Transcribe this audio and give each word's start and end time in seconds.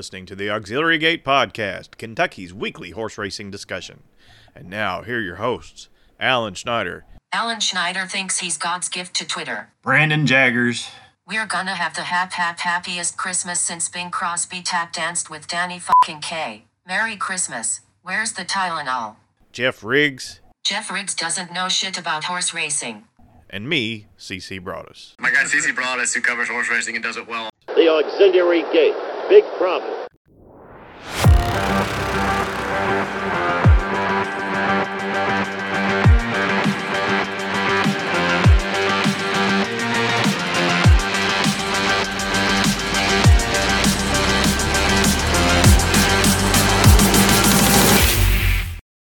listening 0.00 0.24
to 0.24 0.34
the 0.34 0.48
Auxiliary 0.48 0.96
Gate 0.96 1.22
Podcast, 1.26 1.98
Kentucky's 1.98 2.54
weekly 2.54 2.88
horse 2.92 3.18
racing 3.18 3.50
discussion. 3.50 4.02
And 4.54 4.70
now, 4.70 5.02
here 5.02 5.18
are 5.18 5.20
your 5.20 5.36
hosts, 5.36 5.90
Alan 6.18 6.54
Schneider. 6.54 7.04
Alan 7.34 7.60
Schneider 7.60 8.06
thinks 8.06 8.38
he's 8.38 8.56
God's 8.56 8.88
gift 8.88 9.14
to 9.16 9.26
Twitter. 9.26 9.68
Brandon 9.82 10.26
Jaggers. 10.26 10.88
We're 11.26 11.44
gonna 11.44 11.74
have 11.74 11.94
the 11.96 12.04
hap 12.04 12.32
hap 12.32 12.60
happiest 12.60 13.18
Christmas 13.18 13.60
since 13.60 13.90
Bing 13.90 14.10
Crosby 14.10 14.62
tap 14.62 14.94
danced 14.94 15.28
with 15.28 15.46
Danny 15.46 15.78
fucking 15.78 16.22
Kaye. 16.22 16.64
Merry 16.86 17.16
Christmas. 17.16 17.82
Where's 18.00 18.32
the 18.32 18.46
Tylenol? 18.46 19.16
Jeff 19.52 19.84
Riggs. 19.84 20.40
Jeff 20.64 20.90
Riggs 20.90 21.14
doesn't 21.14 21.52
know 21.52 21.68
shit 21.68 21.98
about 21.98 22.24
horse 22.24 22.54
racing. 22.54 23.04
And 23.50 23.68
me, 23.68 24.06
CC 24.18 24.60
Broaddus. 24.60 25.20
My 25.20 25.30
guy 25.30 25.44
CC 25.44 25.74
Broaddus, 25.74 26.14
who 26.14 26.22
covers 26.22 26.48
horse 26.48 26.70
racing 26.70 26.94
and 26.94 27.04
does 27.04 27.18
it 27.18 27.28
well. 27.28 27.50
The 27.66 27.86
auxiliary 27.86 28.62
gate. 28.72 28.94
Big 29.28 29.44
problem. 29.58 30.06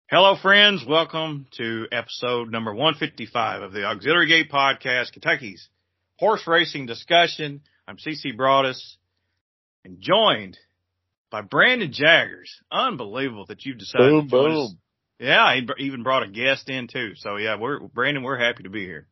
Hello, 0.09 0.35
friends. 0.35 0.85
Welcome 0.85 1.47
to 1.57 1.87
episode 1.91 2.51
number 2.51 2.71
155 2.71 3.63
of 3.63 3.73
the 3.73 3.85
Auxiliary 3.85 4.27
Gate 4.27 4.51
Podcast, 4.51 5.11
Kentucky's 5.11 5.69
horse 6.19 6.45
racing 6.45 6.85
discussion. 6.85 7.61
I'm 7.87 7.97
CC 7.97 8.37
Broaddus 8.37 8.97
and 9.85 9.99
joined 9.99 10.57
by 11.31 11.41
Brandon 11.41 11.91
Jaggers. 11.91 12.51
Unbelievable 12.71 13.45
that 13.47 13.65
you've 13.65 13.79
decided 13.79 14.09
Boom, 14.09 14.25
to 14.25 14.31
join 14.31 14.51
us. 14.51 14.57
boom. 14.57 14.79
Yeah, 15.19 15.53
he 15.55 15.85
even 15.85 16.03
brought 16.03 16.23
a 16.23 16.27
guest 16.27 16.69
in 16.69 16.87
too. 16.87 17.13
So 17.15 17.37
yeah, 17.37 17.57
we're 17.57 17.79
Brandon. 17.79 18.23
We're 18.23 18.37
happy 18.37 18.63
to 18.63 18.69
be 18.69 18.85
here. 18.85 19.07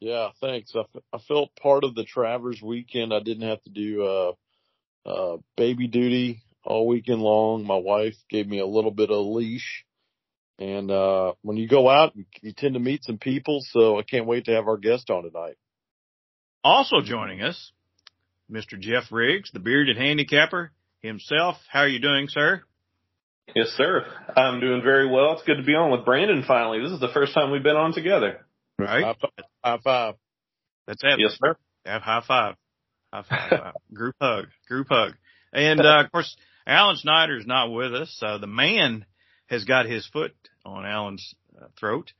Yeah, 0.00 0.30
thanks. 0.40 0.72
I, 0.74 0.80
f- 0.80 1.02
I 1.12 1.18
felt 1.26 1.54
part 1.56 1.84
of 1.84 1.94
the 1.94 2.04
Travers 2.04 2.60
weekend. 2.62 3.14
I 3.14 3.20
didn't 3.20 3.48
have 3.48 3.62
to 3.62 3.70
do 3.70 4.04
uh, 4.04 4.32
uh, 5.06 5.36
baby 5.56 5.86
duty 5.86 6.42
all 6.64 6.86
weekend 6.86 7.20
long. 7.20 7.64
My 7.66 7.76
wife 7.76 8.16
gave 8.28 8.46
me 8.48 8.58
a 8.58 8.66
little 8.66 8.90
bit 8.90 9.10
of 9.10 9.24
leash. 9.24 9.84
And 10.58 10.90
uh, 10.90 11.34
when 11.42 11.56
you 11.56 11.68
go 11.68 11.88
out, 11.88 12.14
you, 12.16 12.24
you 12.42 12.52
tend 12.52 12.74
to 12.74 12.80
meet 12.80 13.04
some 13.04 13.18
people. 13.18 13.60
So 13.70 13.98
I 13.98 14.02
can't 14.02 14.26
wait 14.26 14.46
to 14.46 14.52
have 14.54 14.68
our 14.68 14.76
guest 14.76 15.10
on 15.10 15.24
tonight. 15.24 15.56
Also 16.62 17.00
joining 17.02 17.42
us, 17.42 17.72
Mr. 18.50 18.78
Jeff 18.78 19.04
Riggs, 19.10 19.50
the 19.52 19.60
bearded 19.60 19.96
handicapper 19.96 20.72
himself. 21.00 21.56
How 21.70 21.80
are 21.80 21.88
you 21.88 22.00
doing, 22.00 22.28
sir? 22.28 22.62
Yes, 23.54 23.68
sir. 23.76 24.06
I'm 24.36 24.60
doing 24.60 24.82
very 24.82 25.10
well. 25.10 25.32
It's 25.32 25.42
good 25.42 25.56
to 25.56 25.62
be 25.62 25.74
on 25.74 25.90
with 25.90 26.04
Brandon 26.04 26.44
finally. 26.46 26.80
This 26.80 26.92
is 26.92 27.00
the 27.00 27.12
first 27.12 27.34
time 27.34 27.50
we've 27.50 27.62
been 27.62 27.76
on 27.76 27.92
together. 27.92 28.46
Right. 28.78 29.04
High 29.04 29.14
five. 29.20 29.44
High 29.62 29.78
five. 29.84 30.14
That's 30.86 31.02
it. 31.04 31.18
Yes, 31.18 31.36
sir. 31.42 31.56
Have 31.84 32.02
high 32.02 32.22
five. 32.26 32.56
High 33.12 33.22
five. 33.28 33.74
group 33.94 34.16
hug. 34.20 34.46
Group 34.66 34.88
hug. 34.90 35.12
And 35.52 35.80
uh, 35.80 36.04
of 36.04 36.12
course, 36.12 36.34
Alan 36.66 36.96
Schneider's 36.96 37.46
not 37.46 37.70
with 37.70 37.94
us. 37.94 38.18
Uh, 38.22 38.38
the 38.38 38.46
man 38.46 39.04
has 39.46 39.64
got 39.64 39.86
his 39.86 40.06
foot 40.06 40.34
on 40.64 40.86
Alan's 40.86 41.34
uh, 41.60 41.66
throat, 41.78 42.12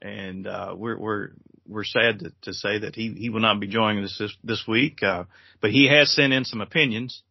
and 0.00 0.46
uh, 0.46 0.74
we're 0.76 0.98
we're 0.98 1.28
we're 1.68 1.84
sad 1.84 2.20
to, 2.20 2.32
to 2.42 2.54
say 2.54 2.78
that 2.80 2.94
he 2.94 3.12
he 3.12 3.28
will 3.30 3.40
not 3.40 3.60
be 3.60 3.66
joining 3.66 4.02
us 4.04 4.16
this 4.18 4.34
this 4.42 4.64
week. 4.66 5.02
Uh, 5.02 5.24
but 5.60 5.70
he 5.70 5.88
has 5.88 6.12
sent 6.12 6.32
in 6.32 6.44
some 6.44 6.60
opinions, 6.60 7.22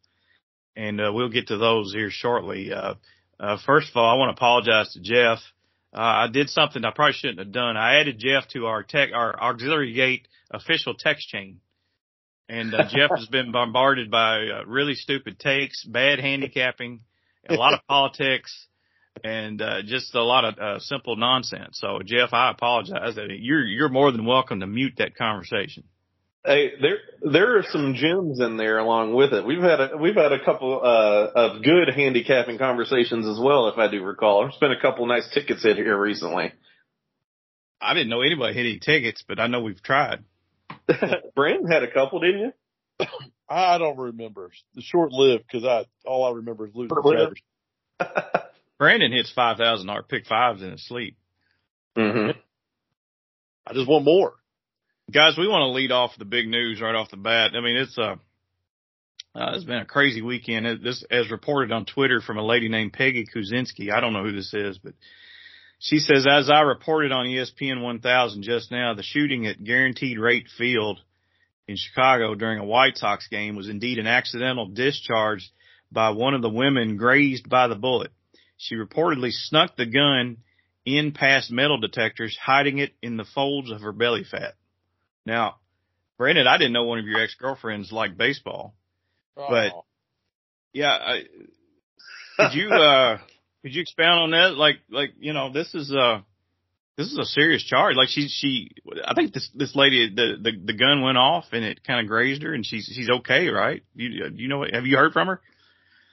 and 0.76 1.02
uh, 1.02 1.12
we'll 1.14 1.30
get 1.30 1.48
to 1.48 1.58
those 1.58 1.94
here 1.94 2.10
shortly. 2.12 2.72
Uh, 2.72 2.96
uh, 3.40 3.58
first 3.66 3.90
of 3.90 3.98
all, 3.98 4.10
I 4.10 4.18
want 4.18 4.36
to 4.36 4.40
apologize 4.40 4.94
to 4.94 5.02
Jeff. 5.02 5.40
Uh, 5.94 6.00
I 6.00 6.28
did 6.32 6.50
something 6.50 6.84
I 6.84 6.92
probably 6.92 7.14
shouldn't 7.14 7.40
have 7.40 7.52
done. 7.52 7.78
I 7.78 8.00
added 8.00 8.20
Jeff 8.20 8.48
to 8.50 8.66
our 8.68 8.84
tech, 8.84 9.10
our 9.14 9.40
auxiliary 9.40 9.94
gate 9.94 10.28
official 10.52 10.94
text 10.94 11.28
chain. 11.28 11.60
And 12.50 12.74
uh, 12.74 12.84
Jeff 12.90 13.12
has 13.16 13.28
been 13.28 13.52
bombarded 13.52 14.10
by 14.10 14.38
uh, 14.38 14.66
really 14.66 14.96
stupid 14.96 15.40
takes, 15.40 15.84
bad 15.84 16.20
handicapping, 16.20 17.02
a 17.50 17.56
lot 17.56 17.74
of 17.74 17.80
politics, 17.88 18.68
and 19.24 19.62
uh, 19.62 19.82
just 19.84 20.14
a 20.16 20.24
lot 20.24 20.46
of 20.46 20.58
uh, 20.60 20.80
simple 20.80 21.16
nonsense. 21.16 21.80
So 21.80 22.00
Jeff, 22.06 22.34
I 22.34 22.52
apologize. 22.52 23.18
You're 23.40 23.64
you're 23.64 23.90
more 23.90 24.12
than 24.12 24.26
welcome 24.26 24.60
to 24.60 24.68
mute 24.68 24.94
that 24.98 25.16
conversation. 25.16 25.84
Hey, 26.46 26.72
there 26.82 26.98
there 27.22 27.58
are 27.58 27.64
some 27.64 27.96
gems 27.96 28.40
in 28.40 28.58
there 28.58 28.78
along 28.78 29.14
with 29.14 29.34
it. 29.34 29.46
We've 29.46 29.62
had 29.62 29.82
a 29.82 29.98
we've 29.98 30.16
had 30.16 30.32
a 30.32 30.44
couple 30.44 30.80
uh, 30.82 31.32
of 31.36 31.64
good 31.64 31.90
handicapping 31.94 32.58
conversations 32.58 33.28
as 33.28 33.38
well, 33.38 33.68
if 33.68 33.78
I 33.78 33.92
do 33.92 34.04
recall. 34.04 34.42
There's 34.42 34.58
been 34.58 34.72
a 34.72 34.82
couple 34.82 35.06
nice 35.08 35.28
tickets 35.34 35.66
in 35.66 35.76
here 35.76 36.00
recently. 36.00 36.54
I 37.82 37.94
didn't 37.94 38.10
know 38.10 38.22
anybody 38.22 38.54
hit 38.54 38.66
any 38.66 38.80
tickets, 38.80 39.24
but 39.28 39.40
I 39.40 39.48
know 39.48 39.62
we've 39.62 39.84
tried. 39.84 40.24
Brandon 41.36 41.70
had 41.70 41.84
a 41.84 41.92
couple, 41.92 42.22
didn't 42.22 42.40
you? 42.40 43.06
I 43.50 43.78
don't 43.78 43.98
remember. 43.98 44.52
The 44.74 44.82
short 44.82 45.12
lived 45.12 45.46
because 45.52 45.66
I 45.66 45.86
all 46.06 46.26
I 46.26 46.36
remember 46.38 46.68
is 46.68 46.76
losing 46.76 46.96
Short-lived. 46.96 47.42
Travers. 48.00 48.24
Brandon 48.80 49.12
hits 49.12 49.32
five 49.34 49.58
thousand 49.58 49.88
dollar 49.88 50.04
pick 50.04 50.26
fives 50.26 50.62
in 50.62 50.72
his 50.72 50.86
sleep. 50.88 51.18
hmm 51.96 52.32
I 53.66 53.74
just 53.74 53.88
want 53.90 54.06
more. 54.06 54.34
guys, 55.12 55.36
we 55.38 55.48
want 55.48 55.64
to 55.64 55.74
lead 55.76 55.92
off 55.92 56.12
the 56.18 56.26
big 56.26 56.48
news 56.48 56.80
right 56.80 56.96
off 56.96 57.12
the 57.12 57.18
bat. 57.18 57.52
I 57.56 57.62
mean, 57.62 57.76
it's 57.78 57.98
a 57.98 58.20
uh, 59.36 59.52
it's 59.54 59.66
been 59.66 59.78
a 59.78 59.86
crazy 59.86 60.22
weekend. 60.22 60.66
It- 60.66 60.84
This, 60.84 61.04
as 61.12 61.30
reported 61.30 61.72
on 61.72 61.86
Twitter 61.86 62.22
from 62.22 62.38
a 62.38 62.46
lady 62.46 62.70
named 62.70 62.94
Peggy 62.94 63.26
Kusinski. 63.26 63.92
I 63.92 64.00
don't 64.00 64.14
know 64.14 64.24
who 64.24 64.32
this 64.32 64.54
is, 64.54 64.78
but 64.80 64.94
she 65.80 66.00
says, 66.00 66.26
as 66.28 66.50
I 66.50 66.62
reported 66.62 67.12
on 67.12 67.28
ESPN 67.28 67.84
1000 67.84 68.42
just 68.42 68.72
now, 68.72 68.94
the 68.96 69.04
shooting 69.04 69.46
at 69.46 69.64
Guaranteed 69.64 70.18
Rate 70.18 70.48
Field 70.58 71.00
in 71.68 71.76
Chicago 71.78 72.34
during 72.34 72.58
a 72.58 72.66
White 72.66 72.98
Sox 72.98 73.28
game 73.28 73.56
was 73.56 73.70
indeed 73.70 74.00
an 74.00 74.08
accidental 74.08 74.66
discharge 74.68 75.52
by 75.92 76.10
one 76.12 76.34
of 76.34 76.42
the 76.42 76.50
women 76.50 76.98
grazed 76.98 77.48
by 77.48 77.68
the 77.68 77.76
bullet. 77.76 78.12
She 78.58 78.76
reportedly 78.76 79.32
snuck 79.32 79.76
the 79.76 79.86
gun 79.86 80.38
in 80.86 81.12
past 81.12 81.52
metal 81.52 81.78
detectors, 81.80 82.38
hiding 82.42 82.80
it 82.80 82.94
in 83.02 83.18
the 83.18 83.26
folds 83.26 83.70
of 83.72 83.82
her 83.82 83.92
belly 83.92 84.24
fat. 84.24 84.56
Now, 85.26 85.58
Brandon, 86.18 86.48
I 86.48 86.58
didn't 86.58 86.74
know 86.74 86.86
one 86.86 87.00
of 87.00 87.06
your 87.06 87.22
ex-girlfriends 87.22 87.92
liked 87.92 88.18
baseball. 88.18 88.74
But- 89.50 89.72
Oh. 89.74 89.84
Yeah, 90.74 90.92
I, 90.92 91.24
could 92.38 92.54
you, 92.54 92.70
uh, 92.70 93.18
could 93.64 93.74
you 93.74 93.82
expound 93.82 94.20
on 94.20 94.32
that? 94.32 94.56
Like, 94.58 94.76
like, 94.92 95.12
you 95.20 95.34
know, 95.34 95.52
this 95.52 95.74
is, 95.74 95.92
uh, 95.92 96.20
this 96.98 97.08
is 97.08 97.18
a 97.18 97.26
serious 97.26 97.64
charge. 97.64 97.96
Like 97.96 98.10
she, 98.10 98.28
she, 98.28 98.72
I 99.04 99.14
think 99.16 99.34
this, 99.34 99.50
this 99.56 99.76
lady, 99.76 100.14
the, 100.14 100.36
the, 100.42 100.52
the 100.66 100.74
gun 100.74 101.02
went 101.02 101.18
off 101.18 101.46
and 101.52 101.64
it 101.66 101.84
kind 101.84 102.00
of 102.02 102.08
grazed 102.08 102.44
her 102.44 102.54
and 102.54 102.64
she's, 102.66 102.86
she's 102.94 103.10
okay, 103.10 103.48
right? 103.48 103.82
You, 103.96 104.30
you 104.36 104.48
know, 104.48 104.60
what- 104.60 104.74
have 104.74 104.86
you 104.86 104.98
heard 104.98 105.14
from 105.14 105.28
her? 105.28 105.42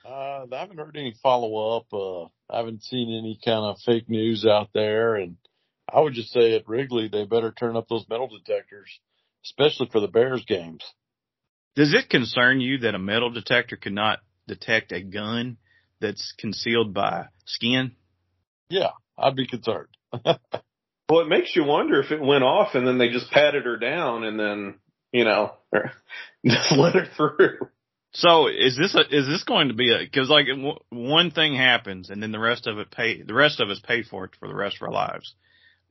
Uh, 0.05 0.45
I 0.51 0.59
haven't 0.59 0.77
heard 0.77 0.97
any 0.97 1.15
follow 1.23 1.77
up. 1.77 1.87
Uh, 1.91 2.25
I 2.53 2.57
haven't 2.57 2.83
seen 2.83 3.09
any 3.09 3.39
kind 3.43 3.65
of 3.65 3.79
fake 3.85 4.07
news 4.09 4.45
out 4.45 4.69
there. 4.73 5.15
And 5.15 5.37
I 5.91 5.99
would 6.01 6.13
just 6.13 6.31
say 6.31 6.55
at 6.55 6.67
Wrigley, 6.67 7.07
they 7.07 7.25
better 7.25 7.51
turn 7.51 7.75
up 7.75 7.87
those 7.87 8.05
metal 8.09 8.27
detectors, 8.27 8.89
especially 9.43 9.89
for 9.91 9.99
the 9.99 10.07
Bears 10.07 10.45
games. 10.45 10.83
Does 11.75 11.93
it 11.93 12.09
concern 12.09 12.61
you 12.61 12.79
that 12.79 12.95
a 12.95 12.99
metal 12.99 13.31
detector 13.31 13.77
cannot 13.77 14.19
detect 14.47 14.91
a 14.91 15.01
gun 15.01 15.57
that's 15.99 16.33
concealed 16.37 16.93
by 16.93 17.25
skin? 17.45 17.93
Yeah, 18.69 18.91
I'd 19.17 19.35
be 19.35 19.47
concerned. 19.47 19.89
Well, 21.09 21.21
it 21.21 21.27
makes 21.27 21.55
you 21.55 21.63
wonder 21.63 22.01
if 22.01 22.11
it 22.11 22.21
went 22.21 22.43
off 22.43 22.73
and 22.73 22.87
then 22.87 22.97
they 22.97 23.09
just 23.09 23.29
patted 23.29 23.65
her 23.65 23.77
down 23.77 24.23
and 24.23 24.39
then 24.39 24.75
you 25.11 25.23
know 25.23 25.53
just 26.45 26.71
let 26.75 26.95
her 26.95 27.05
through. 27.15 27.69
So 28.17 28.47
is 28.47 28.77
this 28.77 28.95
a, 28.95 29.01
is 29.13 29.27
this 29.27 29.43
going 29.43 29.67
to 29.67 29.73
be 29.73 29.93
a 29.93 29.99
because 29.99 30.29
like 30.29 30.47
w- 30.47 30.79
one 30.89 31.31
thing 31.31 31.53
happens 31.53 32.09
and 32.09 32.23
then 32.23 32.31
the 32.31 32.39
rest 32.39 32.65
of 32.65 32.79
it 32.79 32.89
pay 32.89 33.21
the 33.21 33.33
rest 33.33 33.59
of 33.59 33.69
us 33.69 33.81
pay 33.85 34.03
for 34.03 34.23
it 34.23 34.31
for 34.39 34.47
the 34.47 34.55
rest 34.55 34.77
of 34.77 34.87
our 34.87 34.93
lives? 34.93 35.33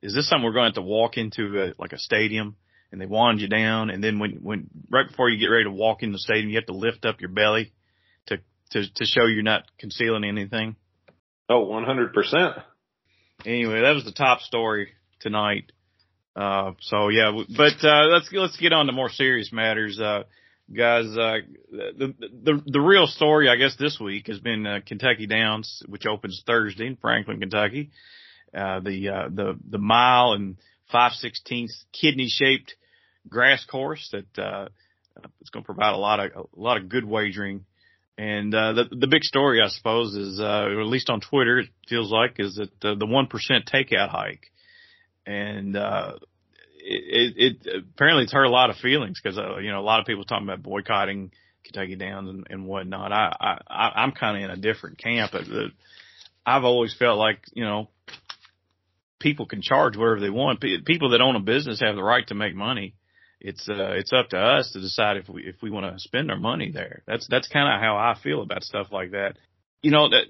Is 0.01 0.15
this 0.15 0.29
something 0.29 0.43
we're 0.43 0.53
going 0.53 0.73
to 0.73 0.81
have 0.81 0.85
to 0.85 0.91
walk 0.91 1.19
into 1.19 1.63
a, 1.63 1.73
like 1.79 1.93
a 1.93 1.99
stadium 1.99 2.57
and 2.91 2.99
they 2.99 3.05
wand 3.05 3.41
you 3.41 3.49
down 3.49 3.91
and 3.91 4.03
then 4.03 4.19
when 4.19 4.39
when 4.43 4.71
right 4.89 5.07
before 5.07 5.29
you 5.29 5.39
get 5.39 5.53
ready 5.53 5.65
to 5.65 5.71
walk 5.71 6.03
in 6.03 6.13
the 6.13 6.19
stadium 6.19 6.49
you 6.49 6.57
have 6.57 6.67
to 6.67 6.73
lift 6.73 7.05
up 7.05 7.21
your 7.21 7.29
belly 7.29 7.73
to 8.29 8.39
to 8.71 8.91
to 8.95 9.05
show 9.05 9.27
you're 9.27 9.43
not 9.43 9.65
concealing 9.79 10.25
anything? 10.25 10.77
Oh, 11.51 11.67
one 11.67 11.85
hundred 11.85 12.15
percent. 12.15 12.55
Anyway, 13.45 13.83
that 13.83 13.95
was 13.95 14.05
the 14.05 14.13
top 14.13 14.41
story 14.41 14.93
tonight. 15.21 15.73
Uh, 16.35 16.73
so 16.81 17.11
yeah, 17.11 17.33
but 17.55 17.87
uh, 17.87 18.07
let's 18.07 18.31
let's 18.33 18.57
get 18.57 18.73
on 18.73 18.87
to 18.87 18.93
more 18.93 19.11
serious 19.11 19.53
matters. 19.53 20.01
Uh, 20.01 20.23
guys, 20.73 21.07
uh, 21.17 21.39
the, 21.71 22.15
the, 22.19 22.63
the 22.67 22.81
real 22.81 23.07
story, 23.07 23.49
I 23.49 23.57
guess, 23.57 23.77
this 23.77 23.99
week 24.01 24.29
has 24.29 24.41
been, 24.41 24.67
uh, 24.67 24.81
Kentucky 24.87 25.27
Downs, 25.27 25.83
which 25.87 26.07
opens 26.07 26.43
Thursday 26.47 26.87
in 26.87 26.97
Franklin, 26.97 27.41
Kentucky. 27.41 27.91
Uh, 28.53 28.81
the, 28.81 29.09
uh, 29.09 29.29
the, 29.31 29.59
the 29.69 29.79
mile 29.79 30.33
and 30.33 30.57
five 30.91 31.13
sixteenths 31.13 31.85
kidney 31.93 32.29
shaped 32.29 32.77
grass 33.29 33.65
course 33.65 34.13
that, 34.13 34.43
uh, 34.43 34.69
it's 35.41 35.51
going 35.51 35.63
to 35.63 35.67
provide 35.67 35.95
a 35.95 35.97
lot 35.97 36.21
of, 36.21 36.33
a 36.33 36.61
lot 36.61 36.77
of 36.77 36.89
good 36.89 37.05
wagering, 37.05 37.65
And 38.17 38.55
uh, 38.55 38.73
the 38.75 38.85
the 38.93 39.07
big 39.09 39.25
story, 39.25 39.61
I 39.61 39.69
suppose, 39.69 40.15
is 40.15 40.39
uh, 40.39 40.67
or 40.69 40.81
at 40.81 40.87
least 40.87 41.11
on 41.11 41.21
Twitter, 41.21 41.59
it 41.59 41.69
feels 41.89 42.13
like, 42.13 42.37
is 42.39 42.55
that 42.57 42.71
the 42.81 42.95
the 42.95 43.07
one 43.07 43.27
percent 43.27 43.69
takeout 43.73 44.09
hike, 44.09 44.53
and 45.27 45.77
uh, 45.77 46.13
it, 46.87 47.35
it, 47.65 47.85
apparently 47.95 48.25
it's 48.25 48.33
hurt 48.33 48.45
a 48.45 48.51
lot 48.51 48.71
of 48.71 48.77
feelings 48.77 49.21
because 49.23 49.39
uh, 49.39 49.59
you 49.59 49.71
know 49.71 49.81
a 49.81 49.83
lot 49.83 50.01
of 50.01 50.07
people 50.07 50.25
talking 50.25 50.47
about 50.47 50.63
boycotting 50.63 51.31
Kentucky 51.65 51.97
Downs 51.97 52.29
and, 52.29 52.47
and 52.51 52.67
whatnot. 52.67 53.13
I, 53.13 53.59
I 53.69 53.91
I'm 54.03 54.13
kind 54.13 54.37
of 54.37 54.51
in 54.51 54.59
a 54.59 54.61
different 54.61 54.99
camp. 54.99 55.33
I've 56.47 56.65
always 56.65 56.95
felt 56.99 57.19
like 57.19 57.39
you 57.53 57.65
know 57.65 57.89
people 59.19 59.47
can 59.47 59.63
charge 59.63 59.97
whatever 59.97 60.21
they 60.21 60.31
want. 60.31 60.63
People 60.85 61.11
that 61.11 61.21
own 61.21 61.37
a 61.37 61.41
business 61.41 61.81
have 61.81 61.97
the 61.97 62.03
right 62.03 62.27
to 62.29 62.35
make 62.35 62.55
money 62.55 62.95
it's 63.45 63.69
uh 63.69 63.93
it's 63.93 64.13
up 64.13 64.31
to 64.31 64.39
us 64.39 64.71
to 64.73 64.81
decide 64.81 65.19
if 65.19 65.29
we 65.29 65.43
if 65.43 65.57
we 65.63 65.71
want 65.71 65.93
to 65.93 66.01
spend 66.01 66.31
our 66.31 66.39
money 66.39 66.71
there. 66.73 67.03
That's 67.07 67.29
that's 67.29 67.47
kind 67.47 67.73
of 67.73 67.81
how 67.81 67.97
I 67.97 68.19
feel 68.21 68.41
about 68.41 68.65
stuff 68.65 68.87
like 68.91 69.11
that. 69.11 69.37
You 69.83 69.91
know 69.91 70.09
that 70.09 70.25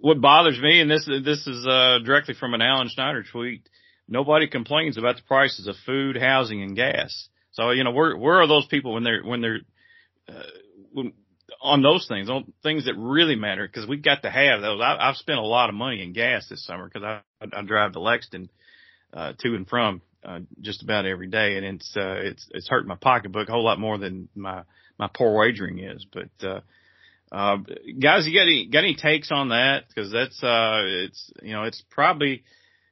what 0.00 0.20
bothers 0.20 0.58
me, 0.58 0.80
and 0.80 0.90
this 0.90 1.06
this 1.06 1.46
is 1.46 1.66
uh 1.66 1.98
directly 2.04 2.34
from 2.34 2.54
an 2.54 2.62
Alan 2.62 2.88
Schneider 2.88 3.22
tweet. 3.22 3.68
Nobody 4.08 4.48
complains 4.48 4.98
about 4.98 5.16
the 5.16 5.22
prices 5.22 5.66
of 5.66 5.76
food, 5.86 6.16
housing, 6.16 6.62
and 6.62 6.76
gas. 6.76 7.28
So 7.52 7.70
you 7.70 7.84
know 7.84 7.92
where 7.92 8.16
where 8.16 8.40
are 8.40 8.46
those 8.46 8.66
people 8.66 8.94
when 8.94 9.04
they're 9.04 9.22
when 9.22 9.40
they're 9.40 9.60
uh, 10.28 10.42
when, 10.92 11.12
on 11.60 11.82
those 11.82 12.06
things, 12.08 12.28
on 12.28 12.52
things 12.62 12.86
that 12.86 12.94
really 12.96 13.36
matter? 13.36 13.66
Because 13.66 13.88
we've 13.88 14.02
got 14.02 14.22
to 14.22 14.30
have 14.30 14.60
those. 14.60 14.80
I, 14.80 14.96
I've 15.00 15.16
spent 15.16 15.38
a 15.38 15.42
lot 15.42 15.68
of 15.68 15.74
money 15.74 16.02
in 16.02 16.12
gas 16.12 16.48
this 16.48 16.66
summer 16.66 16.88
because 16.88 17.02
I 17.02 17.20
I 17.40 17.62
drive 17.62 17.92
to 17.92 18.00
Lexington 18.00 18.50
uh, 19.12 19.32
to 19.38 19.54
and 19.54 19.68
from 19.68 20.02
uh, 20.24 20.40
just 20.60 20.82
about 20.82 21.06
every 21.06 21.28
day, 21.28 21.56
and 21.56 21.64
it's 21.64 21.96
uh, 21.96 22.16
it's 22.18 22.46
it's 22.50 22.68
hurting 22.68 22.88
my 22.88 22.96
pocketbook 22.96 23.48
a 23.48 23.52
whole 23.52 23.64
lot 23.64 23.78
more 23.78 23.98
than 23.98 24.28
my 24.34 24.62
my 24.98 25.08
poor 25.12 25.34
wagering 25.36 25.78
is. 25.78 26.06
But 26.12 26.46
uh, 26.46 26.60
uh, 27.30 27.56
guys, 28.00 28.26
you 28.26 28.34
got 28.34 28.42
any 28.42 28.66
got 28.66 28.80
any 28.80 28.96
takes 28.96 29.30
on 29.30 29.50
that? 29.50 29.84
Because 29.88 30.10
that's 30.12 30.42
uh, 30.42 30.82
it's 30.84 31.32
you 31.42 31.52
know 31.52 31.64
it's 31.64 31.82
probably 31.90 32.42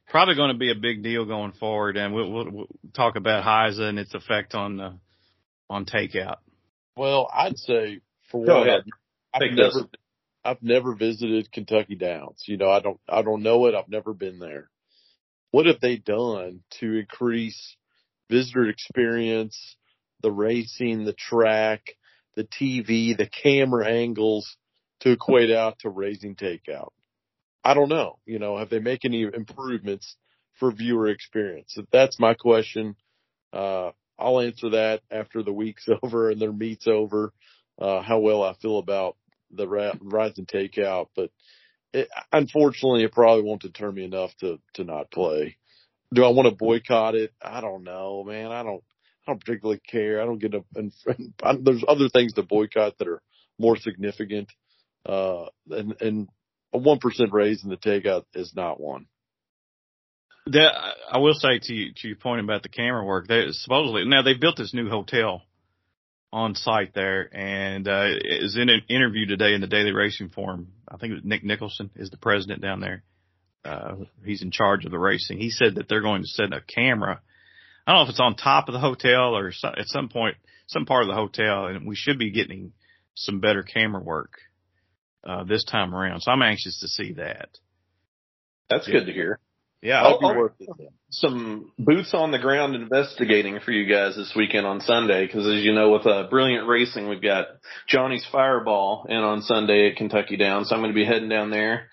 probably 0.09 0.35
going 0.35 0.53
to 0.53 0.57
be 0.57 0.71
a 0.71 0.75
big 0.75 1.03
deal 1.03 1.25
going 1.25 1.53
forward, 1.53 1.97
and 1.97 2.13
we'll, 2.13 2.31
we'll, 2.31 2.51
we'll 2.51 2.67
talk 2.93 3.15
about 3.15 3.43
HISA 3.43 3.81
and 3.81 3.99
its 3.99 4.13
effect 4.13 4.53
on 4.53 4.79
uh, 4.79 4.93
on 5.69 5.85
takeout. 5.85 6.37
Well, 6.95 7.29
I'd 7.33 7.57
say 7.57 8.01
for 8.31 8.45
Go 8.45 8.59
one, 8.59 8.67
ahead. 8.67 8.83
I've, 9.33 9.41
I've 9.41 9.55
this. 9.55 9.75
never 9.75 9.89
I've 10.45 10.61
never 10.63 10.93
visited 10.95 11.51
Kentucky 11.51 11.95
Downs. 11.95 12.43
You 12.47 12.57
know, 12.57 12.69
I 12.69 12.79
don't 12.79 12.99
I 13.07 13.21
don't 13.21 13.43
know 13.43 13.65
it. 13.67 13.75
I've 13.75 13.89
never 13.89 14.13
been 14.13 14.39
there. 14.39 14.69
What 15.51 15.67
have 15.67 15.79
they 15.79 15.97
done 15.97 16.61
to 16.79 16.95
increase 16.95 17.75
visitor 18.29 18.67
experience, 18.67 19.75
the 20.21 20.31
racing, 20.31 21.05
the 21.05 21.13
track, 21.13 21.81
the 22.35 22.43
TV, 22.43 23.15
the 23.15 23.29
camera 23.43 23.87
angles 23.87 24.57
to 25.01 25.11
equate 25.11 25.51
out 25.51 25.79
to 25.79 25.89
raising 25.89 26.35
takeout? 26.35 26.89
I 27.63 27.73
don't 27.73 27.89
know. 27.89 28.19
You 28.25 28.39
know, 28.39 28.57
have 28.57 28.69
they 28.69 28.79
make 28.79 29.05
any 29.05 29.23
improvements 29.23 30.15
for 30.59 30.71
viewer 30.71 31.07
experience? 31.07 31.77
That's 31.91 32.19
my 32.19 32.33
question. 32.33 32.95
Uh, 33.51 33.91
I'll 34.19 34.41
answer 34.41 34.71
that 34.71 35.01
after 35.11 35.43
the 35.43 35.53
week's 35.53 35.87
over 36.03 36.29
and 36.29 36.41
their 36.41 36.53
meet's 36.53 36.87
over. 36.87 37.33
Uh, 37.79 38.01
how 38.01 38.19
well 38.19 38.43
I 38.43 38.53
feel 38.61 38.77
about 38.77 39.17
the 39.51 39.67
rise 39.67 40.37
and 40.37 40.47
takeout, 40.47 41.07
but 41.15 41.31
it, 41.93 42.09
unfortunately, 42.31 43.03
it 43.03 43.11
probably 43.11 43.43
won't 43.43 43.61
deter 43.61 43.91
me 43.91 44.03
enough 44.03 44.35
to 44.37 44.59
to 44.75 44.83
not 44.83 45.11
play. 45.11 45.57
Do 46.13 46.23
I 46.23 46.29
want 46.29 46.47
to 46.47 46.55
boycott 46.55 47.15
it? 47.15 47.33
I 47.41 47.61
don't 47.61 47.83
know, 47.83 48.23
man. 48.23 48.51
I 48.51 48.63
don't. 48.63 48.83
I 49.25 49.31
don't 49.31 49.39
particularly 49.39 49.81
care. 49.89 50.21
I 50.21 50.25
don't 50.25 50.39
get 50.39 50.53
a. 50.53 50.63
And, 50.75 50.91
and 51.43 51.65
there's 51.65 51.83
other 51.87 52.09
things 52.09 52.33
to 52.33 52.43
boycott 52.43 52.97
that 52.97 53.07
are 53.07 53.21
more 53.57 53.77
significant, 53.77 54.51
uh, 55.05 55.45
and 55.69 55.95
and 56.01 56.29
a 56.73 56.77
one 56.77 56.99
percent 56.99 57.31
raise 57.31 57.63
in 57.63 57.69
the 57.69 57.77
takeout 57.77 58.25
is 58.33 58.53
not 58.55 58.79
one. 58.79 59.05
That 60.47 60.73
I 61.09 61.19
will 61.19 61.35
say 61.35 61.59
to 61.59 61.73
you, 61.73 61.93
to 61.95 62.07
your 62.07 62.17
point 62.17 62.41
about 62.41 62.63
the 62.63 62.69
camera 62.69 63.05
work, 63.05 63.27
they 63.27 63.45
supposedly 63.51 64.05
now 64.05 64.23
they've 64.23 64.39
built 64.39 64.57
this 64.57 64.73
new 64.73 64.89
hotel 64.89 65.43
on 66.33 66.55
site 66.55 66.93
there, 66.95 67.29
and 67.31 67.87
uh, 67.87 68.07
is 68.23 68.57
in 68.57 68.67
an 68.67 68.81
interview 68.89 69.27
today 69.27 69.53
in 69.53 69.61
the 69.61 69.67
Daily 69.67 69.91
Racing 69.91 70.29
Form. 70.29 70.69
I 70.87 70.97
think 70.97 71.11
it 71.11 71.15
was 71.15 71.23
Nick 71.23 71.43
Nicholson 71.43 71.91
is 71.95 72.09
the 72.09 72.17
president 72.17 72.61
down 72.61 72.79
there. 72.79 73.03
Uh, 73.63 73.95
he's 74.25 74.41
in 74.41 74.51
charge 74.51 74.83
of 74.83 74.91
the 74.91 74.99
racing. 74.99 75.37
He 75.37 75.51
said 75.51 75.75
that 75.75 75.87
they're 75.87 76.01
going 76.01 76.23
to 76.23 76.27
set 76.27 76.51
a 76.51 76.59
camera. 76.61 77.21
I 77.85 77.91
don't 77.91 77.99
know 77.99 78.03
if 78.05 78.09
it's 78.09 78.19
on 78.19 78.35
top 78.35 78.67
of 78.67 78.73
the 78.73 78.79
hotel 78.79 79.37
or 79.37 79.49
at 79.49 79.87
some 79.87 80.09
point, 80.09 80.35
some 80.67 80.85
part 80.85 81.03
of 81.03 81.07
the 81.07 81.15
hotel, 81.15 81.67
and 81.67 81.87
we 81.87 81.95
should 81.95 82.17
be 82.17 82.31
getting 82.31 82.73
some 83.15 83.39
better 83.39 83.61
camera 83.61 84.01
work 84.01 84.39
uh, 85.23 85.43
this 85.43 85.63
time 85.63 85.93
around. 85.93 86.21
So 86.21 86.31
I'm 86.31 86.41
anxious 86.41 86.79
to 86.81 86.87
see 86.87 87.13
that. 87.13 87.49
That's 88.69 88.87
good 88.87 89.05
to 89.05 89.13
hear. 89.13 89.39
Yeah, 89.83 90.01
Oh, 90.05 90.17
That'd 90.21 90.77
be. 90.77 90.87
Some 91.09 91.73
boots 91.77 92.13
on 92.13 92.31
the 92.31 92.39
ground 92.39 92.73
investigating 92.73 93.59
for 93.59 93.71
you 93.71 93.85
guys 93.85 94.15
this 94.15 94.33
weekend 94.33 94.65
on 94.65 94.79
Sunday 94.79 95.27
because 95.27 95.45
as 95.45 95.61
you 95.61 95.73
know 95.73 95.91
with 95.91 96.07
uh, 96.07 96.27
Brilliant 96.29 96.67
Racing 96.67 97.09
we've 97.09 97.21
got 97.21 97.47
Johnny's 97.87 98.25
Fireball 98.31 99.05
in 99.09 99.17
on 99.17 99.41
Sunday 99.41 99.91
at 99.91 99.97
Kentucky 99.97 100.37
Down 100.37 100.63
so 100.63 100.73
I'm 100.73 100.81
going 100.81 100.93
to 100.93 100.95
be 100.95 101.05
heading 101.05 101.27
down 101.27 101.51
there 101.51 101.89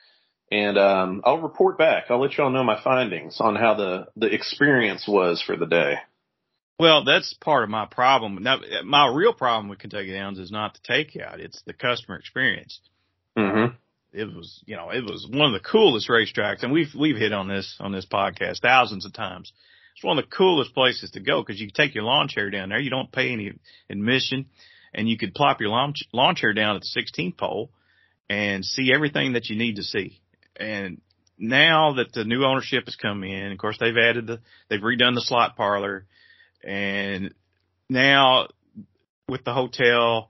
and 0.52 0.78
um, 0.78 1.22
I'll 1.24 1.42
report 1.42 1.78
back 1.78 2.04
I'll 2.10 2.20
let 2.20 2.38
y'all 2.38 2.50
know 2.50 2.62
my 2.62 2.80
findings 2.82 3.40
on 3.40 3.56
how 3.56 3.74
the 3.74 4.06
the 4.16 4.32
experience 4.32 5.06
was 5.08 5.42
for 5.42 5.56
the 5.56 5.66
day 5.66 5.96
Well, 6.78 7.04
that's 7.04 7.34
part 7.34 7.64
of 7.64 7.70
my 7.70 7.86
problem. 7.86 8.38
Now, 8.40 8.60
my 8.84 9.12
real 9.12 9.34
problem 9.34 9.68
with 9.68 9.80
Kentucky 9.80 10.12
Downs 10.12 10.38
is 10.38 10.52
not 10.52 10.74
the 10.74 10.94
takeout; 10.94 11.40
it's 11.40 11.60
the 11.66 11.74
customer 11.74 12.16
experience. 12.16 12.80
Mm-hmm. 13.38 13.74
It 14.12 14.34
was, 14.34 14.62
you 14.66 14.76
know, 14.76 14.90
it 14.90 15.04
was 15.04 15.26
one 15.30 15.54
of 15.54 15.62
the 15.62 15.68
coolest 15.68 16.08
racetracks, 16.08 16.62
and 16.62 16.72
we've 16.72 16.92
we've 16.98 17.16
hit 17.16 17.32
on 17.32 17.46
this 17.46 17.76
on 17.78 17.92
this 17.92 18.06
podcast 18.06 18.60
thousands 18.60 19.06
of 19.06 19.12
times. 19.12 19.52
It's 19.94 20.04
one 20.04 20.18
of 20.18 20.24
the 20.24 20.36
coolest 20.36 20.74
places 20.74 21.12
to 21.12 21.20
go 21.20 21.42
because 21.42 21.60
you 21.60 21.68
can 21.68 21.74
take 21.74 21.94
your 21.94 22.04
lawn 22.04 22.26
chair 22.26 22.50
down 22.50 22.70
there. 22.70 22.80
You 22.80 22.90
don't 22.90 23.12
pay 23.12 23.32
any 23.32 23.52
admission, 23.88 24.46
and 24.92 25.08
you 25.08 25.16
could 25.16 25.34
plop 25.34 25.60
your 25.60 25.70
lawn 25.70 25.94
lawn 26.12 26.34
chair 26.34 26.52
down 26.52 26.74
at 26.74 26.82
the 26.82 27.00
16th 27.00 27.36
pole 27.36 27.70
and 28.28 28.64
see 28.64 28.92
everything 28.92 29.34
that 29.34 29.48
you 29.48 29.56
need 29.56 29.76
to 29.76 29.82
see. 29.82 30.20
And 30.56 31.00
now 31.38 31.94
that 31.94 32.12
the 32.12 32.24
new 32.24 32.44
ownership 32.44 32.86
has 32.86 32.96
come 32.96 33.22
in, 33.22 33.52
of 33.52 33.58
course 33.58 33.76
they've 33.78 33.96
added 33.96 34.26
the 34.26 34.40
they've 34.68 34.80
redone 34.80 35.14
the 35.14 35.22
slot 35.22 35.56
parlor, 35.56 36.06
and 36.64 37.32
now 37.88 38.48
with 39.28 39.44
the 39.44 39.54
hotel, 39.54 40.29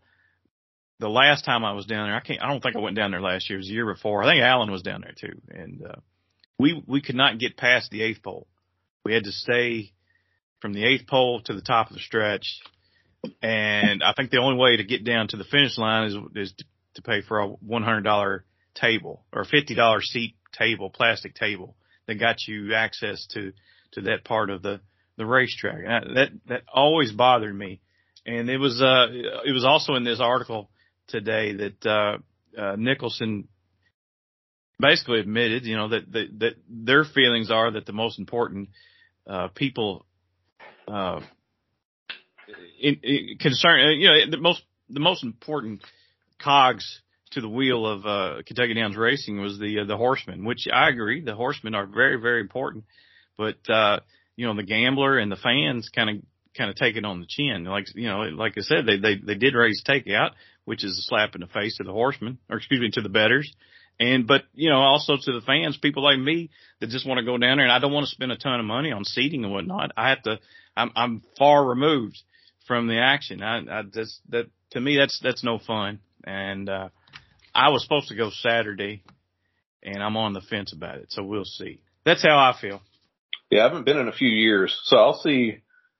the 1.00 1.09
last 1.09 1.45
time 1.45 1.64
I 1.64 1.73
was 1.73 1.87
down 1.87 2.09
there, 2.09 2.16
I 2.16 2.21
can't, 2.21 2.42
I 2.42 2.49
don't 2.49 2.62
think 2.62 2.76
I 2.76 2.80
went 2.80 2.95
down 2.95 3.11
there 3.11 3.23
last 3.23 3.49
year. 3.49 3.59
It 3.59 3.62
was 3.62 3.69
the 3.69 3.75
year 3.75 3.92
before. 3.92 4.23
I 4.23 4.30
think 4.30 4.42
Alan 4.42 4.71
was 4.71 4.83
down 4.83 5.00
there 5.00 5.14
too. 5.19 5.40
And, 5.49 5.83
uh, 5.85 6.00
we, 6.59 6.85
we 6.87 7.00
could 7.00 7.16
not 7.16 7.38
get 7.38 7.57
past 7.57 7.90
the 7.90 8.02
eighth 8.02 8.23
pole. 8.23 8.47
We 9.02 9.14
had 9.14 9.25
to 9.25 9.33
stay 9.33 9.92
from 10.61 10.75
the 10.75 10.85
eighth 10.85 11.07
pole 11.07 11.40
to 11.47 11.54
the 11.54 11.62
top 11.62 11.88
of 11.88 11.95
the 11.95 12.02
stretch. 12.02 12.61
And 13.42 14.02
I 14.02 14.12
think 14.14 14.30
the 14.30 14.40
only 14.40 14.59
way 14.59 14.76
to 14.76 14.85
get 14.85 15.04
down 15.04 15.28
to 15.28 15.38
the 15.38 15.45
finish 15.45 15.78
line 15.78 16.09
is, 16.09 16.16
is 16.37 16.52
to, 16.59 16.64
to 16.97 17.02
pay 17.02 17.23
for 17.23 17.40
a 17.40 17.49
$100 17.49 18.40
table 18.75 19.25
or 19.33 19.42
a 19.42 19.47
$50 19.47 20.02
seat 20.02 20.35
table, 20.52 20.90
plastic 20.90 21.35
table 21.35 21.76
that 22.07 22.16
got 22.16 22.37
you 22.47 22.75
access 22.75 23.26
to, 23.33 23.52
to 23.92 24.02
that 24.02 24.25
part 24.25 24.50
of 24.50 24.61
the, 24.61 24.80
the 25.16 25.25
racetrack. 25.25 25.83
And 25.87 26.16
that, 26.16 26.28
that 26.49 26.62
always 26.73 27.11
bothered 27.11 27.54
me. 27.54 27.80
And 28.26 28.50
it 28.50 28.59
was, 28.59 28.83
uh, 28.83 29.07
it 29.11 29.52
was 29.52 29.64
also 29.64 29.95
in 29.95 30.04
this 30.04 30.21
article 30.21 30.69
today 31.11 31.52
that, 31.55 31.87
uh, 31.87 32.61
uh, 32.61 32.76
Nicholson 32.76 33.49
basically 34.79 35.21
admitted, 35.21 35.64
you 35.64 35.76
know, 35.76 35.88
that, 35.88 36.11
that, 36.12 36.38
that 36.38 36.52
their 36.69 37.05
feelings 37.05 37.50
are 37.50 37.71
that 37.73 37.87
the 37.87 37.93
most 37.93 38.19
important, 38.19 38.71
uh, 39.29 39.49
people, 39.55 40.07
uh, 40.88 41.21
in, 42.81 42.99
in 43.02 43.38
concern, 43.38 44.00
you 44.00 44.09
know, 44.09 44.31
the 44.31 44.38
most, 44.38 44.62
the 44.88 45.00
most 45.00 45.23
important 45.23 45.83
cogs 46.43 47.02
to 47.33 47.40
the 47.40 47.49
wheel 47.49 47.87
of, 47.87 48.07
uh, 48.07 48.43
Kentucky 48.47 48.75
Downs 48.75 48.97
Racing 48.97 49.40
was 49.40 49.59
the, 49.59 49.81
uh, 49.81 49.85
the 49.85 49.97
horsemen, 49.97 50.45
which 50.45 50.67
I 50.73 50.88
agree, 50.88 51.23
the 51.23 51.37
horsemen 51.37 51.75
are 51.75 51.87
very, 51.87 52.21
very 52.21 52.40
important, 52.40 52.85
but, 53.37 53.59
uh, 53.69 54.00
you 54.37 54.47
know, 54.47 54.57
the 54.57 54.62
gambler 54.62 55.19
and 55.19 55.31
the 55.31 55.37
fans 55.37 55.90
kind 55.95 56.11
of, 56.11 56.17
kind 56.57 56.71
of 56.71 56.76
take 56.76 56.97
it 56.97 57.05
on 57.05 57.21
the 57.21 57.26
chin. 57.29 57.64
Like, 57.64 57.87
you 57.95 58.09
know, 58.09 58.21
like 58.21 58.55
I 58.57 58.62
said, 58.62 58.87
they, 58.87 58.99
they, 58.99 59.17
they 59.17 59.35
did 59.35 59.55
raise 59.55 59.83
takeout, 59.87 60.31
which 60.70 60.84
is 60.84 60.96
a 60.96 61.02
slap 61.02 61.34
in 61.34 61.40
the 61.40 61.48
face 61.48 61.76
to 61.76 61.82
the 61.84 61.92
horsemen, 61.92 62.38
or 62.48 62.56
excuse 62.58 62.80
me, 62.80 62.90
to 62.92 63.00
the 63.02 63.08
betters. 63.08 63.52
And, 63.98 64.26
but, 64.26 64.44
you 64.54 64.70
know, 64.70 64.78
also 64.78 65.16
to 65.20 65.32
the 65.32 65.40
fans, 65.44 65.76
people 65.76 66.02
like 66.02 66.18
me 66.18 66.48
that 66.78 66.88
just 66.90 67.06
want 67.06 67.18
to 67.18 67.24
go 67.24 67.36
down 67.36 67.58
there 67.58 67.66
and 67.66 67.72
I 67.72 67.80
don't 67.80 67.92
want 67.92 68.06
to 68.06 68.10
spend 68.12 68.32
a 68.32 68.36
ton 68.36 68.60
of 68.60 68.64
money 68.64 68.92
on 68.92 69.04
seating 69.04 69.44
and 69.44 69.52
whatnot. 69.52 69.90
I 69.96 70.10
have 70.10 70.22
to, 70.22 70.38
I'm, 70.76 70.90
I'm 70.94 71.22
far 71.36 71.62
removed 71.66 72.16
from 72.66 72.86
the 72.86 72.98
action. 73.00 73.42
I, 73.42 73.58
I 73.58 73.82
just, 73.82 74.20
that, 74.30 74.46
to 74.70 74.80
me, 74.80 74.96
that's, 74.96 75.18
that's 75.22 75.42
no 75.44 75.58
fun. 75.58 75.98
And, 76.24 76.68
uh, 76.68 76.88
I 77.54 77.70
was 77.70 77.82
supposed 77.82 78.08
to 78.08 78.14
go 78.14 78.30
Saturday 78.30 79.02
and 79.82 80.02
I'm 80.02 80.16
on 80.16 80.32
the 80.34 80.40
fence 80.40 80.72
about 80.72 80.98
it. 80.98 81.06
So 81.10 81.22
we'll 81.24 81.44
see. 81.44 81.80
That's 82.04 82.22
how 82.22 82.38
I 82.38 82.54
feel. 82.58 82.80
yeah 83.50 83.60
I 83.60 83.68
haven't 83.68 83.84
been 83.84 83.98
in 83.98 84.08
a 84.08 84.12
few 84.12 84.28
years 84.30 84.78
so 84.84 84.96
I'll 84.96 85.20
see 85.20 85.58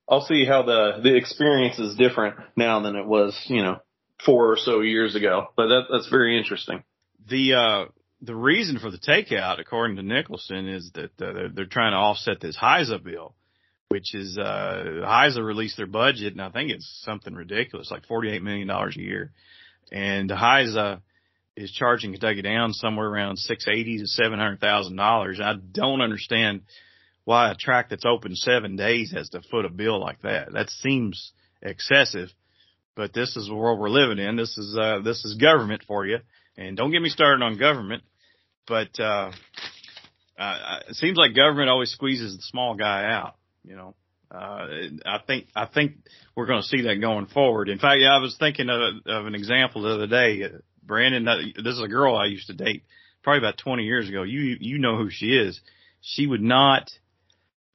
I'll 0.08 0.24
see 0.24 0.44
how 0.46 0.62
the 0.62 1.00
the 1.02 1.16
experience 1.16 1.78
is 1.78 1.96
different 1.96 2.36
now 2.56 2.80
than 2.80 2.96
it 2.96 3.06
was 3.06 3.38
you 3.46 3.62
know 3.62 3.78
four 4.24 4.52
or 4.52 4.56
so 4.56 4.80
years 4.80 5.14
ago. 5.14 5.48
But 5.56 5.68
that, 5.68 5.82
that's 5.90 6.08
very 6.08 6.38
interesting. 6.38 6.82
The, 7.28 7.54
uh, 7.54 7.84
the 8.22 8.34
reason 8.34 8.78
for 8.78 8.90
the 8.90 8.98
takeout, 8.98 9.60
according 9.60 9.96
to 9.96 10.02
Nicholson, 10.02 10.68
is 10.68 10.90
that 10.94 11.10
uh, 11.20 11.32
they're, 11.32 11.48
they're 11.48 11.64
trying 11.66 11.92
to 11.92 11.98
offset 11.98 12.40
this 12.40 12.56
HISA 12.56 13.02
bill, 13.02 13.34
which 13.88 14.14
is, 14.14 14.38
uh, 14.38 14.84
HISA 15.04 15.42
released 15.42 15.76
their 15.76 15.86
budget 15.86 16.32
and 16.32 16.42
I 16.42 16.50
think 16.50 16.70
it's 16.70 17.02
something 17.04 17.34
ridiculous, 17.34 17.90
like 17.90 18.06
$48 18.06 18.42
million 18.42 18.68
a 18.70 18.90
year. 18.96 19.32
And 19.92 20.30
the 20.30 20.34
HISA 20.34 21.00
is 21.56 21.72
charging 21.72 22.12
Kentucky 22.12 22.42
down 22.42 22.72
somewhere 22.72 23.06
around 23.06 23.36
680 23.36 23.98
to 23.98 24.22
$700,000. 24.22 25.40
I 25.40 25.54
don't 25.72 26.00
understand 26.00 26.62
why 27.24 27.50
a 27.50 27.54
track 27.54 27.90
that's 27.90 28.06
open 28.06 28.34
seven 28.34 28.76
days 28.76 29.12
has 29.12 29.28
to 29.30 29.42
foot 29.50 29.64
a 29.64 29.68
bill 29.68 30.00
like 30.00 30.22
that. 30.22 30.52
That 30.52 30.70
seems 30.70 31.32
excessive, 31.62 32.30
but 32.97 33.12
this 33.12 33.37
is 33.37 33.47
the 33.47 33.54
world 33.54 33.78
we're 33.78 33.88
living 33.88 34.18
in. 34.18 34.37
This 34.37 34.56
is, 34.59 34.76
uh, 34.78 35.00
this 35.04 35.25
is 35.25 35.35
government 35.35 35.82
for 35.87 36.06
you. 36.06 36.18
And 36.56 36.76
don't 36.76 36.90
get 36.90 37.02
me 37.02 37.09
started 37.09 37.42
on 37.42 37.59
government, 37.59 38.02
but, 38.66 38.99
uh, 38.99 39.30
uh, 40.38 40.80
it 40.88 40.97
seems 40.97 41.16
like 41.16 41.35
government 41.35 41.68
always 41.68 41.90
squeezes 41.90 42.37
the 42.37 42.42
small 42.42 42.75
guy 42.75 43.04
out, 43.11 43.35
you 43.62 43.76
know. 43.76 43.94
Uh, 44.30 44.66
I 45.04 45.18
think, 45.26 45.49
I 45.56 45.66
think 45.66 45.97
we're 46.37 46.47
going 46.47 46.62
to 46.62 46.68
see 46.68 46.82
that 46.82 47.00
going 47.00 47.26
forward. 47.26 47.68
In 47.68 47.78
fact, 47.78 48.00
yeah, 48.00 48.14
I 48.14 48.18
was 48.18 48.37
thinking 48.38 48.70
of, 48.70 48.80
of 49.04 49.26
an 49.26 49.35
example 49.35 49.82
the 49.82 49.94
other 49.94 50.06
day. 50.06 50.44
Brandon, 50.82 51.26
uh, 51.26 51.37
this 51.56 51.75
is 51.75 51.82
a 51.82 51.88
girl 51.88 52.16
I 52.16 52.26
used 52.26 52.47
to 52.47 52.54
date 52.54 52.85
probably 53.23 53.38
about 53.38 53.59
20 53.59 53.82
years 53.82 54.09
ago. 54.09 54.23
You, 54.23 54.56
you 54.61 54.78
know 54.78 54.97
who 54.97 55.11
she 55.11 55.37
is. 55.37 55.61
She 56.00 56.26
would 56.26 56.40
not, 56.40 56.88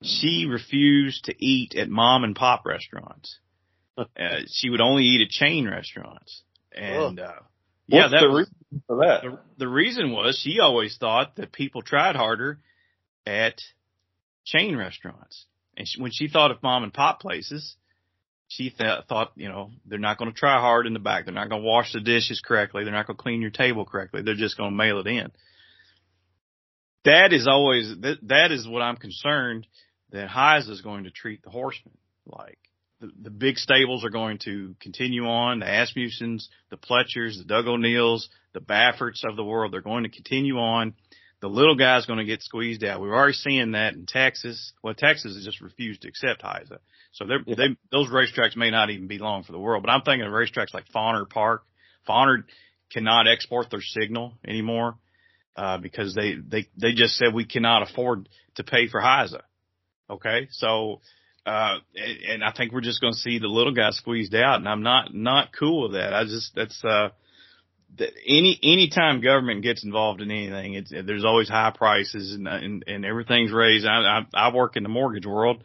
she 0.02 0.48
refused 0.50 1.26
to 1.26 1.36
eat 1.38 1.76
at 1.76 1.90
mom 1.90 2.24
and 2.24 2.36
pop 2.36 2.66
restaurants. 2.66 3.38
Uh, 3.98 4.06
she 4.48 4.70
would 4.70 4.82
only 4.82 5.04
eat 5.04 5.22
at 5.22 5.30
chain 5.30 5.68
restaurants. 5.68 6.42
And, 6.74 7.20
uh, 7.20 7.32
yeah, 7.88 8.08
that 8.10 8.20
the 8.22 8.30
was, 8.30 8.40
reason 8.40 8.84
for 8.88 8.98
that? 8.98 9.22
the, 9.24 9.40
the 9.58 9.68
reason 9.68 10.12
was 10.12 10.38
she 10.38 10.60
always 10.60 10.98
thought 10.98 11.38
that 11.38 11.52
people 11.52 11.82
tried 11.82 12.16
harder 12.16 12.60
at 13.26 13.62
chain 14.44 14.76
restaurants. 14.76 15.46
And 15.78 15.88
she, 15.88 16.02
when 16.02 16.12
she 16.12 16.28
thought 16.28 16.52
of 16.52 16.62
mom 16.64 16.84
and 16.84 16.94
pop 16.94 17.22
places, 17.22 17.76
she 18.48 18.70
th- 18.70 19.06
thought, 19.08 19.32
you 19.36 19.50
know, 19.50 19.72
they're 19.86 20.00
not 20.00 20.18
going 20.18 20.32
to 20.32 20.38
try 20.38 20.60
hard 20.60 20.88
in 20.88 20.94
the 20.94 21.00
back. 21.00 21.26
They're 21.26 21.34
not 21.34 21.50
going 21.50 21.62
to 21.62 21.68
wash 21.68 21.94
the 21.94 22.00
dishes 22.00 22.42
correctly. 22.46 22.84
They're 22.84 22.94
not 22.94 23.08
going 23.08 23.18
to 23.18 23.24
clean 23.24 23.42
your 23.42 23.52
table 23.52 23.86
correctly. 23.86 24.22
They're 24.22 24.36
just 24.36 24.58
going 24.58 24.72
to 24.72 24.76
mail 24.76 25.00
it 25.00 25.08
in. 25.08 25.32
That 27.06 27.34
is 27.34 27.48
always, 27.48 27.94
that, 28.02 28.18
that 28.24 28.52
is 28.52 28.68
what 28.68 28.82
I'm 28.82 28.98
concerned 28.98 29.68
that 30.12 30.28
HISA 30.28 30.70
is 30.70 30.82
going 30.82 31.04
to 31.06 31.12
treat 31.12 31.44
the 31.44 31.50
horsemen 31.50 31.98
like. 32.26 32.58
The, 33.06 33.24
the 33.24 33.30
big 33.30 33.58
stables 33.58 34.04
are 34.06 34.10
going 34.10 34.40
to 34.46 34.76
continue 34.82 35.26
on. 35.26 35.60
The 35.60 35.66
Asmussens, 35.66 36.48
the 36.70 36.78
Pletchers, 36.78 37.38
the 37.38 37.46
Doug 37.46 37.68
O'Neills, 37.68 38.30
the 38.54 38.62
Bafferts 38.62 39.24
of 39.28 39.36
the 39.36 39.44
world, 39.44 39.74
they're 39.74 39.82
going 39.82 40.04
to 40.04 40.10
continue 40.10 40.58
on. 40.58 40.94
The 41.42 41.48
little 41.50 41.76
guy's 41.76 42.06
going 42.06 42.20
to 42.20 42.26
get 42.26 42.42
squeezed 42.42 42.84
out. 42.84 43.02
We're 43.02 43.14
already 43.16 43.34
seeing 43.34 43.74
that 43.74 43.94
in 43.94 44.06
Texas. 44.08 44.74
Well, 44.82 44.94
Texas 44.94 45.36
has 45.36 45.46
just 45.46 45.62
refused 45.62 46.02
to 46.02 46.08
accept 46.08 46.42
HISA. 46.42 46.80
So 47.12 47.26
they're, 47.26 47.42
Yeah. 47.46 47.56
they, 47.56 47.78
those 47.92 48.10
racetracks 48.10 48.56
may 48.56 48.72
not 48.72 48.90
even 48.90 49.08
be 49.08 49.20
long 49.20 49.44
for 49.44 49.52
the 49.52 49.60
world, 49.60 49.84
but 49.84 49.92
I'm 49.92 50.02
thinking 50.02 50.26
of 50.26 50.34
racetracks 50.34 50.74
like 50.74 50.86
Fonner 50.96 51.30
Park. 51.30 51.64
Fonner 52.08 52.44
cannot 52.92 53.28
export 53.28 53.70
their 53.70 53.82
signal 53.82 54.34
anymore, 54.48 54.96
uh, 55.56 55.78
because 55.78 56.16
they, 56.16 56.36
they, 56.36 56.68
they 56.78 56.94
just 56.94 57.16
said 57.16 57.34
we 57.34 57.46
cannot 57.46 57.90
afford 57.90 58.30
to 58.56 58.64
pay 58.64 58.88
for 58.88 59.02
HISA. 59.02 59.42
Okay. 60.10 60.48
So, 60.52 61.02
uh, 61.46 61.78
and, 62.28 62.44
I 62.44 62.52
think 62.52 62.72
we're 62.72 62.82
just 62.82 63.02
going 63.02 63.14
to 63.14 63.20
see 63.20 63.38
the 63.38 63.48
little 63.48 63.74
guy 63.74 63.92
squeezed 63.92 64.34
out 64.34 64.56
and 64.56 64.68
I'm 64.68 64.82
not, 64.82 65.14
not 65.14 65.50
cool 65.58 65.84
with 65.84 65.94
that. 65.94 66.14
I 66.14 66.24
just, 66.24 66.56
that's, 66.56 66.84
uh, 66.84 67.10
that 67.98 68.10
any, 68.26 68.60
anytime 68.64 69.22
government 69.22 69.62
gets 69.62 69.84
involved 69.84 70.22
in 70.22 70.32
anything, 70.32 70.74
it's, 70.74 70.92
there's 70.92 71.24
always 71.24 71.48
high 71.48 71.72
prices 71.76 72.34
and, 72.34 72.48
and, 72.48 72.84
and 72.88 73.06
everything's 73.06 73.52
raised. 73.52 73.86
I, 73.86 74.24
I, 74.34 74.48
I 74.48 74.54
work 74.54 74.76
in 74.76 74.84
the 74.84 74.90
mortgage 74.90 75.26
world 75.26 75.64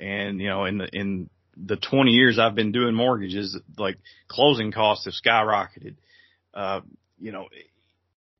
and, 0.00 0.40
you 0.40 0.48
know, 0.48 0.64
in 0.64 0.78
the, 0.78 0.88
in 0.92 1.30
the 1.56 1.76
20 1.76 2.10
years 2.10 2.38
I've 2.38 2.56
been 2.56 2.72
doing 2.72 2.94
mortgages, 2.94 3.56
like 3.78 3.98
closing 4.26 4.72
costs 4.72 5.04
have 5.04 5.14
skyrocketed. 5.14 5.94
Uh, 6.52 6.80
you 7.20 7.30
know, 7.30 7.46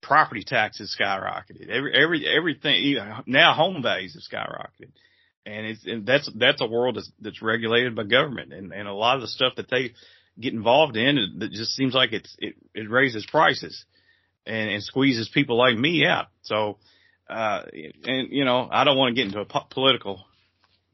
property 0.02 0.42
taxes 0.42 0.97
skyrocketed. 1.00 1.68
Every, 1.68 1.94
every, 1.94 2.26
everything, 2.26 2.97
now 3.26 3.54
home 3.54 3.82
values 3.82 4.14
have 4.14 4.23
skyrocketed. 4.23 4.90
And 5.50 5.66
it's, 5.66 5.85
and 5.85 6.07
that's, 6.07 6.30
that's 6.37 6.61
a 6.61 6.66
world 6.66 6.97
that's, 6.97 7.11
that's 7.21 7.42
regulated 7.42 7.97
by 7.97 8.04
government 8.04 8.52
and, 8.52 8.73
and 8.73 8.87
a 8.87 8.95
lot 8.95 9.16
of 9.16 9.23
the 9.23 9.26
stuff 9.26 9.54
that 9.57 9.69
they 9.69 9.95
get 10.38 10.52
involved 10.54 10.97
in, 10.97 11.19
it, 11.19 11.50
just 11.50 11.75
seems 11.75 11.92
like 11.92 12.12
it's, 12.12 12.37
it, 12.38 12.54
it 12.73 12.88
raises 12.88 13.26
prices 13.26 13.85
and, 14.47 14.71
and 14.71 14.83
squeezes 14.83 15.28
people 15.28 15.59
like 15.59 15.76
me 15.76 16.07
out. 16.07 16.26
So, 16.42 16.78
uh, 17.28 17.62
and 18.04 18.28
you 18.30 18.45
know, 18.45 18.69
I 18.71 18.85
don't 18.85 18.97
want 18.97 19.16
to 19.16 19.21
get 19.21 19.26
into 19.26 19.40
a 19.40 19.45
po- 19.45 19.66
political 19.71 20.25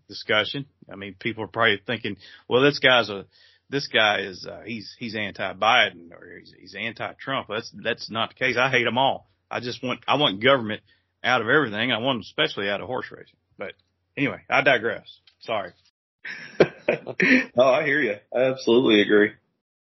discussion. 0.08 0.64
I 0.90 0.96
mean, 0.96 1.16
people 1.18 1.44
are 1.44 1.48
probably 1.48 1.80
thinking, 1.86 2.16
well, 2.48 2.62
this 2.62 2.78
guy's 2.78 3.10
a, 3.10 3.26
this 3.68 3.88
guy 3.88 4.20
is, 4.20 4.46
uh, 4.50 4.62
he's, 4.64 4.94
he's 4.98 5.16
anti-Biden 5.16 6.12
or 6.12 6.38
he's, 6.38 6.54
he's 6.58 6.75
anti-Trump. 6.75 7.48
That's, 7.50 7.70
that's 7.84 8.10
not 8.10 8.30
the 8.30 8.36
case. 8.36 8.56
I 8.58 8.70
hate 8.70 8.84
them 8.84 8.96
all. 8.96 9.28
I 9.50 9.60
just 9.60 9.82
want, 9.82 10.00
I 10.08 10.16
want 10.16 10.42
government 10.42 10.80
out 11.22 11.42
of 11.42 11.48
everything. 11.48 11.92
I 11.92 11.98
want 11.98 12.16
them 12.16 12.22
especially 12.22 12.70
out 12.70 12.80
of 12.80 12.86
horse 12.86 13.10
racing. 13.10 13.36
But 13.58 13.72
anyway, 14.16 14.40
I 14.49 14.62
digress. 14.62 15.20
Sorry. 15.40 15.73
oh, 16.61 17.62
I 17.62 17.85
hear 17.85 18.00
you. 18.00 18.16
I 18.35 18.42
absolutely 18.42 19.00
agree. 19.00 19.32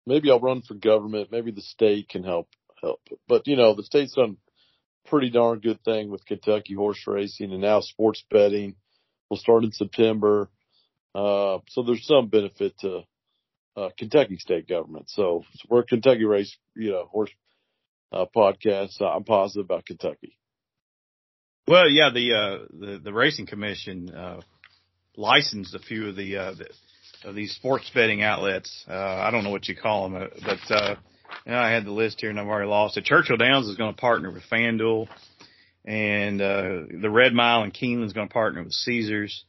maybe 0.07 0.31
I'll 0.31 0.41
run 0.41 0.63
for 0.63 0.75
government. 0.75 1.31
Maybe 1.31 1.51
the 1.51 1.63
state 1.63 2.09
can 2.09 2.25
help 2.25 2.49
help. 2.81 3.01
But 3.29 3.47
you 3.47 3.57
know, 3.57 3.75
the 3.75 3.83
state's 3.83 4.15
done 4.15 4.37
pretty 5.07 5.31
darn 5.31 5.59
good 5.59 5.83
thing 5.85 6.11
with 6.11 6.25
Kentucky 6.25 6.75
horse 6.75 7.03
racing 7.07 7.53
and 7.53 7.61
now 7.61 7.81
sports 7.81 8.25
betting 8.31 8.77
will 9.29 9.37
start 9.37 9.65
in 9.65 9.73
September. 9.73 10.49
Uh, 11.15 11.59
so 11.69 11.83
there's 11.83 12.07
some 12.07 12.29
benefit 12.29 12.79
to 12.81 13.03
uh, 13.77 13.89
Kentucky 13.99 14.37
state 14.39 14.69
government. 14.69 15.09
So, 15.09 15.45
we're 15.69 15.81
a 15.81 15.87
Kentucky 15.87 16.25
race, 16.25 16.57
you 16.75 16.91
know, 16.91 17.07
horse 17.07 17.31
uh, 18.13 18.27
podcast. 18.35 19.01
I'm 19.01 19.25
positive 19.25 19.65
about 19.65 19.87
Kentucky. 19.87 20.37
Well, 21.69 21.89
yeah, 21.89 22.11
the, 22.13 22.33
uh, 22.33 22.59
the, 22.77 22.99
the 22.99 23.13
racing 23.13 23.47
commission, 23.47 24.11
uh, 24.11 24.41
licensed 25.17 25.75
a 25.75 25.79
few 25.79 26.09
of 26.09 26.17
the, 26.17 26.37
uh, 26.37 26.55
the, 26.55 27.29
of 27.29 27.37
these 27.37 27.55
sports 27.55 27.89
betting 27.95 28.23
outlets. 28.23 28.85
Uh, 28.89 28.95
I 28.95 29.31
don't 29.31 29.45
know 29.45 29.51
what 29.51 29.69
you 29.69 29.77
call 29.77 30.09
them, 30.09 30.23
uh, 30.23 30.27
but, 30.45 30.75
uh, 30.75 30.97
yeah, 31.47 31.61
I 31.61 31.71
had 31.71 31.85
the 31.85 31.93
list 31.93 32.21
here 32.21 32.31
and 32.31 32.41
I've 32.41 32.49
already 32.49 32.69
lost 32.69 32.97
it. 32.97 33.05
Churchill 33.05 33.37
Downs 33.37 33.69
is 33.69 33.77
going 33.77 33.95
to 33.95 34.01
partner 34.01 34.33
with 34.33 34.43
FanDuel 34.51 35.07
and, 35.85 36.43
uh, 36.43 36.81
the 37.01 37.11
Red 37.11 37.33
Mile 37.33 37.63
and 37.63 37.73
Keeneland 37.73 38.07
is 38.07 38.13
going 38.13 38.29
to 38.29 38.35
partner 38.35 38.65
with 38.65 38.73
Caesars. 38.73 39.45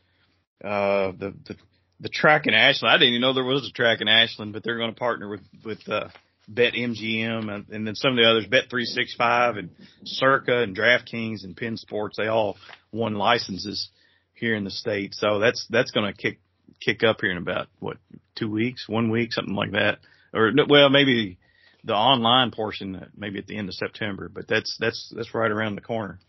Uh, 0.63 1.13
the, 1.17 1.33
the, 1.47 1.55
the 1.99 2.09
track 2.09 2.45
in 2.45 2.53
Ashland, 2.53 2.93
I 2.93 2.97
didn't 2.97 3.09
even 3.09 3.21
know 3.21 3.33
there 3.33 3.43
was 3.43 3.67
a 3.67 3.71
track 3.71 4.01
in 4.01 4.07
Ashland, 4.07 4.53
but 4.53 4.63
they're 4.63 4.77
going 4.77 4.93
to 4.93 4.99
partner 4.99 5.29
with, 5.29 5.41
with, 5.65 5.89
uh, 5.89 6.09
Bet 6.47 6.73
MGM 6.73 7.53
and, 7.53 7.69
and 7.69 7.87
then 7.87 7.95
some 7.95 8.11
of 8.11 8.17
the 8.17 8.29
others, 8.29 8.45
Bet 8.45 8.69
365 8.69 9.57
and 9.57 9.69
Circa 10.03 10.61
and 10.61 10.75
DraftKings 10.75 11.43
and 11.43 11.55
Penn 11.55 11.77
Sports, 11.77 12.17
they 12.17 12.27
all 12.27 12.57
won 12.91 13.15
licenses 13.15 13.89
here 14.33 14.55
in 14.55 14.63
the 14.63 14.71
state. 14.71 15.13
So 15.13 15.39
that's, 15.39 15.65
that's 15.69 15.91
going 15.91 16.11
to 16.11 16.17
kick, 16.17 16.39
kick 16.81 17.03
up 17.03 17.21
here 17.21 17.31
in 17.31 17.37
about 17.37 17.67
what, 17.79 17.97
two 18.35 18.49
weeks, 18.49 18.89
one 18.89 19.09
week, 19.09 19.31
something 19.31 19.55
like 19.55 19.71
that. 19.71 19.99
Or 20.33 20.51
well, 20.67 20.89
maybe 20.89 21.37
the 21.83 21.93
online 21.93 22.51
portion, 22.51 22.95
uh, 22.95 23.05
maybe 23.15 23.39
at 23.39 23.47
the 23.47 23.57
end 23.57 23.69
of 23.69 23.75
September, 23.75 24.29
but 24.29 24.47
that's, 24.47 24.75
that's, 24.79 25.13
that's 25.15 25.33
right 25.33 25.51
around 25.51 25.75
the 25.75 25.81
corner. 25.81 26.19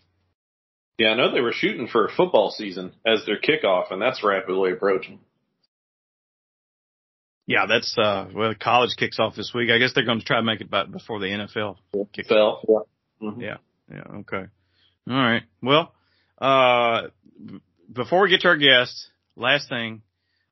Yeah, 0.99 1.09
I 1.09 1.17
know 1.17 1.33
they 1.33 1.41
were 1.41 1.53
shooting 1.53 1.89
for 1.89 2.07
a 2.07 2.13
football 2.13 2.51
season 2.51 2.93
as 3.05 3.25
their 3.27 3.41
kickoff, 3.41 3.91
and 3.91 4.01
that's 4.01 4.23
rapidly 4.23 4.71
approaching. 4.73 5.19
Yeah, 7.47 7.67
that's, 7.67 7.97
uh, 7.99 8.29
well, 8.35 8.55
college 8.59 8.97
kicks 8.97 9.19
off 9.19 9.37
this 9.37 9.53
week. 9.55 9.71
I 9.71 9.79
guess 9.79 9.93
they're 9.95 10.05
going 10.05 10.21
to 10.21 10.25
try 10.25 10.39
to 10.39 10.43
make 10.43 10.61
it 10.61 10.71
by, 10.71 10.85
before 10.85 11.21
the 11.21 11.27
NFL 11.27 11.77
kicks 12.13 12.31
off. 12.31 12.65
Fell. 12.67 12.87
Yeah. 13.21 13.29
Mhm. 13.29 13.43
Yeah. 13.43 13.57
Yeah. 13.91 14.19
Okay. 14.21 14.47
All 15.11 15.17
right. 15.17 15.43
Well, 15.63 15.93
uh, 16.39 17.09
before 17.93 18.23
we 18.23 18.31
get 18.31 18.41
to 18.43 18.49
our 18.49 18.57
guest, 18.57 19.11
last 19.37 19.69
thing, 19.69 20.03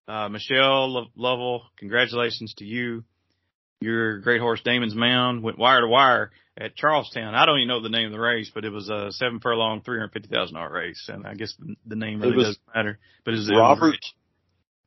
uh, 0.06 0.28
Michelle 0.28 0.92
Lo- 0.92 1.10
Lovell, 1.16 1.62
congratulations 1.78 2.52
to 2.58 2.64
you. 2.64 3.04
Your 3.80 4.18
great 4.20 4.40
horse 4.40 4.60
Damon's 4.62 4.94
Mound 4.94 5.42
went 5.42 5.58
wire 5.58 5.80
to 5.80 5.88
wire 5.88 6.30
at 6.56 6.76
Charlestown. 6.76 7.34
I 7.34 7.46
don't 7.46 7.58
even 7.58 7.68
know 7.68 7.82
the 7.82 7.88
name 7.88 8.06
of 8.06 8.12
the 8.12 8.20
race, 8.20 8.50
but 8.54 8.64
it 8.64 8.70
was 8.70 8.88
a 8.88 9.10
seven 9.10 9.40
furlong, 9.40 9.80
three 9.80 9.98
hundred 9.98 10.12
fifty 10.12 10.28
thousand 10.28 10.54
dollar 10.54 10.70
race, 10.70 11.08
and 11.08 11.26
I 11.26 11.34
guess 11.34 11.54
the, 11.84 11.96
name 11.96 12.22
It 12.22 12.26
really 12.26 12.44
doesn't 12.44 12.58
matter. 12.74 12.98
But 13.24 13.34
it 13.34 13.38
was, 13.38 13.48
it 13.48 13.54
Robert. 13.54 13.96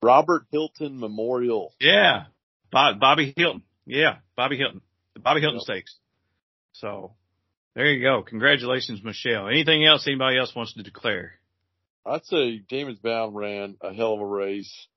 Robert 0.06 0.46
Hilton 0.52 1.00
Memorial. 1.00 1.74
Yeah. 1.80 2.26
Bob, 2.72 3.00
Bobby 3.00 3.34
Hilton. 3.36 3.64
Yeah. 3.88 4.18
Bobby 4.38 4.56
Hilton. 4.56 4.82
The 5.16 5.20
Bobby 5.20 5.42
Hilton 5.42 5.60
Yep. 5.60 5.64
Stakes. 5.64 5.96
So 6.74 7.14
there 7.74 7.88
you 7.88 8.04
go. 8.04 8.22
Congratulations, 8.22 9.04
Michelle. 9.04 9.48
Anything 9.48 9.84
else 9.84 10.08
anybody 10.08 10.38
else 10.38 10.54
wants 10.56 10.74
to 10.74 10.84
declare? 10.84 11.34
I'd 12.06 12.24
say 12.26 12.60
Damon's 12.60 13.04
Mound 13.04 13.36
ran 13.36 13.78
a 13.82 13.94
hell 13.94 14.14
of 14.14 14.20
a 14.22 14.26
race. 14.26 14.88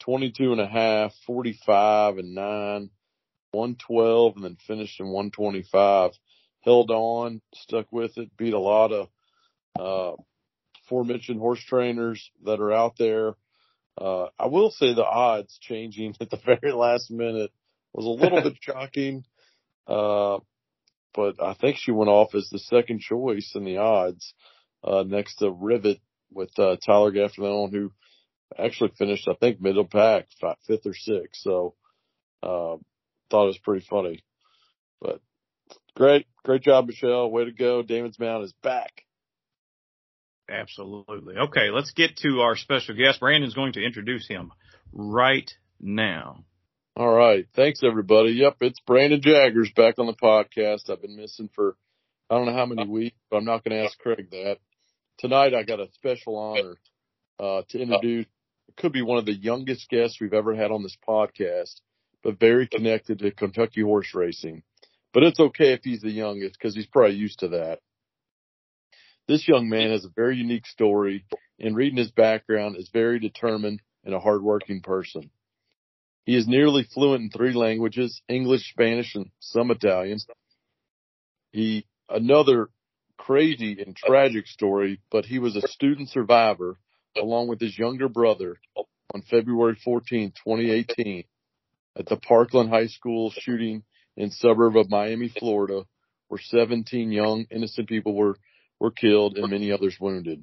22 0.00 0.52
and 0.52 0.60
a 0.60 0.66
half, 0.66 1.12
45 1.26 2.18
and 2.18 2.34
nine. 2.34 2.90
112 3.52 4.36
and 4.36 4.44
then 4.44 4.56
finished 4.66 5.00
in 5.00 5.06
125. 5.06 6.10
Held 6.60 6.90
on, 6.90 7.40
stuck 7.54 7.90
with 7.90 8.18
it, 8.18 8.36
beat 8.36 8.52
a 8.52 8.58
lot 8.58 8.92
of, 8.92 9.08
uh, 9.80 10.20
aforementioned 10.84 11.40
horse 11.40 11.62
trainers 11.64 12.30
that 12.44 12.60
are 12.60 12.72
out 12.72 12.98
there. 12.98 13.34
Uh, 14.00 14.26
I 14.38 14.46
will 14.46 14.70
say 14.70 14.94
the 14.94 15.04
odds 15.04 15.58
changing 15.60 16.14
at 16.20 16.30
the 16.30 16.40
very 16.44 16.72
last 16.72 17.10
minute 17.10 17.52
was 17.92 18.06
a 18.06 18.08
little 18.08 18.42
bit 18.42 18.56
shocking. 18.60 19.24
Uh, 19.86 20.38
but 21.14 21.42
I 21.42 21.54
think 21.54 21.76
she 21.76 21.90
went 21.90 22.08
off 22.08 22.34
as 22.34 22.48
the 22.50 22.58
second 22.58 23.00
choice 23.00 23.52
in 23.54 23.64
the 23.64 23.78
odds, 23.78 24.32
uh, 24.82 25.04
next 25.06 25.36
to 25.36 25.50
Rivet 25.50 26.00
with, 26.32 26.58
uh, 26.58 26.76
Tyler 26.84 27.12
Gaffalione, 27.12 27.70
who 27.70 27.92
actually 28.58 28.92
finished, 28.96 29.28
I 29.28 29.34
think, 29.34 29.60
middle 29.60 29.86
pack, 29.86 30.28
fifth 30.66 30.86
or 30.86 30.94
sixth. 30.94 31.42
So, 31.42 31.74
uh, 32.42 32.76
thought 33.30 33.44
it 33.44 33.46
was 33.46 33.58
pretty 33.58 33.86
funny, 33.88 34.24
but 35.00 35.20
great, 35.94 36.26
great 36.44 36.62
job, 36.62 36.86
Michelle. 36.86 37.30
Way 37.30 37.46
to 37.46 37.52
go. 37.52 37.82
Damon's 37.82 38.18
Mound 38.18 38.44
is 38.44 38.54
back. 38.62 39.04
Absolutely. 40.52 41.36
Okay, 41.36 41.70
let's 41.70 41.92
get 41.92 42.16
to 42.18 42.40
our 42.40 42.56
special 42.56 42.94
guest. 42.94 43.20
Brandon's 43.20 43.54
going 43.54 43.72
to 43.74 43.84
introduce 43.84 44.28
him 44.28 44.52
right 44.92 45.50
now. 45.80 46.44
All 46.94 47.12
right. 47.12 47.46
Thanks 47.56 47.80
everybody. 47.82 48.32
Yep. 48.32 48.56
It's 48.60 48.80
Brandon 48.80 49.20
Jaggers 49.22 49.72
back 49.74 49.98
on 49.98 50.06
the 50.06 50.12
podcast. 50.12 50.90
I've 50.90 51.00
been 51.00 51.16
missing 51.16 51.48
for 51.54 51.76
I 52.28 52.36
don't 52.36 52.46
know 52.46 52.54
how 52.54 52.66
many 52.66 52.86
weeks, 52.86 53.16
but 53.30 53.38
I'm 53.38 53.44
not 53.44 53.64
going 53.64 53.76
to 53.76 53.84
ask 53.84 53.98
Craig 53.98 54.30
that. 54.30 54.58
Tonight 55.18 55.54
I 55.54 55.62
got 55.62 55.80
a 55.80 55.90
special 55.92 56.36
honor, 56.36 56.76
uh, 57.38 57.62
to 57.68 57.78
introduce, 57.78 58.26
it 58.68 58.76
could 58.76 58.92
be 58.92 59.02
one 59.02 59.18
of 59.18 59.26
the 59.26 59.34
youngest 59.34 59.88
guests 59.88 60.18
we've 60.20 60.32
ever 60.32 60.54
had 60.54 60.70
on 60.70 60.82
this 60.82 60.96
podcast, 61.06 61.80
but 62.22 62.40
very 62.40 62.66
connected 62.66 63.18
to 63.18 63.30
Kentucky 63.30 63.82
horse 63.82 64.14
racing. 64.14 64.62
But 65.12 65.24
it's 65.24 65.40
okay 65.40 65.72
if 65.72 65.80
he's 65.82 66.00
the 66.00 66.10
youngest 66.10 66.56
because 66.58 66.74
he's 66.74 66.86
probably 66.86 67.16
used 67.16 67.40
to 67.40 67.48
that. 67.48 67.80
This 69.28 69.46
young 69.46 69.68
man 69.68 69.90
has 69.90 70.04
a 70.04 70.10
very 70.14 70.36
unique 70.36 70.66
story 70.66 71.24
and 71.58 71.76
reading 71.76 71.98
his 71.98 72.10
background 72.10 72.76
is 72.76 72.90
very 72.92 73.18
determined 73.20 73.80
and 74.04 74.14
a 74.14 74.20
hardworking 74.20 74.80
person. 74.82 75.30
He 76.24 76.36
is 76.36 76.46
nearly 76.46 76.84
fluent 76.84 77.22
in 77.22 77.30
three 77.30 77.52
languages, 77.52 78.20
English, 78.28 78.70
Spanish, 78.70 79.14
and 79.14 79.30
some 79.40 79.70
Italian. 79.70 80.18
He, 81.52 81.86
another 82.08 82.68
crazy 83.16 83.80
and 83.80 83.96
tragic 83.96 84.46
story, 84.46 85.00
but 85.10 85.24
he 85.24 85.38
was 85.38 85.56
a 85.56 85.68
student 85.68 86.08
survivor 86.10 86.78
along 87.16 87.48
with 87.48 87.60
his 87.60 87.78
younger 87.78 88.08
brother 88.08 88.56
on 89.14 89.22
February 89.22 89.76
14, 89.84 90.32
2018 90.44 91.24
at 91.96 92.06
the 92.06 92.16
Parkland 92.16 92.70
High 92.70 92.86
School 92.86 93.32
shooting 93.36 93.84
in 94.16 94.30
suburb 94.30 94.76
of 94.76 94.90
Miami, 94.90 95.28
Florida, 95.28 95.84
where 96.28 96.40
17 96.40 97.12
young 97.12 97.46
innocent 97.50 97.88
people 97.88 98.14
were 98.14 98.36
were 98.82 98.90
killed 98.90 99.38
and 99.38 99.48
many 99.48 99.70
others 99.70 99.96
wounded. 100.00 100.42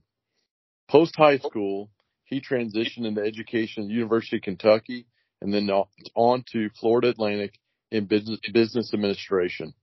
Post 0.88 1.14
high 1.18 1.40
school, 1.40 1.92
he 2.24 2.40
transitioned 2.40 3.06
into 3.06 3.22
education 3.22 3.84
at 3.84 3.90
the 3.90 3.94
University 3.94 4.38
of 4.38 4.44
Kentucky 4.44 5.08
and 5.42 5.54
then 5.54 5.70
on 6.16 6.46
to 6.54 6.70
Florida 6.80 7.10
Atlantic 7.10 7.60
in 7.92 8.06
business, 8.06 8.40
business 8.54 8.94
administration. 8.94 9.74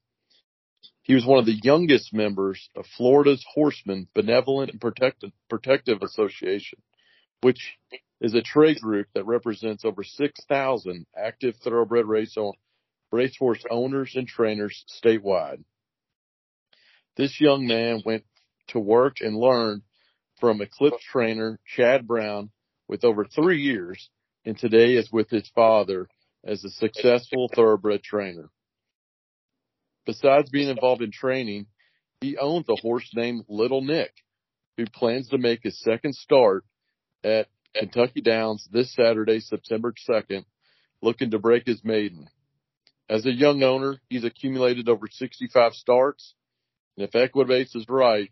He 1.02 1.14
was 1.14 1.26
one 1.26 1.38
of 1.38 1.44
the 1.44 1.60
youngest 1.62 2.14
members 2.14 2.70
of 2.75 2.86
Florida's 2.96 3.44
Horsemen 3.52 4.08
Benevolent 4.14 4.70
and 4.70 4.80
Protective, 4.80 5.32
Protective 5.50 5.98
Association, 6.02 6.80
which 7.42 7.75
is 8.22 8.34
a 8.34 8.40
trade 8.40 8.80
group 8.80 9.06
that 9.14 9.26
represents 9.26 9.84
over 9.84 10.02
6,000 10.02 11.06
active 11.14 11.56
thoroughbred 11.56 12.06
race 12.06 12.38
on, 12.38 12.54
racehorse 13.12 13.62
owners 13.71 14.12
and 14.14 14.26
trainers 14.26 14.82
statewide. 15.04 15.62
This 17.16 17.38
young 17.38 17.66
man 17.66 18.02
went 18.04 18.25
to 18.69 18.79
work 18.79 19.17
and 19.21 19.37
learn 19.37 19.83
from 20.41 20.61
Eclipse 20.61 21.02
trainer 21.11 21.59
Chad 21.67 22.07
Brown 22.07 22.50
with 22.89 23.05
over 23.05 23.25
three 23.25 23.61
years 23.61 24.11
and 24.47 24.57
today 24.57 24.95
is 24.95 25.11
with 25.11 25.29
his 25.29 25.50
father 25.55 26.09
as 26.45 26.65
a 26.65 26.71
successful 26.71 27.50
thoroughbred 27.55 28.02
trainer. 28.02 28.49
Besides 30.07 30.49
being 30.50 30.69
involved 30.69 31.02
in 31.02 31.11
training, 31.11 31.67
he 32.21 32.39
owns 32.39 32.67
a 32.69 32.81
horse 32.81 33.11
named 33.13 33.45
Little 33.49 33.83
Nick, 33.83 34.13
who 34.76 34.87
plans 34.87 35.29
to 35.31 35.39
make 35.39 35.65
his 35.65 35.81
second 35.81 36.15
start 36.15 36.65
at 37.25 37.49
Kentucky 37.75 38.21
Downs 38.21 38.67
this 38.71 38.95
Saturday, 38.95 39.41
September 39.41 39.93
2nd, 40.09 40.45
looking 41.02 41.33
to 41.33 41.41
break 41.41 41.67
his 41.67 41.85
maiden. 41.85 42.29
As 43.09 43.26
a 43.26 43.33
young 43.33 43.63
owner, 43.65 44.00
he's 44.09 44.25
accumulated 44.25 44.89
over 44.89 45.07
65 45.11 45.75
starts, 45.75 46.35
and 46.97 47.07
if 47.07 47.13
Equibase 47.13 47.75
is 47.75 47.87
right, 47.89 48.31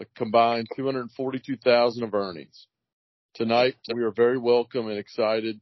a 0.00 0.04
combined 0.16 0.68
242,000 0.76 2.02
of 2.02 2.14
earnings. 2.14 2.66
Tonight, 3.34 3.76
we 3.92 4.02
are 4.02 4.10
very 4.10 4.38
welcome 4.38 4.88
and 4.88 4.98
excited 4.98 5.60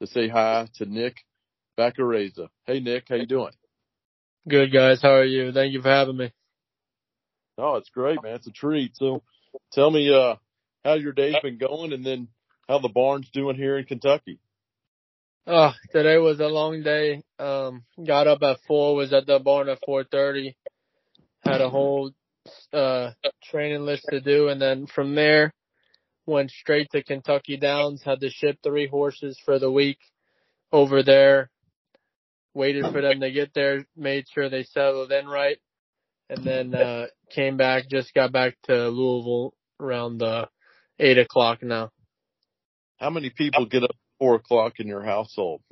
to 0.00 0.06
say 0.06 0.28
hi 0.28 0.68
to 0.76 0.86
Nick 0.86 1.16
Vaccarezza. 1.78 2.48
Hey, 2.64 2.80
Nick, 2.80 3.04
how 3.08 3.16
you 3.16 3.26
doing? 3.26 3.52
Good, 4.48 4.72
guys. 4.72 5.02
How 5.02 5.14
are 5.14 5.24
you? 5.24 5.52
Thank 5.52 5.72
you 5.72 5.82
for 5.82 5.90
having 5.90 6.16
me. 6.16 6.32
Oh, 7.58 7.76
it's 7.76 7.90
great, 7.90 8.22
man. 8.22 8.36
It's 8.36 8.46
a 8.46 8.52
treat. 8.52 8.96
So 8.96 9.22
tell 9.72 9.90
me, 9.90 10.12
uh, 10.14 10.36
how 10.84 10.94
your 10.94 11.12
day's 11.12 11.36
been 11.42 11.58
going 11.58 11.92
and 11.92 12.04
then 12.04 12.28
how 12.68 12.78
the 12.78 12.88
barn's 12.88 13.28
doing 13.32 13.56
here 13.56 13.76
in 13.76 13.84
Kentucky. 13.84 14.38
Oh, 15.46 15.72
today 15.90 16.16
was 16.18 16.38
a 16.40 16.46
long 16.46 16.82
day. 16.82 17.22
Um, 17.38 17.84
got 18.06 18.26
up 18.26 18.42
at 18.42 18.58
four, 18.66 18.94
was 18.94 19.12
at 19.12 19.26
the 19.26 19.38
barn 19.38 19.68
at 19.68 19.80
4.30, 19.86 20.54
had 21.40 21.60
a 21.60 21.68
whole, 21.68 22.12
uh, 22.72 23.12
training 23.44 23.82
list 23.82 24.06
to 24.10 24.20
do. 24.20 24.48
And 24.48 24.60
then 24.60 24.86
from 24.86 25.14
there, 25.14 25.52
went 26.26 26.50
straight 26.50 26.88
to 26.92 27.02
Kentucky 27.02 27.56
Downs, 27.56 28.02
had 28.04 28.20
to 28.20 28.30
ship 28.30 28.58
three 28.62 28.86
horses 28.86 29.38
for 29.44 29.58
the 29.58 29.70
week 29.70 29.98
over 30.72 31.02
there, 31.02 31.50
waited 32.54 32.84
for 32.92 33.00
them 33.00 33.20
to 33.20 33.30
get 33.30 33.52
there, 33.54 33.84
made 33.96 34.26
sure 34.32 34.48
they 34.48 34.64
settled 34.64 35.10
in 35.12 35.26
right, 35.26 35.58
and 36.28 36.44
then 36.44 36.74
uh 36.74 37.06
came 37.34 37.56
back, 37.56 37.88
just 37.90 38.14
got 38.14 38.32
back 38.32 38.56
to 38.64 38.88
Louisville 38.88 39.54
around 39.80 40.22
uh 40.22 40.46
eight 40.98 41.18
o'clock 41.18 41.62
now. 41.62 41.90
How 42.98 43.10
many 43.10 43.30
people 43.30 43.66
get 43.66 43.82
up 43.82 43.90
at 43.90 43.96
four 44.18 44.36
o'clock 44.36 44.74
in 44.78 44.86
your 44.86 45.02
household? 45.02 45.62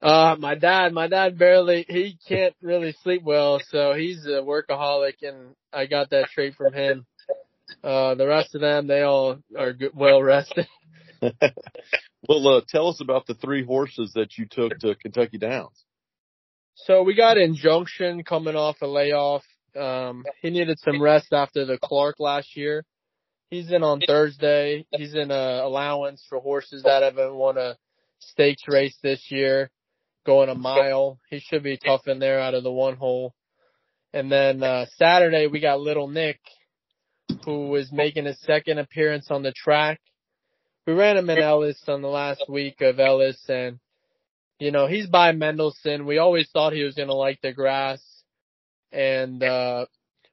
Uh, 0.00 0.36
my 0.38 0.54
dad, 0.54 0.92
my 0.92 1.08
dad 1.08 1.38
barely, 1.38 1.84
he 1.88 2.16
can't 2.28 2.54
really 2.62 2.94
sleep 3.02 3.22
well, 3.24 3.60
so 3.68 3.94
he's 3.94 4.24
a 4.26 4.42
workaholic 4.42 5.22
and 5.22 5.54
I 5.72 5.86
got 5.86 6.10
that 6.10 6.28
trait 6.32 6.54
from 6.54 6.72
him. 6.72 7.06
Uh, 7.82 8.14
the 8.14 8.26
rest 8.26 8.54
of 8.54 8.60
them, 8.60 8.86
they 8.86 9.02
all 9.02 9.38
are 9.56 9.72
good, 9.72 9.90
well 9.94 10.22
rested. 10.22 10.68
well, 12.28 12.48
uh, 12.48 12.60
tell 12.68 12.88
us 12.88 13.00
about 13.00 13.26
the 13.26 13.34
three 13.34 13.64
horses 13.64 14.12
that 14.14 14.38
you 14.38 14.46
took 14.48 14.78
to 14.78 14.94
Kentucky 14.94 15.38
Downs. 15.38 15.84
So 16.74 17.02
we 17.02 17.14
got 17.14 17.36
Injunction 17.36 18.22
coming 18.22 18.54
off 18.54 18.76
a 18.82 18.86
layoff. 18.86 19.42
Um, 19.78 20.24
he 20.40 20.50
needed 20.50 20.78
some 20.78 21.02
rest 21.02 21.32
after 21.32 21.66
the 21.66 21.78
Clark 21.82 22.16
last 22.20 22.56
year. 22.56 22.84
He's 23.50 23.70
in 23.72 23.82
on 23.82 24.00
Thursday. 24.00 24.86
He's 24.90 25.14
in 25.14 25.30
a 25.30 25.62
allowance 25.64 26.24
for 26.28 26.38
horses 26.38 26.84
that 26.84 27.02
haven't 27.02 27.34
won 27.34 27.58
a 27.58 27.76
stakes 28.20 28.62
race 28.68 28.96
this 29.02 29.30
year, 29.30 29.70
going 30.26 30.48
a 30.48 30.54
mile. 30.54 31.18
He 31.30 31.40
should 31.40 31.62
be 31.62 31.78
tough 31.78 32.06
in 32.06 32.18
there 32.18 32.40
out 32.40 32.54
of 32.54 32.62
the 32.62 32.72
one 32.72 32.96
hole. 32.96 33.34
And 34.12 34.30
then 34.30 34.62
uh 34.62 34.86
Saturday 34.96 35.46
we 35.46 35.60
got 35.60 35.80
Little 35.80 36.08
Nick 36.08 36.40
who 37.44 37.68
was 37.68 37.92
making 37.92 38.24
his 38.24 38.40
second 38.40 38.78
appearance 38.78 39.30
on 39.30 39.42
the 39.42 39.52
track. 39.52 40.00
We 40.86 40.94
ran 40.94 41.16
him 41.16 41.30
in 41.30 41.38
Ellis 41.38 41.80
on 41.86 42.02
the 42.02 42.08
last 42.08 42.44
week 42.48 42.80
of 42.80 42.98
Ellis 42.98 43.42
and, 43.48 43.78
you 44.58 44.70
know, 44.70 44.86
he's 44.86 45.06
by 45.06 45.32
Mendelssohn. 45.32 46.06
We 46.06 46.18
always 46.18 46.48
thought 46.50 46.72
he 46.72 46.82
was 46.82 46.94
going 46.94 47.08
to 47.08 47.14
like 47.14 47.40
the 47.42 47.52
grass 47.52 48.02
and, 48.92 49.42
uh, 49.42 49.86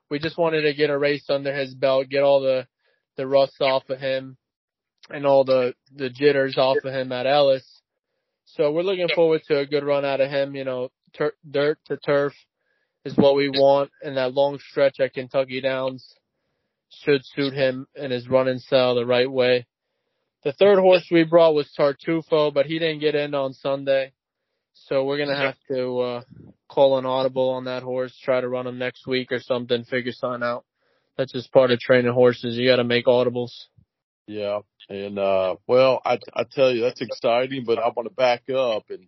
we 0.10 0.19
just 0.19 0.38
wanted 0.38 0.62
to 0.62 0.74
get 0.74 0.89
a 0.89 0.98
race 0.98 1.26
under 1.30 1.54
his 1.54 1.74
belt, 1.74 2.10
get 2.10 2.24
all 2.24 2.41
the, 2.41 2.67
the 3.17 3.26
rust 3.28 3.60
off 3.60 3.89
of 3.89 4.00
him 4.00 4.38
and 5.10 5.26
all 5.26 5.43
the, 5.43 5.74
the 5.93 6.10
jitters 6.10 6.58
off 6.58 6.78
of 6.84 6.93
him 6.93 7.12
at 7.12 7.28
Ellis. 7.28 7.75
So 8.46 8.72
we're 8.72 8.84
looking 8.84 9.10
forward 9.14 9.42
to 9.48 9.60
a 9.60 9.66
good 9.66 9.84
run 9.84 10.06
out 10.06 10.22
of 10.22 10.30
him, 10.30 10.56
you 10.56 10.64
know, 10.64 10.90
tur- 11.14 11.36
dirt 11.50 11.80
to 11.88 11.98
turf 11.98 12.34
is 13.04 13.18
what 13.18 13.36
we 13.36 13.50
want 13.50 13.92
in 14.04 14.16
that 14.16 14.34
long 14.34 14.60
stretch 14.60 15.00
at 15.00 15.14
Kentucky 15.14 15.62
Downs 15.62 16.16
should 16.90 17.22
suit 17.26 17.54
him 17.54 17.88
and 17.96 18.12
his 18.12 18.28
running 18.28 18.60
style 18.60 18.96
the 18.96 19.06
right 19.06 19.30
way. 19.30 19.66
The 20.44 20.54
third 20.54 20.80
horse 20.80 21.08
we 21.12 21.24
brought 21.24 21.56
was 21.56 21.72
Tartufo, 21.78 22.54
but 22.54 22.66
he 22.66 22.80
didn't 22.80 23.00
get 23.00 23.16
in 23.16 23.34
on 23.34 23.54
Sunday. 23.54 24.14
So 24.74 25.04
we're 25.06 25.18
gonna 25.18 25.36
have 25.36 25.56
to 25.70 26.00
uh 26.00 26.22
call 26.68 26.98
an 26.98 27.06
audible 27.06 27.50
on 27.50 27.66
that 27.66 27.84
horse, 27.84 28.16
try 28.24 28.42
to 28.42 28.50
run 28.50 28.68
him 28.68 28.78
next 28.78 29.08
week 29.08 29.32
or 29.32 29.40
something, 29.40 29.84
figure 29.86 30.12
something 30.12 30.44
out. 30.44 30.66
That's 31.18 31.32
just 31.32 31.52
part 31.52 31.72
of 31.72 31.80
training 31.80 32.14
horses. 32.14 32.58
You 32.58 32.70
gotta 32.70 32.84
make 32.84 33.06
audibles. 33.06 33.52
Yeah. 34.28 34.60
And 34.90 35.18
uh 35.20 35.56
well 35.68 36.02
I 36.06 36.20
I 36.34 36.44
tell 36.44 36.72
you 36.72 36.82
that's 36.82 37.02
exciting, 37.02 37.64
but 37.66 37.80
I 37.80 37.88
want 37.90 38.08
to 38.08 38.14
back 38.14 38.50
up 38.50 38.90
and 38.90 39.08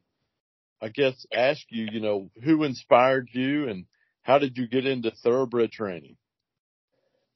I 0.82 0.90
guess, 0.90 1.26
ask 1.34 1.62
you, 1.70 1.88
you 1.92 2.00
know, 2.00 2.30
who 2.44 2.64
inspired 2.64 3.30
you 3.32 3.68
and 3.68 3.86
how 4.22 4.38
did 4.38 4.58
you 4.58 4.68
get 4.68 4.86
into 4.86 5.12
thoroughbred 5.12 5.72
training? 5.72 6.18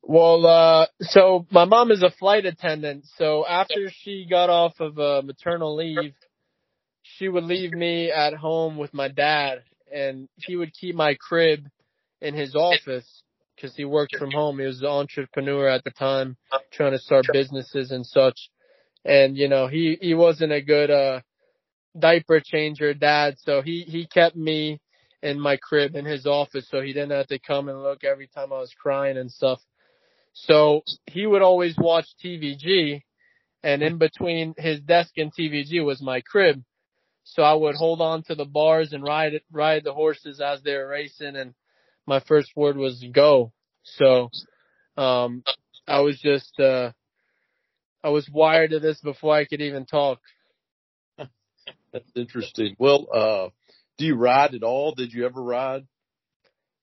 Well, 0.04 0.46
uh, 0.46 0.88
so 1.02 1.46
my 1.52 1.66
mom 1.66 1.92
is 1.92 2.04
a 2.04 2.12
flight 2.12 2.46
attendant. 2.46 3.06
So 3.18 3.46
after 3.48 3.90
she 3.92 4.28
got 4.30 4.50
off 4.50 4.80
of 4.80 5.00
uh, 5.00 5.22
maternal 5.24 5.76
leave, 5.76 6.14
she 7.04 7.30
would 7.30 7.44
leave 7.44 7.72
me 7.72 8.12
at 8.12 8.34
home 8.34 8.78
with 8.78 8.94
my 8.94 9.08
dad 9.08 9.64
and 9.92 10.28
he 10.36 10.56
would 10.56 10.74
keep 10.74 10.96
my 10.96 11.16
crib 11.16 11.68
in 12.22 12.36
his 12.36 12.56
office 12.56 13.24
because 13.62 13.76
he 13.76 13.86
worked 13.86 14.16
from 14.16 14.32
home. 14.32 14.60
He 14.60 14.66
was 14.66 14.82
an 14.82 14.88
entrepreneur 14.88 15.68
at 15.68 15.84
the 15.84 15.92
time, 15.92 16.38
trying 16.72 16.92
to 16.92 17.00
start 17.00 17.26
businesses 17.32 17.92
and 17.92 18.06
such. 18.06 18.50
And 19.06 19.38
you 19.38 19.48
know, 19.48 19.68
he 19.68 19.98
he 20.02 20.14
wasn't 20.14 20.52
a 20.52 20.62
good 20.62 20.90
uh 20.90 21.22
diaper 21.98 22.40
changer 22.40 22.94
dad, 22.94 23.36
so 23.40 23.62
he 23.62 23.82
he 23.88 24.08
kept 24.08 24.36
me 24.36 24.80
in 25.24 25.40
my 25.40 25.58
crib 25.58 25.96
in 25.96 26.06
his 26.06 26.26
office, 26.26 26.68
so 26.70 26.82
he 26.82 26.94
didn't 26.94 27.12
have 27.12 27.28
to 27.28 27.40
come 27.40 27.70
and 27.70 27.84
look 27.84 28.04
every 28.04 28.28
time 28.28 28.52
I 28.52 28.60
was 28.60 28.74
crying 28.74 29.18
and 29.18 29.32
stuff. 29.32 29.60
So 30.34 30.82
he 31.06 31.28
would 31.28 31.42
always 31.42 31.76
watch 31.78 32.08
TVG, 32.24 33.02
and 33.64 33.84
in 33.84 33.98
between 33.98 34.56
his 34.58 34.80
desk 34.82 35.12
and 35.18 35.32
TVG 35.34 35.86
was 35.86 36.02
my 36.02 36.22
crib. 36.22 36.64
So 37.24 37.44
I 37.44 37.54
would 37.54 37.76
hold 37.76 38.02
on 38.02 38.24
to 38.24 38.36
the 38.36 38.46
bars 38.46 38.94
and 38.94 39.04
ride 39.04 39.40
ride 39.52 39.84
the 39.84 39.94
horses 39.94 40.42
as 40.42 40.62
they 40.64 40.74
were 40.74 40.88
racing, 40.88 41.36
and 41.36 41.54
my 42.12 42.20
first 42.28 42.52
word 42.58 42.76
was 42.76 43.02
go. 43.14 43.54
So, 43.84 44.30
um, 44.98 45.44
I 45.88 46.02
was 46.02 46.20
just, 46.20 46.60
uh, 46.60 46.92
I 48.04 48.10
was 48.10 48.30
wired 48.30 48.72
to 48.72 48.82
this 48.82 49.00
before 49.00 49.34
I 49.34 49.46
could 49.46 49.62
even 49.62 49.86
talk. 49.86 50.20
That's 51.94 52.12
interesting. 52.14 52.76
Well, 52.78 53.08
uh, 53.14 53.48
do 53.98 54.06
you 54.06 54.16
ride 54.16 54.56
at 54.56 54.64
all? 54.64 54.94
Did 54.94 55.14
you 55.14 55.26
ever 55.26 55.42
ride? 55.42 55.88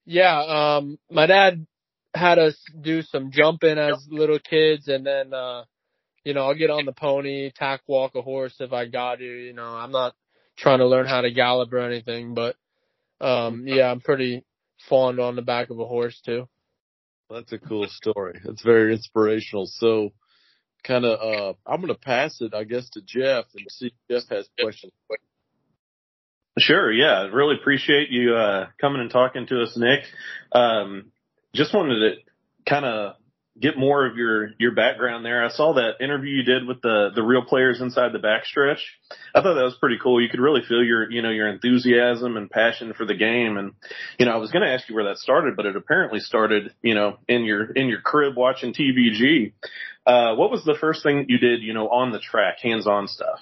Yeah, 0.03 0.39
um, 0.41 0.97
my 1.11 1.27
dad 1.27 1.67
had 2.15 2.39
us 2.39 2.59
do 2.81 3.03
some 3.03 3.29
jumping 3.29 3.77
as 3.77 4.03
little 4.09 4.39
kids 4.39 4.87
and 4.87 5.05
then, 5.05 5.31
uh, 5.31 5.65
you 6.23 6.33
know, 6.33 6.47
I'll 6.47 6.55
get 6.55 6.71
on 6.71 6.85
the 6.85 6.91
pony, 6.91 7.51
tack 7.55 7.81
walk 7.85 8.15
a 8.15 8.23
horse 8.23 8.55
if 8.59 8.73
I 8.73 8.87
got 8.87 9.19
to, 9.19 9.23
you 9.23 9.53
know, 9.53 9.75
I'm 9.75 9.91
not 9.91 10.15
trying 10.57 10.79
to 10.79 10.87
learn 10.87 11.05
how 11.05 11.21
to 11.21 11.29
gallop 11.29 11.71
or 11.71 11.81
anything, 11.81 12.33
but, 12.33 12.55
um, 13.21 13.67
yeah, 13.67 13.91
I'm 13.91 14.01
pretty 14.01 14.43
fond 14.87 15.19
on 15.19 15.35
the 15.35 15.41
back 15.41 15.69
of 15.69 15.79
a 15.79 15.85
horse 15.85 16.19
too. 16.25 16.47
That's 17.29 17.51
a 17.51 17.59
cool 17.59 17.87
story. 17.87 18.39
It's 18.43 18.63
very 18.63 18.93
inspirational. 18.93 19.67
So, 19.67 20.13
kind 20.83 21.05
of, 21.05 21.19
uh, 21.19 21.53
I'm 21.69 21.81
going 21.81 21.93
to 21.93 21.99
pass 21.99 22.41
it, 22.41 22.53
I 22.55 22.63
guess, 22.63 22.89
to 22.91 23.01
Jeff 23.01 23.45
and 23.55 23.67
see 23.69 23.87
if 23.87 23.93
Jeff 24.09 24.29
has 24.35 24.49
questions. 24.59 24.93
Sure. 26.57 26.91
Yeah. 26.91 27.27
Really 27.27 27.55
appreciate 27.55 28.09
you, 28.09 28.35
uh, 28.35 28.67
coming 28.81 29.01
and 29.01 29.11
talking 29.11 29.45
to 29.47 29.61
us, 29.61 29.77
Nick. 29.77 30.05
Um, 30.51 31.11
just 31.53 31.73
wanted 31.73 31.99
to 31.99 32.15
kind 32.67 32.85
of 32.85 33.15
get 33.59 33.77
more 33.77 34.05
of 34.05 34.15
your, 34.15 34.51
your 34.57 34.71
background 34.71 35.25
there. 35.25 35.43
I 35.43 35.49
saw 35.49 35.73
that 35.73 36.03
interview 36.03 36.37
you 36.37 36.43
did 36.43 36.67
with 36.67 36.81
the, 36.81 37.09
the 37.13 37.21
real 37.21 37.43
players 37.43 37.81
inside 37.81 38.13
the 38.13 38.19
backstretch. 38.19 38.79
I 39.35 39.41
thought 39.41 39.55
that 39.55 39.63
was 39.63 39.77
pretty 39.79 39.97
cool. 40.01 40.21
You 40.21 40.29
could 40.29 40.39
really 40.39 40.61
feel 40.67 40.83
your, 40.83 41.11
you 41.11 41.21
know, 41.21 41.29
your 41.29 41.47
enthusiasm 41.47 42.37
and 42.37 42.49
passion 42.49 42.93
for 42.93 43.05
the 43.05 43.15
game. 43.15 43.57
And, 43.57 43.73
you 44.17 44.25
know, 44.25 44.31
I 44.31 44.37
was 44.37 44.51
going 44.51 44.63
to 44.63 44.71
ask 44.71 44.87
you 44.87 44.95
where 44.95 45.05
that 45.05 45.17
started, 45.17 45.55
but 45.55 45.65
it 45.65 45.75
apparently 45.75 46.19
started, 46.19 46.73
you 46.81 46.95
know, 46.95 47.17
in 47.27 47.43
your, 47.43 47.71
in 47.71 47.87
your 47.87 48.01
crib 48.01 48.35
watching 48.37 48.73
TVG. 48.73 49.53
Uh, 50.05 50.35
what 50.35 50.51
was 50.51 50.63
the 50.63 50.77
first 50.79 51.03
thing 51.03 51.25
you 51.27 51.37
did, 51.37 51.61
you 51.61 51.73
know, 51.73 51.89
on 51.89 52.11
the 52.11 52.19
track, 52.19 52.59
hands 52.61 52.87
on 52.87 53.07
stuff? 53.07 53.39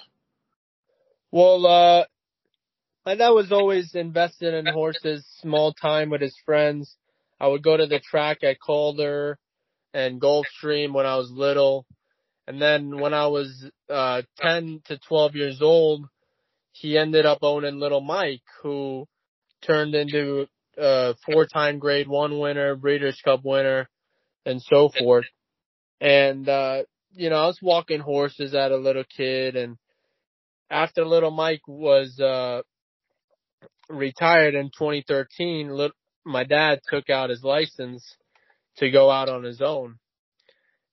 Well, 1.31 1.65
uh, 1.65 2.05
my 3.05 3.15
dad 3.15 3.29
was 3.29 3.51
always 3.51 3.93
invested 3.93 4.53
in 4.53 4.65
horses, 4.65 5.25
small 5.41 5.73
time 5.73 6.09
with 6.09 6.21
his 6.21 6.35
friends. 6.45 6.95
I 7.39 7.47
would 7.47 7.63
go 7.63 7.77
to 7.77 7.85
the 7.85 7.99
track 7.99 8.43
at 8.43 8.59
Calder 8.59 9.37
and 9.97 10.21
Gulfstream 10.21 10.93
when 10.93 11.07
I 11.07 11.15
was 11.15 11.31
little. 11.31 11.85
And 12.47 12.61
then 12.61 12.99
when 12.99 13.15
I 13.15 13.27
was 13.27 13.65
uh 13.89 14.21
10 14.37 14.81
to 14.85 14.99
12 14.99 15.35
years 15.35 15.61
old, 15.61 16.05
he 16.71 16.97
ended 16.97 17.25
up 17.25 17.39
owning 17.41 17.79
little 17.79 18.01
Mike 18.01 18.43
who 18.61 19.07
turned 19.65 19.95
into 19.95 20.45
a 20.77 21.15
four-time 21.25 21.79
grade 21.79 22.07
1 22.07 22.39
winner, 22.39 22.75
Breeders' 22.75 23.19
Cup 23.25 23.41
winner 23.43 23.89
and 24.45 24.61
so 24.61 24.89
forth. 24.89 25.25
And 25.99 26.47
uh 26.47 26.83
you 27.13 27.31
know, 27.31 27.37
I 27.37 27.47
was 27.47 27.59
walking 27.59 27.99
horses 27.99 28.53
at 28.53 28.71
a 28.71 28.77
little 28.77 29.05
kid 29.17 29.55
and 29.55 29.77
after 30.69 31.05
little 31.05 31.31
Mike 31.31 31.67
was 31.67 32.19
uh 32.19 32.61
retired 33.89 34.53
in 34.53 34.67
2013, 34.67 35.69
little, 35.69 35.95
my 36.23 36.43
dad 36.43 36.81
took 36.87 37.09
out 37.09 37.31
his 37.31 37.43
license 37.43 38.03
to 38.77 38.89
go 38.91 39.09
out 39.09 39.29
on 39.29 39.43
his 39.43 39.61
own. 39.61 39.97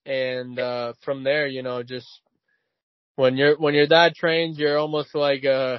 And, 0.07 0.59
uh, 0.59 0.95
from 1.03 1.25
there, 1.25 1.47
you 1.47 1.63
know, 1.63 1.83
just 1.83 2.09
when 3.17 3.37
you're, 3.37 3.57
when 3.57 3.75
your 3.75 3.87
dad 3.87 4.15
trains, 4.15 4.59
you're 4.59 4.79
almost 4.79 5.15
like, 5.15 5.45
uh, 5.45 5.79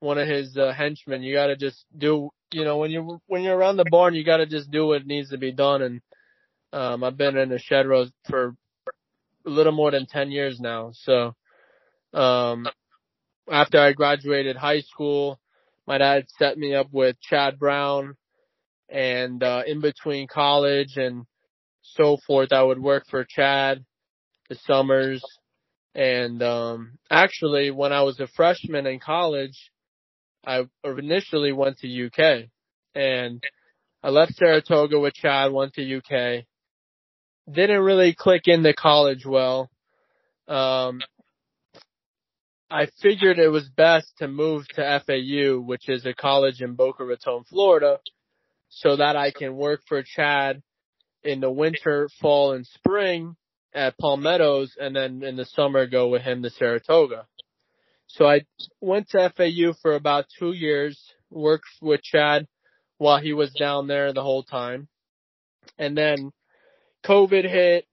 one 0.00 0.18
of 0.18 0.28
his, 0.28 0.56
uh, 0.56 0.72
henchmen. 0.72 1.22
You 1.22 1.34
gotta 1.34 1.56
just 1.56 1.84
do, 1.96 2.30
you 2.52 2.64
know, 2.64 2.78
when 2.78 2.90
you, 2.90 3.20
when 3.26 3.42
you're 3.42 3.56
around 3.56 3.76
the 3.76 3.84
barn, 3.90 4.14
you 4.14 4.24
gotta 4.24 4.46
just 4.46 4.70
do 4.70 4.86
what 4.86 5.06
needs 5.06 5.30
to 5.30 5.38
be 5.38 5.52
done. 5.52 5.82
And, 5.82 6.00
um, 6.72 7.04
I've 7.04 7.16
been 7.16 7.36
in 7.36 7.48
the 7.48 7.58
shed 7.58 7.86
row 7.86 8.06
for 8.28 8.54
a 9.46 9.50
little 9.50 9.72
more 9.72 9.90
than 9.90 10.06
10 10.06 10.30
years 10.30 10.60
now. 10.60 10.92
So, 10.92 11.34
um, 12.12 12.68
after 13.50 13.78
I 13.80 13.92
graduated 13.92 14.56
high 14.56 14.80
school, 14.80 15.40
my 15.86 15.98
dad 15.98 16.26
set 16.38 16.56
me 16.58 16.74
up 16.74 16.88
with 16.92 17.20
Chad 17.20 17.58
Brown 17.58 18.16
and 18.90 19.42
uh, 19.42 19.62
in 19.66 19.80
between 19.80 20.26
college 20.26 20.96
and 20.96 21.24
so 21.82 22.18
forth, 22.26 22.52
I 22.52 22.62
would 22.62 22.80
work 22.80 23.04
for 23.08 23.24
Chad 23.24 23.84
the 24.50 24.56
summers. 24.66 25.24
And 25.94 26.42
um, 26.42 26.98
actually, 27.10 27.70
when 27.70 27.92
I 27.92 28.02
was 28.02 28.20
a 28.20 28.26
freshman 28.26 28.86
in 28.86 29.00
college, 29.00 29.70
I 30.44 30.64
initially 30.84 31.52
went 31.52 31.78
to 31.78 32.06
UK, 32.06 32.48
and 32.94 33.42
I 34.02 34.10
left 34.10 34.36
Saratoga 34.36 34.98
with 34.98 35.14
Chad, 35.14 35.52
went 35.52 35.74
to 35.74 35.96
UK. 35.96 36.44
Didn't 37.50 37.80
really 37.82 38.14
click 38.14 38.42
into 38.46 38.72
college 38.72 39.26
well. 39.26 39.70
Um, 40.48 41.00
I 42.70 42.86
figured 43.02 43.38
it 43.38 43.48
was 43.48 43.68
best 43.68 44.12
to 44.18 44.28
move 44.28 44.66
to 44.74 45.02
FAU, 45.04 45.60
which 45.60 45.88
is 45.88 46.06
a 46.06 46.14
college 46.14 46.60
in 46.60 46.74
Boca 46.74 47.04
Raton, 47.04 47.44
Florida, 47.48 47.98
so 48.70 48.96
that 48.96 49.16
I 49.16 49.32
can 49.32 49.56
work 49.56 49.82
for 49.86 50.02
Chad 50.02 50.62
in 51.22 51.40
the 51.40 51.50
winter, 51.50 52.08
fall, 52.20 52.52
and 52.52 52.66
spring 52.66 53.36
at 53.74 53.98
Palm 53.98 54.22
Meadows, 54.22 54.74
and 54.80 54.96
then 54.96 55.22
in 55.22 55.36
the 55.36 55.44
summer 55.44 55.86
go 55.86 56.08
with 56.08 56.22
him 56.22 56.42
to 56.42 56.50
Saratoga. 56.50 57.26
So 58.06 58.26
I 58.26 58.42
went 58.80 59.10
to 59.10 59.32
FAU 59.36 59.74
for 59.82 59.94
about 59.94 60.26
two 60.38 60.52
years, 60.52 61.00
worked 61.30 61.68
with 61.80 62.02
Chad 62.02 62.48
while 62.98 63.20
he 63.20 63.32
was 63.32 63.52
down 63.52 63.86
there 63.86 64.12
the 64.12 64.22
whole 64.22 64.42
time. 64.42 64.88
And 65.78 65.96
then 65.96 66.32
COVID 67.04 67.48
hit, 67.48 67.86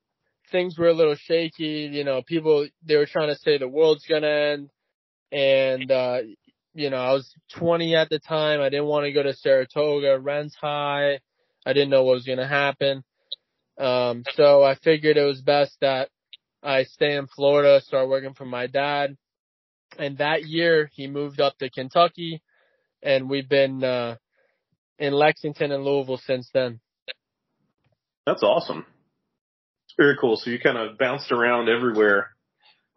things 0.52 0.78
were 0.78 0.88
a 0.88 0.94
little 0.94 1.16
shaky, 1.16 1.90
you 1.92 2.04
know, 2.04 2.22
people, 2.22 2.68
they 2.84 2.98
were 2.98 3.06
trying 3.06 3.30
to 3.30 3.40
say 3.40 3.58
the 3.58 3.68
world's 3.68 4.06
gonna 4.08 4.28
end. 4.28 4.70
And, 5.32 5.92
uh, 5.92 6.20
you 6.78 6.92
know, 6.92 6.98
I 6.98 7.12
was 7.12 7.34
20 7.56 7.96
at 7.96 8.10
the 8.10 8.20
time. 8.20 8.62
I 8.62 8.70
didn't 8.70 8.86
want 8.86 9.06
to 9.06 9.12
go 9.12 9.24
to 9.24 9.34
Saratoga. 9.34 10.20
Rent's 10.20 10.56
high. 10.56 11.20
I 11.66 11.74
didn't 11.74 11.90
know 11.90 12.04
what 12.04 12.14
was 12.14 12.26
going 12.26 12.38
to 12.38 12.48
happen. 12.48 13.04
Um, 13.80 14.24
so 14.36 14.64
I 14.64 14.76
figured 14.76 15.18
it 15.18 15.24
was 15.24 15.42
best 15.42 15.76
that 15.82 16.10
I 16.62 16.84
stay 16.84 17.16
in 17.16 17.26
Florida, 17.28 17.82
start 17.82 18.08
working 18.08 18.36
for 18.36 18.46
my 18.46 18.68
dad. 18.68 19.18
And 19.98 20.20
that 20.20 20.46
year 20.46 20.90
he 20.94 21.08
moved 21.08 21.42
up 21.42 21.58
to 21.58 21.70
Kentucky 21.70 22.44
and 23.02 23.28
we've 23.28 23.50
been, 23.50 23.84
uh, 23.84 24.18
in 25.00 25.14
Lexington 25.14 25.72
and 25.72 25.84
Louisville 25.84 26.22
since 26.26 26.50
then. 26.54 26.80
That's 28.28 28.44
awesome. 28.44 28.86
It's 29.86 29.96
very 29.98 30.16
cool. 30.22 30.38
So 30.38 30.52
you 30.52 30.60
kind 30.60 30.78
of 30.78 31.00
bounced 31.00 31.32
around 31.32 31.70
everywhere 31.70 32.37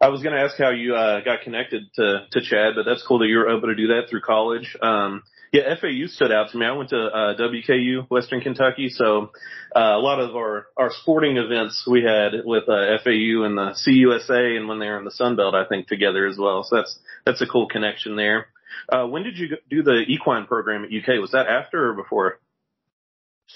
I 0.01 0.09
was 0.09 0.23
going 0.23 0.35
to 0.35 0.41
ask 0.41 0.57
how 0.57 0.71
you 0.71 0.95
uh, 0.95 1.21
got 1.21 1.41
connected 1.41 1.83
to 1.95 2.25
to 2.31 2.41
Chad, 2.41 2.73
but 2.75 2.85
that's 2.85 3.05
cool 3.07 3.19
that 3.19 3.27
you 3.27 3.37
were 3.37 3.55
able 3.55 3.67
to 3.67 3.75
do 3.75 3.87
that 3.87 4.09
through 4.09 4.21
college. 4.21 4.75
Um, 4.81 5.21
yeah, 5.53 5.75
FAU 5.79 6.07
stood 6.07 6.31
out 6.31 6.49
to 6.51 6.57
me. 6.57 6.65
I 6.65 6.71
went 6.71 6.89
to 6.89 6.97
uh, 6.97 7.37
WKU, 7.37 8.09
Western 8.09 8.41
Kentucky, 8.41 8.89
so 8.89 9.31
uh, 9.75 9.79
a 9.79 9.99
lot 9.99 10.19
of 10.19 10.35
our 10.35 10.65
our 10.75 10.91
sporting 10.91 11.37
events 11.37 11.85
we 11.89 12.01
had 12.01 12.31
with 12.43 12.63
uh, 12.63 12.97
FAU 13.03 13.43
and 13.43 13.57
the 13.57 13.75
CUSA, 13.75 14.57
and 14.57 14.67
when 14.67 14.79
they 14.79 14.87
were 14.87 14.97
in 14.97 15.05
the 15.05 15.11
Sun 15.11 15.35
Belt, 15.35 15.53
I 15.53 15.65
think 15.65 15.87
together 15.87 16.25
as 16.25 16.37
well. 16.37 16.63
So 16.63 16.77
that's 16.77 16.97
that's 17.25 17.41
a 17.41 17.45
cool 17.47 17.67
connection 17.67 18.15
there. 18.15 18.47
Uh, 18.89 19.05
when 19.05 19.21
did 19.21 19.37
you 19.37 19.57
do 19.69 19.83
the 19.83 20.03
equine 20.07 20.47
program 20.47 20.83
at 20.83 20.89
UK? 20.89 21.21
Was 21.21 21.31
that 21.31 21.45
after 21.47 21.89
or 21.89 21.93
before? 21.93 22.39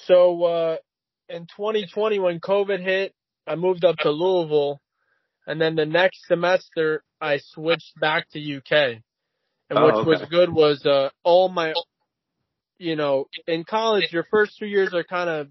So 0.06 0.44
uh, 0.44 0.78
in 1.28 1.48
2020, 1.48 2.20
when 2.20 2.40
COVID 2.40 2.82
hit, 2.82 3.16
I 3.48 3.56
moved 3.56 3.84
up 3.84 3.98
to 4.00 4.12
Louisville 4.12 4.82
and 5.48 5.62
then 5.62 5.76
the 5.76 5.86
next 5.86 6.26
semester 6.28 7.04
I 7.22 7.40
switched 7.40 8.00
back 8.00 8.28
to 8.32 8.40
UK. 8.58 9.02
And 9.70 9.80
Oh, 9.80 9.86
what 9.86 9.96
okay. 10.02 10.06
was 10.06 10.22
good 10.30 10.54
was 10.54 10.86
uh 10.86 11.10
all 11.24 11.50
my 11.50 11.74
you 12.78 12.96
know, 12.96 13.26
in 13.48 13.64
college 13.64 14.12
your 14.12 14.26
first 14.32 14.58
two 14.60 14.66
years 14.66 14.94
are 14.94 15.04
kind 15.04 15.30
of 15.30 15.48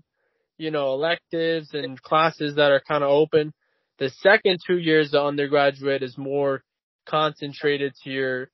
you 0.59 0.71
know, 0.71 0.93
electives 0.95 1.71
and 1.75 2.01
classes 2.01 2.57
that 2.57 2.71
are 2.71 2.83
kind 2.87 3.03
of 3.03 3.11
open. 3.11 3.53
The 3.99 4.11
second 4.11 4.61
two 4.67 4.79
years 4.79 5.15
of 5.15 5.27
undergraduate 5.27 6.03
is 6.03 6.17
more 6.17 6.63
concentrated 7.07 7.95
to 8.05 8.11
your 8.11 8.51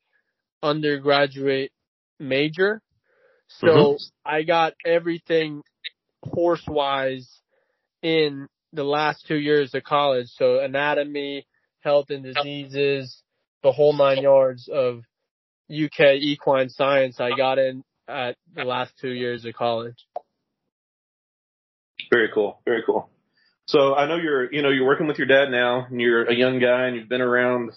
undergraduate 0.63 1.73
major. 2.19 2.81
So 3.49 3.69
Mhm. 3.69 4.11
I 4.25 4.43
got 4.43 4.75
everything 4.85 5.63
course 6.23 6.65
wise 6.67 7.29
in 8.03 8.49
the 8.73 8.85
last 8.85 9.27
two 9.27 9.37
years 9.37 9.75
of 9.75 9.83
college. 9.85 10.29
So 10.37 10.61
anatomy, 10.61 11.47
health 11.81 12.11
and 12.11 12.23
diseases, 12.23 13.23
the 13.63 13.73
whole 13.73 13.93
nine 13.93 14.23
yards 14.23 14.69
of 14.69 15.03
UK 15.71 16.17
equine 16.21 16.69
science 16.69 17.21
I 17.21 17.37
got 17.37 17.59
in 17.59 17.85
at 18.09 18.37
the 18.55 18.65
last 18.65 18.93
two 19.01 19.11
years 19.11 19.45
of 19.45 19.55
college. 19.55 20.07
Very 22.11 22.31
cool. 22.35 22.61
Very 22.65 22.83
cool. 22.85 23.09
So 23.67 23.95
I 23.95 24.09
know 24.09 24.17
you're, 24.17 24.53
you 24.53 24.63
know, 24.63 24.71
you're 24.71 24.87
working 24.87 25.07
with 25.07 25.19
your 25.19 25.29
dad 25.29 25.51
now 25.51 25.87
and 25.89 26.01
you're 26.01 26.25
a 26.25 26.35
young 26.35 26.59
guy 26.59 26.87
and 26.87 26.97
you've 26.97 27.09
been 27.09 27.21
around, 27.21 27.71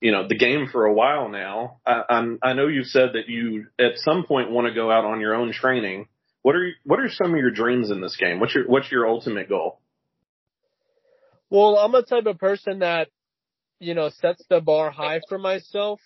you 0.00 0.10
know, 0.10 0.26
the 0.26 0.38
game 0.38 0.68
for 0.72 0.86
a 0.86 0.94
while 0.94 1.28
now. 1.28 1.80
I, 1.86 2.02
I'm, 2.08 2.38
I 2.42 2.54
know 2.54 2.66
you've 2.68 2.86
said 2.86 3.10
that 3.12 3.28
you 3.28 3.66
at 3.78 3.98
some 3.98 4.24
point 4.24 4.50
want 4.50 4.68
to 4.68 4.74
go 4.74 4.90
out 4.90 5.04
on 5.04 5.20
your 5.20 5.34
own 5.34 5.52
training. 5.52 6.08
What 6.40 6.56
are, 6.56 6.70
what 6.84 6.98
are 6.98 7.10
some 7.10 7.34
of 7.34 7.38
your 7.38 7.50
dreams 7.50 7.90
in 7.90 8.00
this 8.00 8.16
game? 8.16 8.40
What's 8.40 8.54
your, 8.54 8.64
what's 8.66 8.90
your 8.90 9.06
ultimate 9.06 9.50
goal? 9.50 9.80
Well, 11.52 11.76
I'm 11.76 11.94
a 11.94 12.00
type 12.02 12.24
of 12.24 12.38
person 12.38 12.78
that, 12.78 13.08
you 13.78 13.92
know, 13.92 14.08
sets 14.08 14.42
the 14.48 14.62
bar 14.62 14.90
high 14.90 15.20
for 15.28 15.36
myself. 15.36 16.00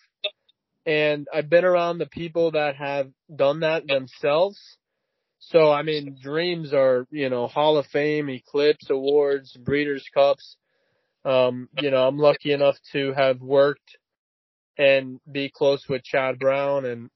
And 0.85 1.29
I've 1.33 1.49
been 1.49 1.65
around 1.65 1.99
the 1.99 2.07
people 2.07 2.51
that 2.51 2.75
have 2.75 3.13
done 3.33 3.61
that 3.61 3.87
themselves. 3.87 4.59
So, 5.39 5.71
I 5.71 5.85
mean, 5.85 6.17
dreams 6.21 6.75
are, 6.75 7.07
you 7.13 7.31
know, 7.31 7.47
Hall 7.47 7.79
of 7.79 7.87
Fame, 7.87 8.29
Eclipse 8.29 8.91
Awards, 8.91 9.57
Breeders' 9.57 10.05
Cups. 10.13 10.57
Um, 11.25 11.69
you 11.81 11.93
know, 11.93 12.09
I'm 12.09 12.19
lucky 12.19 12.51
enough 12.51 12.77
to 12.91 13.13
have 13.13 13.41
worked 13.41 13.99
and 14.77 15.21
be 15.31 15.49
close 15.55 15.85
with 15.89 16.03
Chad 16.03 16.41
Brown 16.41 16.85
and, 16.87 17.09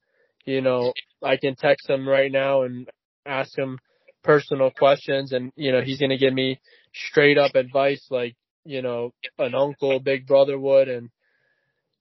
you 0.44 0.60
know, 0.60 0.92
I 1.20 1.36
can 1.36 1.56
text 1.56 1.90
him 1.90 2.08
right 2.08 2.30
now 2.30 2.62
and 2.62 2.88
ask 3.26 3.58
him 3.58 3.80
personal 4.22 4.70
questions 4.70 5.32
and, 5.32 5.50
you 5.56 5.72
know, 5.72 5.80
he's 5.80 5.98
going 5.98 6.10
to 6.10 6.16
give 6.16 6.32
me 6.32 6.60
straight 6.94 7.38
up 7.38 7.54
advice 7.54 8.06
like, 8.10 8.36
you 8.64 8.82
know, 8.82 9.12
an 9.38 9.54
uncle, 9.54 10.00
big 10.00 10.26
brother 10.26 10.58
would. 10.58 10.88
And, 10.88 11.10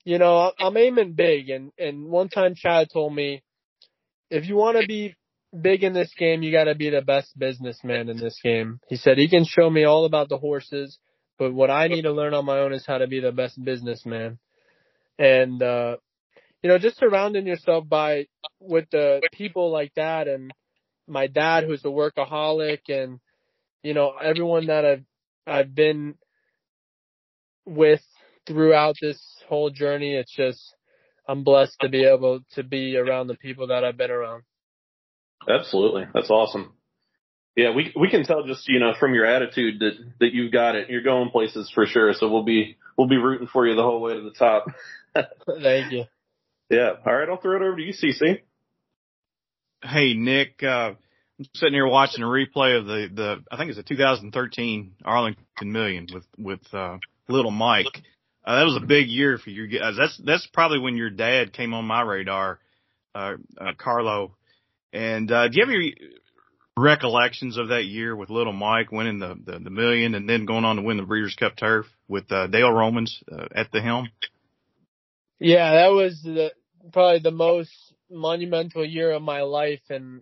you 0.03 0.17
know, 0.17 0.51
I'm 0.59 0.77
aiming 0.77 1.13
big. 1.13 1.49
And, 1.49 1.71
and 1.77 2.05
one 2.05 2.29
time 2.29 2.55
Chad 2.55 2.89
told 2.91 3.13
me, 3.13 3.41
if 4.29 4.45
you 4.45 4.55
want 4.55 4.79
to 4.79 4.87
be 4.87 5.15
big 5.59 5.83
in 5.83 5.93
this 5.93 6.13
game, 6.17 6.43
you 6.43 6.51
got 6.51 6.65
to 6.65 6.75
be 6.75 6.89
the 6.89 7.01
best 7.01 7.37
businessman 7.37 8.09
in 8.09 8.17
this 8.17 8.39
game. 8.43 8.79
He 8.87 8.95
said 8.95 9.17
he 9.17 9.29
can 9.29 9.45
show 9.45 9.69
me 9.69 9.83
all 9.85 10.05
about 10.05 10.29
the 10.29 10.37
horses, 10.37 10.99
but 11.37 11.53
what 11.53 11.71
I 11.71 11.87
need 11.87 12.03
to 12.03 12.11
learn 12.11 12.33
on 12.33 12.45
my 12.45 12.59
own 12.59 12.73
is 12.73 12.85
how 12.85 12.99
to 12.99 13.07
be 13.07 13.19
the 13.19 13.31
best 13.31 13.63
businessman. 13.63 14.37
And, 15.17 15.61
uh, 15.61 15.97
you 16.61 16.69
know, 16.69 16.77
just 16.77 16.99
surrounding 16.99 17.47
yourself 17.47 17.87
by, 17.87 18.27
with 18.59 18.89
the 18.91 19.21
people 19.31 19.71
like 19.71 19.93
that 19.95 20.27
and 20.27 20.51
my 21.07 21.27
dad 21.27 21.63
who's 21.63 21.83
a 21.85 21.87
workaholic 21.87 22.89
and, 22.89 23.19
you 23.83 23.93
know, 23.93 24.13
everyone 24.21 24.67
that 24.67 24.85
I've, 24.85 25.03
I've 25.47 25.75
been 25.75 26.15
with 27.65 28.03
throughout 28.47 28.95
this 29.01 29.21
whole 29.47 29.69
journey. 29.69 30.15
It's 30.15 30.35
just, 30.35 30.75
I'm 31.27 31.43
blessed 31.43 31.77
to 31.81 31.89
be 31.89 32.03
able 32.05 32.41
to 32.53 32.63
be 32.63 32.97
around 32.97 33.27
the 33.27 33.35
people 33.35 33.67
that 33.67 33.83
I've 33.83 33.97
been 33.97 34.11
around. 34.11 34.43
Absolutely. 35.47 36.03
That's 36.13 36.29
awesome. 36.29 36.73
Yeah, 37.55 37.73
we 37.75 37.91
we 37.99 38.09
can 38.09 38.23
tell 38.23 38.43
just 38.43 38.69
you 38.69 38.79
know 38.79 38.93
from 38.99 39.13
your 39.13 39.25
attitude 39.25 39.79
that 39.79 39.91
that 40.19 40.33
you've 40.33 40.51
got 40.51 40.75
it. 40.75 40.89
You're 40.89 41.01
going 41.01 41.29
places 41.29 41.69
for 41.73 41.85
sure. 41.85 42.13
So 42.13 42.29
we'll 42.29 42.43
be 42.43 42.77
we'll 42.97 43.09
be 43.09 43.17
rooting 43.17 43.47
for 43.51 43.67
you 43.67 43.75
the 43.75 43.83
whole 43.83 44.01
way 44.01 44.13
to 44.13 44.21
the 44.21 44.31
top. 44.31 44.67
Thank 45.61 45.91
you. 45.91 46.05
Yeah. 46.69 46.91
All 47.05 47.13
right, 47.13 47.27
I'll 47.27 47.41
throw 47.41 47.57
it 47.57 47.61
over 47.61 47.75
to 47.75 47.81
you, 47.81 47.93
CC. 47.93 48.39
Hey 49.83 50.13
Nick, 50.13 50.61
uh, 50.63 50.93
Sitting 51.55 51.73
here 51.73 51.87
watching 51.87 52.23
a 52.23 52.27
replay 52.27 52.77
of 52.77 52.85
the 52.85 53.09
the 53.13 53.43
I 53.49 53.57
think 53.57 53.69
it's 53.69 53.79
a 53.79 53.83
2013 53.83 54.95
Arlington 55.05 55.71
Million 55.71 56.07
with 56.13 56.25
with 56.37 56.73
uh, 56.73 56.97
little 57.29 57.51
Mike. 57.51 57.85
Uh, 58.45 58.57
that 58.57 58.65
was 58.65 58.79
a 58.81 58.85
big 58.85 59.07
year 59.07 59.37
for 59.37 59.49
you 59.49 59.67
guys. 59.67 59.95
That's 59.97 60.19
that's 60.25 60.47
probably 60.47 60.79
when 60.79 60.97
your 60.97 61.09
dad 61.09 61.53
came 61.53 61.73
on 61.73 61.85
my 61.85 62.01
radar, 62.01 62.59
uh, 63.15 63.35
uh 63.59 63.71
Carlo. 63.77 64.35
And 64.91 65.31
uh, 65.31 65.47
do 65.47 65.57
you 65.57 65.65
have 65.65 65.73
any 65.73 65.95
recollections 66.75 67.57
of 67.57 67.69
that 67.69 67.85
year 67.85 68.15
with 68.15 68.29
little 68.29 68.53
Mike 68.53 68.91
winning 68.91 69.19
the, 69.19 69.35
the 69.45 69.59
the 69.59 69.69
million 69.69 70.15
and 70.15 70.27
then 70.27 70.45
going 70.45 70.65
on 70.65 70.77
to 70.77 70.81
win 70.81 70.97
the 70.97 71.03
Breeders' 71.03 71.35
Cup 71.35 71.55
Turf 71.55 71.85
with 72.07 72.29
uh, 72.31 72.47
Dale 72.47 72.71
Romans 72.71 73.21
uh, 73.31 73.45
at 73.55 73.71
the 73.71 73.81
helm? 73.81 74.09
Yeah, 75.39 75.71
that 75.71 75.89
was 75.89 76.21
the, 76.21 76.51
probably 76.91 77.19
the 77.19 77.31
most 77.31 77.71
monumental 78.11 78.83
year 78.83 79.11
of 79.11 79.21
my 79.21 79.41
life 79.41 79.81
and 79.89 80.21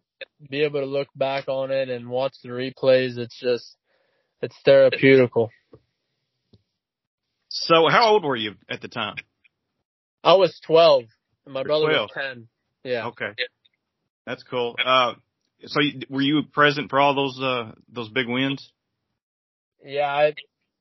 be 0.49 0.63
able 0.63 0.81
to 0.81 0.85
look 0.85 1.07
back 1.15 1.47
on 1.47 1.71
it 1.71 1.89
and 1.89 2.09
watch 2.09 2.33
the 2.43 2.49
replays. 2.49 3.17
It's 3.17 3.37
just, 3.39 3.75
it's 4.41 4.55
therapeutical. 4.65 5.49
So 7.49 7.87
how 7.89 8.09
old 8.09 8.23
were 8.23 8.35
you 8.35 8.55
at 8.69 8.81
the 8.81 8.87
time? 8.87 9.15
I 10.23 10.33
was 10.33 10.59
12 10.65 11.03
and 11.45 11.53
my 11.53 11.61
You're 11.61 11.65
brother 11.65 11.87
12. 11.87 12.09
was 12.15 12.23
10. 12.35 12.47
Yeah. 12.83 13.07
Okay. 13.07 13.31
That's 14.25 14.43
cool. 14.43 14.75
Uh, 14.83 15.13
so 15.65 15.79
you, 15.81 16.01
were 16.09 16.21
you 16.21 16.43
present 16.43 16.89
for 16.89 16.99
all 16.99 17.15
those, 17.15 17.39
uh, 17.41 17.71
those 17.91 18.09
big 18.09 18.27
wins? 18.27 18.71
Yeah, 19.83 20.07
I 20.07 20.33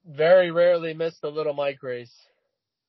very 0.07 0.51
rarely 0.51 0.95
missed 0.95 1.23
a 1.23 1.29
little 1.29 1.55
Mike 1.55 1.83
race. 1.83 2.13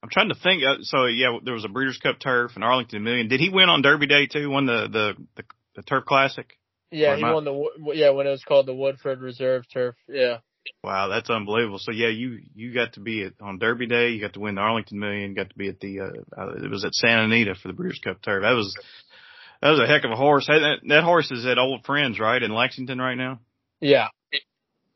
I'm 0.01 0.09
trying 0.09 0.29
to 0.29 0.35
think. 0.35 0.63
Uh, 0.63 0.77
so 0.81 1.05
yeah, 1.05 1.37
there 1.43 1.53
was 1.53 1.65
a 1.65 1.69
Breeders' 1.69 1.97
Cup 1.97 2.19
Turf 2.19 2.51
and 2.55 2.63
Arlington 2.63 3.03
Million. 3.03 3.27
Did 3.27 3.39
he 3.39 3.49
win 3.49 3.69
on 3.69 3.81
Derby 3.81 4.07
Day 4.07 4.27
too? 4.27 4.49
Won 4.49 4.65
the, 4.65 4.87
the, 4.91 5.13
the, 5.35 5.43
the 5.77 5.83
Turf 5.83 6.03
Classic? 6.03 6.45
Yeah, 6.91 7.15
he 7.15 7.23
I- 7.23 7.33
won 7.33 7.45
the, 7.45 7.93
yeah, 7.93 8.09
when 8.09 8.27
it 8.27 8.31
was 8.31 8.43
called 8.43 8.65
the 8.65 8.73
Woodford 8.73 9.21
Reserve 9.21 9.63
Turf. 9.71 9.95
Yeah. 10.09 10.39
Wow, 10.83 11.07
that's 11.07 11.29
unbelievable. 11.29 11.79
So 11.79 11.91
yeah, 11.91 12.09
you, 12.09 12.39
you 12.53 12.73
got 12.73 12.93
to 12.93 12.99
be 12.99 13.23
at, 13.23 13.33
on 13.41 13.57
Derby 13.57 13.87
Day. 13.87 14.09
You 14.09 14.19
got 14.19 14.33
to 14.33 14.41
win 14.41 14.55
the 14.55 14.61
Arlington 14.61 14.99
Million. 14.99 15.33
Got 15.33 15.49
to 15.49 15.55
be 15.55 15.69
at 15.69 15.79
the, 15.79 16.01
uh, 16.01 16.11
uh 16.37 16.55
it 16.61 16.69
was 16.69 16.83
at 16.83 16.93
Santa 16.93 17.23
Anita 17.23 17.55
for 17.55 17.69
the 17.69 17.73
Breeders' 17.73 18.01
Cup 18.03 18.21
Turf. 18.21 18.41
That 18.41 18.51
was, 18.51 18.75
that 19.61 19.69
was 19.69 19.79
a 19.79 19.87
heck 19.87 20.03
of 20.03 20.11
a 20.11 20.17
horse. 20.17 20.45
Hey, 20.47 20.59
that, 20.59 20.77
that 20.89 21.03
horse 21.03 21.31
is 21.31 21.45
at 21.45 21.57
Old 21.57 21.85
Friends, 21.85 22.19
right? 22.19 22.41
In 22.41 22.51
Lexington 22.51 22.99
right 22.99 23.15
now? 23.15 23.39
Yeah. 23.79 24.07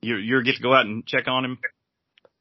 You, 0.02 0.18
you 0.18 0.44
get 0.44 0.56
to 0.56 0.64
go 0.64 0.74
out 0.74 0.86
and 0.86 1.06
check 1.06 1.28
on 1.28 1.46
him? 1.46 1.60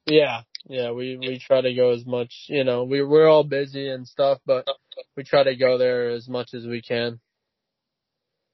Yeah. 0.06 0.40
Yeah. 0.68 0.90
We, 0.90 1.16
we 1.16 1.38
try 1.38 1.60
to 1.60 1.74
go 1.74 1.90
as 1.90 2.04
much, 2.04 2.46
you 2.48 2.64
know, 2.64 2.84
we, 2.84 3.02
we're 3.02 3.28
all 3.28 3.44
busy 3.44 3.88
and 3.88 4.08
stuff, 4.08 4.38
but 4.44 4.66
we 5.16 5.22
try 5.22 5.44
to 5.44 5.54
go 5.56 5.78
there 5.78 6.10
as 6.10 6.28
much 6.28 6.54
as 6.54 6.66
we 6.66 6.82
can. 6.82 7.20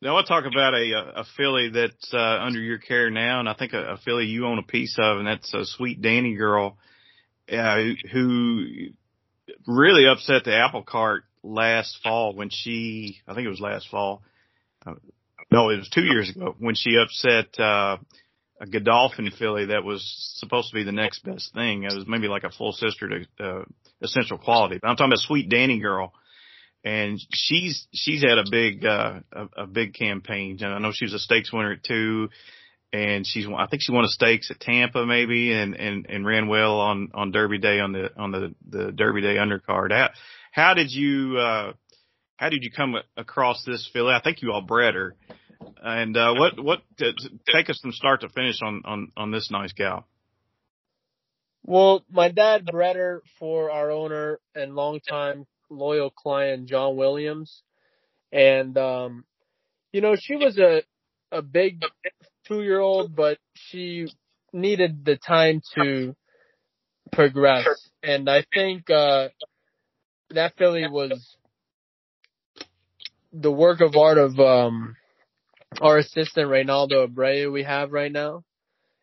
Now 0.02 0.10
I 0.10 0.12
want 0.12 0.26
to 0.26 0.32
talk 0.32 0.44
about 0.44 0.74
a 0.74 1.20
a 1.20 1.24
filly 1.36 1.70
that's 1.70 2.12
uh, 2.12 2.18
under 2.18 2.60
your 2.60 2.78
care 2.78 3.10
now, 3.10 3.40
and 3.40 3.48
I 3.48 3.54
think 3.54 3.72
a, 3.72 3.92
a 3.92 3.96
filly 3.96 4.26
you 4.26 4.46
own 4.46 4.58
a 4.58 4.62
piece 4.62 4.96
of, 4.98 5.18
and 5.18 5.26
that's 5.26 5.52
a 5.54 5.64
sweet 5.64 6.02
Danny 6.02 6.34
girl, 6.34 6.76
uh, 7.50 7.78
who 8.12 8.66
really 9.66 10.06
upset 10.06 10.44
the 10.44 10.54
apple 10.54 10.82
cart 10.82 11.24
last 11.42 11.98
fall 12.02 12.34
when 12.34 12.50
she, 12.50 13.20
I 13.26 13.34
think 13.34 13.46
it 13.46 13.50
was 13.50 13.60
last 13.60 13.88
fall, 13.88 14.22
uh, 14.86 14.94
no, 15.50 15.70
it 15.70 15.78
was 15.78 15.88
two 15.88 16.04
years 16.04 16.28
ago 16.28 16.54
when 16.58 16.74
she 16.74 16.98
upset 16.98 17.58
uh, 17.58 17.96
a 18.60 18.66
Godolphin 18.66 19.30
filly 19.38 19.66
that 19.66 19.82
was 19.82 20.04
supposed 20.36 20.70
to 20.70 20.74
be 20.74 20.84
the 20.84 20.92
next 20.92 21.24
best 21.24 21.54
thing. 21.54 21.84
It 21.84 21.94
was 21.94 22.04
maybe 22.06 22.28
like 22.28 22.44
a 22.44 22.50
full 22.50 22.72
sister 22.72 23.08
to 23.08 23.44
uh, 23.44 23.64
Essential 24.02 24.36
Quality, 24.36 24.78
but 24.82 24.88
I'm 24.88 24.96
talking 24.96 25.12
about 25.12 25.20
sweet 25.20 25.48
Danny 25.48 25.78
girl 25.78 26.12
and 26.86 27.20
she's 27.32 27.88
she's 27.92 28.22
had 28.22 28.38
a 28.38 28.44
big 28.48 28.86
uh 28.86 29.18
a, 29.32 29.62
a 29.62 29.66
big 29.66 29.92
campaign. 29.94 30.58
And 30.60 30.72
I 30.72 30.78
know 30.78 30.92
she 30.94 31.04
was 31.04 31.14
a 31.14 31.18
stakes 31.18 31.52
winner 31.52 31.72
at 31.72 31.82
two, 31.82 32.28
and 32.92 33.26
she's 33.26 33.44
I 33.46 33.66
think 33.66 33.82
she 33.82 33.92
won 33.92 34.04
a 34.04 34.08
stakes 34.08 34.52
at 34.52 34.60
Tampa 34.60 35.04
maybe, 35.04 35.52
and 35.52 35.74
and 35.74 36.06
and 36.08 36.24
ran 36.24 36.46
well 36.46 36.78
on 36.78 37.10
on 37.12 37.32
Derby 37.32 37.58
Day 37.58 37.80
on 37.80 37.90
the 37.92 38.16
on 38.16 38.30
the 38.30 38.54
the 38.68 38.92
Derby 38.92 39.20
Day 39.20 39.34
undercard. 39.34 39.90
How 39.90 40.10
how 40.52 40.74
did 40.74 40.92
you 40.92 41.36
uh 41.38 41.72
how 42.36 42.50
did 42.50 42.62
you 42.62 42.70
come 42.70 42.94
across 43.16 43.64
this 43.66 43.90
filly? 43.92 44.14
I 44.14 44.20
think 44.22 44.40
you 44.40 44.52
all 44.52 44.62
bred 44.62 44.94
her. 44.94 45.16
And 45.82 46.16
uh 46.16 46.34
what 46.34 46.62
what 46.62 46.82
take 47.52 47.68
us 47.68 47.80
from 47.80 47.90
start 47.90 48.20
to 48.20 48.28
finish 48.28 48.62
on 48.62 48.82
on 48.84 49.12
on 49.16 49.32
this 49.32 49.50
nice 49.50 49.72
gal. 49.72 50.06
Well, 51.64 52.04
my 52.08 52.30
dad 52.30 52.64
bred 52.64 52.94
her 52.94 53.24
for 53.40 53.72
our 53.72 53.90
owner 53.90 54.38
and 54.54 54.76
longtime 54.76 55.46
loyal 55.70 56.10
client, 56.10 56.68
John 56.68 56.96
Williams. 56.96 57.62
And, 58.32 58.76
um, 58.76 59.24
you 59.92 60.00
know, 60.00 60.16
she 60.18 60.36
was 60.36 60.58
a, 60.58 60.82
a 61.32 61.42
big 61.42 61.82
two 62.46 62.62
year 62.62 62.80
old, 62.80 63.14
but 63.14 63.38
she 63.54 64.08
needed 64.52 65.04
the 65.04 65.16
time 65.16 65.60
to 65.76 66.14
progress. 67.12 67.66
And 68.02 68.28
I 68.28 68.44
think, 68.52 68.90
uh, 68.90 69.28
that 70.30 70.54
filly 70.56 70.88
was 70.88 71.36
the 73.32 73.52
work 73.52 73.80
of 73.80 73.96
art 73.96 74.18
of 74.18 74.38
um 74.40 74.96
our 75.80 75.98
assistant 75.98 76.48
Reynaldo 76.48 77.06
Abreu 77.06 77.52
we 77.52 77.62
have 77.64 77.92
right 77.92 78.10
now. 78.10 78.42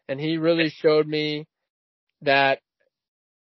And 0.09 0.19
he 0.19 0.37
really 0.37 0.69
showed 0.69 1.07
me 1.07 1.45
that 2.23 2.59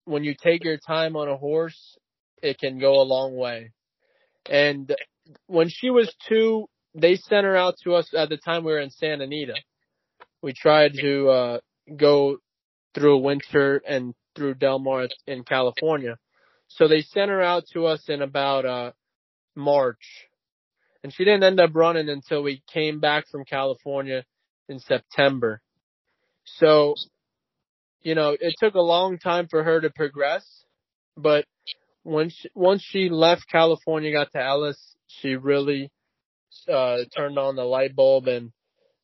when 0.06 0.24
you 0.24 0.34
take 0.34 0.64
your 0.64 0.78
time 0.78 1.16
on 1.16 1.30
a 1.30 1.38
horse, 1.38 1.98
it 2.42 2.60
can 2.60 2.80
go 2.80 3.02
a 3.02 3.04
long 3.04 3.36
way. 3.36 3.72
And 4.50 4.94
when 5.48 5.70
she 5.70 5.90
was 5.90 6.14
two, 6.28 6.68
they 6.96 7.16
sent 7.16 7.46
her 7.46 7.56
out 7.56 7.76
to 7.84 7.96
us 7.96 8.10
at 8.16 8.30
the 8.30 8.38
time 8.38 8.64
we 8.64 8.72
were 8.72 8.80
in 8.80 8.90
Santa 8.90 9.26
Anita. 9.26 9.56
We 10.42 10.54
tried 10.54 10.94
to 11.02 11.30
uh 11.30 11.60
go 11.96 12.38
through 12.96 13.20
winter 13.20 13.82
and 13.88 14.14
through 14.36 14.56
Del 14.56 14.80
Mar 14.80 15.08
in 15.28 15.44
California. 15.44 16.18
So 16.68 16.88
they 16.88 17.02
sent 17.02 17.30
her 17.30 17.42
out 17.42 17.66
to 17.74 17.86
us 17.86 18.04
in 18.08 18.22
about 18.22 18.66
uh 18.66 18.92
March. 19.56 20.28
And 21.04 21.14
she 21.14 21.24
didn't 21.24 21.44
end 21.44 21.60
up 21.60 21.72
running 21.74 22.10
until 22.10 22.44
we 22.44 22.62
came 22.72 23.00
back 23.00 23.28
from 23.30 23.46
California 23.46 24.26
in 24.68 24.80
September. 24.80 25.62
So, 26.44 26.96
you 28.02 28.16
know, 28.16 28.36
it 28.40 28.56
took 28.60 28.76
a 28.76 28.82
long 28.82 29.18
time 29.18 29.48
for 29.50 29.64
her 29.64 29.80
to 29.80 29.90
progress, 29.90 30.46
but 31.16 31.46
when 32.04 32.30
she, 32.30 32.50
once 32.54 32.84
she 32.84 33.10
left 33.10 33.48
California, 33.52 34.12
got 34.12 34.32
to 34.32 34.44
Ellis, 34.44 34.80
she 35.08 35.36
really 35.36 35.92
uh 36.72 37.00
turned 37.16 37.38
on 37.38 37.56
the 37.56 37.64
light 37.64 37.96
bulb 37.96 38.28
and 38.28 38.52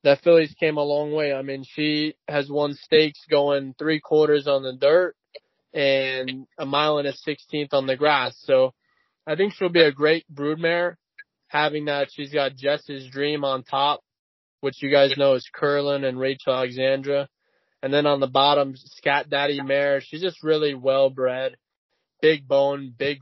that 0.03 0.21
filly's 0.21 0.53
came 0.59 0.77
a 0.77 0.83
long 0.83 1.13
way. 1.13 1.33
I 1.33 1.41
mean, 1.41 1.63
she 1.67 2.15
has 2.27 2.47
won 2.49 2.75
stakes 2.75 3.19
going 3.29 3.73
three 3.77 3.99
quarters 3.99 4.47
on 4.47 4.61
the 4.61 4.73
dirt 4.73 5.15
and 5.73 6.45
a 6.59 6.65
mile 6.65 6.99
and 6.99 7.07
a 7.07 7.13
sixteenth 7.13 7.73
on 7.73 7.87
the 7.87 7.97
grass. 7.97 8.35
So 8.43 8.73
I 9.25 9.35
think 9.35 9.53
she'll 9.53 9.69
be 9.69 9.81
a 9.81 9.91
great 9.91 10.25
broodmare 10.31 10.95
having 11.47 11.85
that. 11.85 12.09
She's 12.11 12.31
got 12.31 12.55
Jess's 12.55 13.09
Dream 13.09 13.43
on 13.43 13.63
top, 13.63 14.01
which 14.61 14.81
you 14.83 14.91
guys 14.91 15.17
know 15.17 15.33
is 15.33 15.49
Curlin 15.53 16.03
and 16.03 16.19
Rachel 16.19 16.53
Alexandra. 16.53 17.27
And 17.81 17.93
then 17.93 18.05
on 18.05 18.19
the 18.19 18.27
bottom, 18.27 18.73
Scat 18.75 19.29
Daddy 19.29 19.61
Mare. 19.61 20.01
She's 20.01 20.21
just 20.21 20.43
really 20.43 20.73
well 20.73 21.09
bred, 21.09 21.55
big 22.25 22.47
bone, 22.47 22.91
big, 22.97 23.19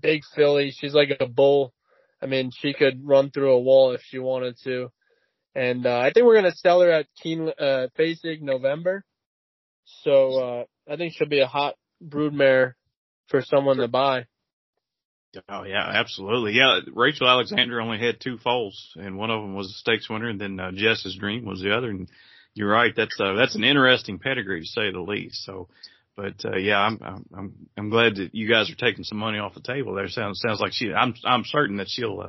big 0.00 0.22
filly. 0.34 0.72
She's 0.74 0.94
like 0.94 1.10
a 1.20 1.26
bull. 1.26 1.74
I 2.22 2.26
mean, 2.26 2.50
she 2.58 2.72
could 2.72 3.06
run 3.06 3.30
through 3.30 3.52
a 3.52 3.60
wall 3.60 3.92
if 3.92 4.00
she 4.02 4.18
wanted 4.18 4.56
to. 4.64 4.90
And, 5.54 5.84
uh, 5.84 5.98
I 5.98 6.10
think 6.10 6.24
we're 6.24 6.40
going 6.40 6.50
to 6.50 6.56
sell 6.56 6.80
her 6.80 6.90
at 6.90 7.06
Keen, 7.22 7.50
uh, 7.58 7.88
Basic 7.96 8.40
November. 8.40 9.04
So, 10.04 10.14
uh, 10.38 10.64
I 10.90 10.96
think 10.96 11.12
she'll 11.12 11.28
be 11.28 11.40
a 11.40 11.46
hot 11.46 11.74
broodmare 12.02 12.72
for 13.28 13.42
someone 13.42 13.76
to 13.76 13.88
buy. 13.88 14.24
Oh 15.48 15.64
yeah, 15.64 15.86
absolutely. 15.86 16.52
Yeah, 16.54 16.80
Rachel 16.92 17.28
Alexandra 17.28 17.84
only 17.84 17.98
had 17.98 18.20
two 18.20 18.38
foals, 18.38 18.92
and 18.96 19.16
one 19.16 19.30
of 19.30 19.40
them 19.42 19.54
was 19.54 19.68
a 19.68 19.78
stakes 19.78 20.10
winner, 20.10 20.28
and 20.28 20.40
then 20.40 20.58
uh, 20.58 20.72
Jess's 20.72 21.16
Dream 21.16 21.44
was 21.44 21.60
the 21.60 21.76
other. 21.76 21.90
And 21.90 22.08
you're 22.54 22.68
right, 22.68 22.92
that's 22.96 23.16
uh, 23.20 23.34
that's 23.34 23.54
an 23.54 23.62
interesting 23.62 24.18
pedigree 24.18 24.62
to 24.62 24.66
say 24.66 24.90
the 24.90 25.00
least. 25.00 25.44
So, 25.44 25.68
but 26.20 26.44
uh, 26.44 26.56
yeah, 26.56 26.78
I'm 26.78 27.24
I'm 27.34 27.54
I'm 27.76 27.90
glad 27.90 28.16
that 28.16 28.34
you 28.34 28.48
guys 28.48 28.70
are 28.70 28.74
taking 28.74 29.04
some 29.04 29.18
money 29.18 29.38
off 29.38 29.54
the 29.54 29.60
table. 29.60 29.94
There 29.94 30.08
sounds 30.08 30.40
sounds 30.40 30.60
like 30.60 30.72
she. 30.72 30.92
I'm 30.92 31.14
I'm 31.24 31.44
certain 31.44 31.76
that 31.78 31.88
she'll. 31.88 32.20
Uh, 32.20 32.28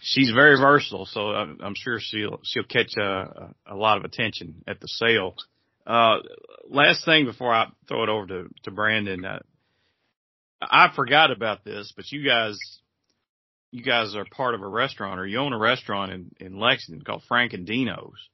she's 0.00 0.30
very 0.30 0.58
versatile, 0.58 1.06
so 1.06 1.28
I'm, 1.28 1.58
I'm 1.62 1.74
sure 1.74 1.98
she'll 2.00 2.40
she'll 2.44 2.64
catch 2.64 2.96
a, 2.96 3.54
a 3.66 3.74
lot 3.74 3.96
of 3.96 4.04
attention 4.04 4.62
at 4.66 4.80
the 4.80 4.88
sale. 4.88 5.34
Uh, 5.86 6.18
last 6.68 7.04
thing 7.04 7.24
before 7.24 7.54
I 7.54 7.68
throw 7.88 8.02
it 8.02 8.08
over 8.08 8.26
to 8.26 8.48
to 8.64 8.70
Brandon. 8.70 9.24
Uh, 9.24 9.38
I 10.60 10.90
forgot 10.94 11.30
about 11.30 11.64
this, 11.64 11.92
but 11.96 12.10
you 12.10 12.26
guys, 12.26 12.58
you 13.70 13.82
guys 13.82 14.14
are 14.14 14.24
part 14.24 14.54
of 14.54 14.62
a 14.62 14.68
restaurant 14.68 15.20
or 15.20 15.26
you 15.26 15.38
own 15.38 15.52
a 15.52 15.58
restaurant 15.58 16.12
in, 16.12 16.30
in 16.40 16.58
Lexington 16.58 17.04
called 17.04 17.22
Frank 17.28 17.52
and 17.52 17.66
Dino's. 17.66 18.28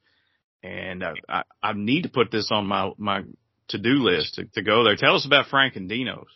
And 0.63 1.03
I, 1.03 1.15
I, 1.29 1.43
I 1.63 1.73
need 1.73 2.03
to 2.03 2.09
put 2.09 2.31
this 2.31 2.51
on 2.53 2.67
my, 2.67 2.91
my 2.99 3.23
to-do 3.71 4.03
list 4.03 4.35
to, 4.35 4.45
to 4.55 4.63
go 4.63 4.85
there. 4.85 4.97
Tell 4.97 5.17
us 5.17 5.27
about 5.27 5.47
Frank 5.47 5.77
and 5.77 5.89
Dino's. 5.89 6.29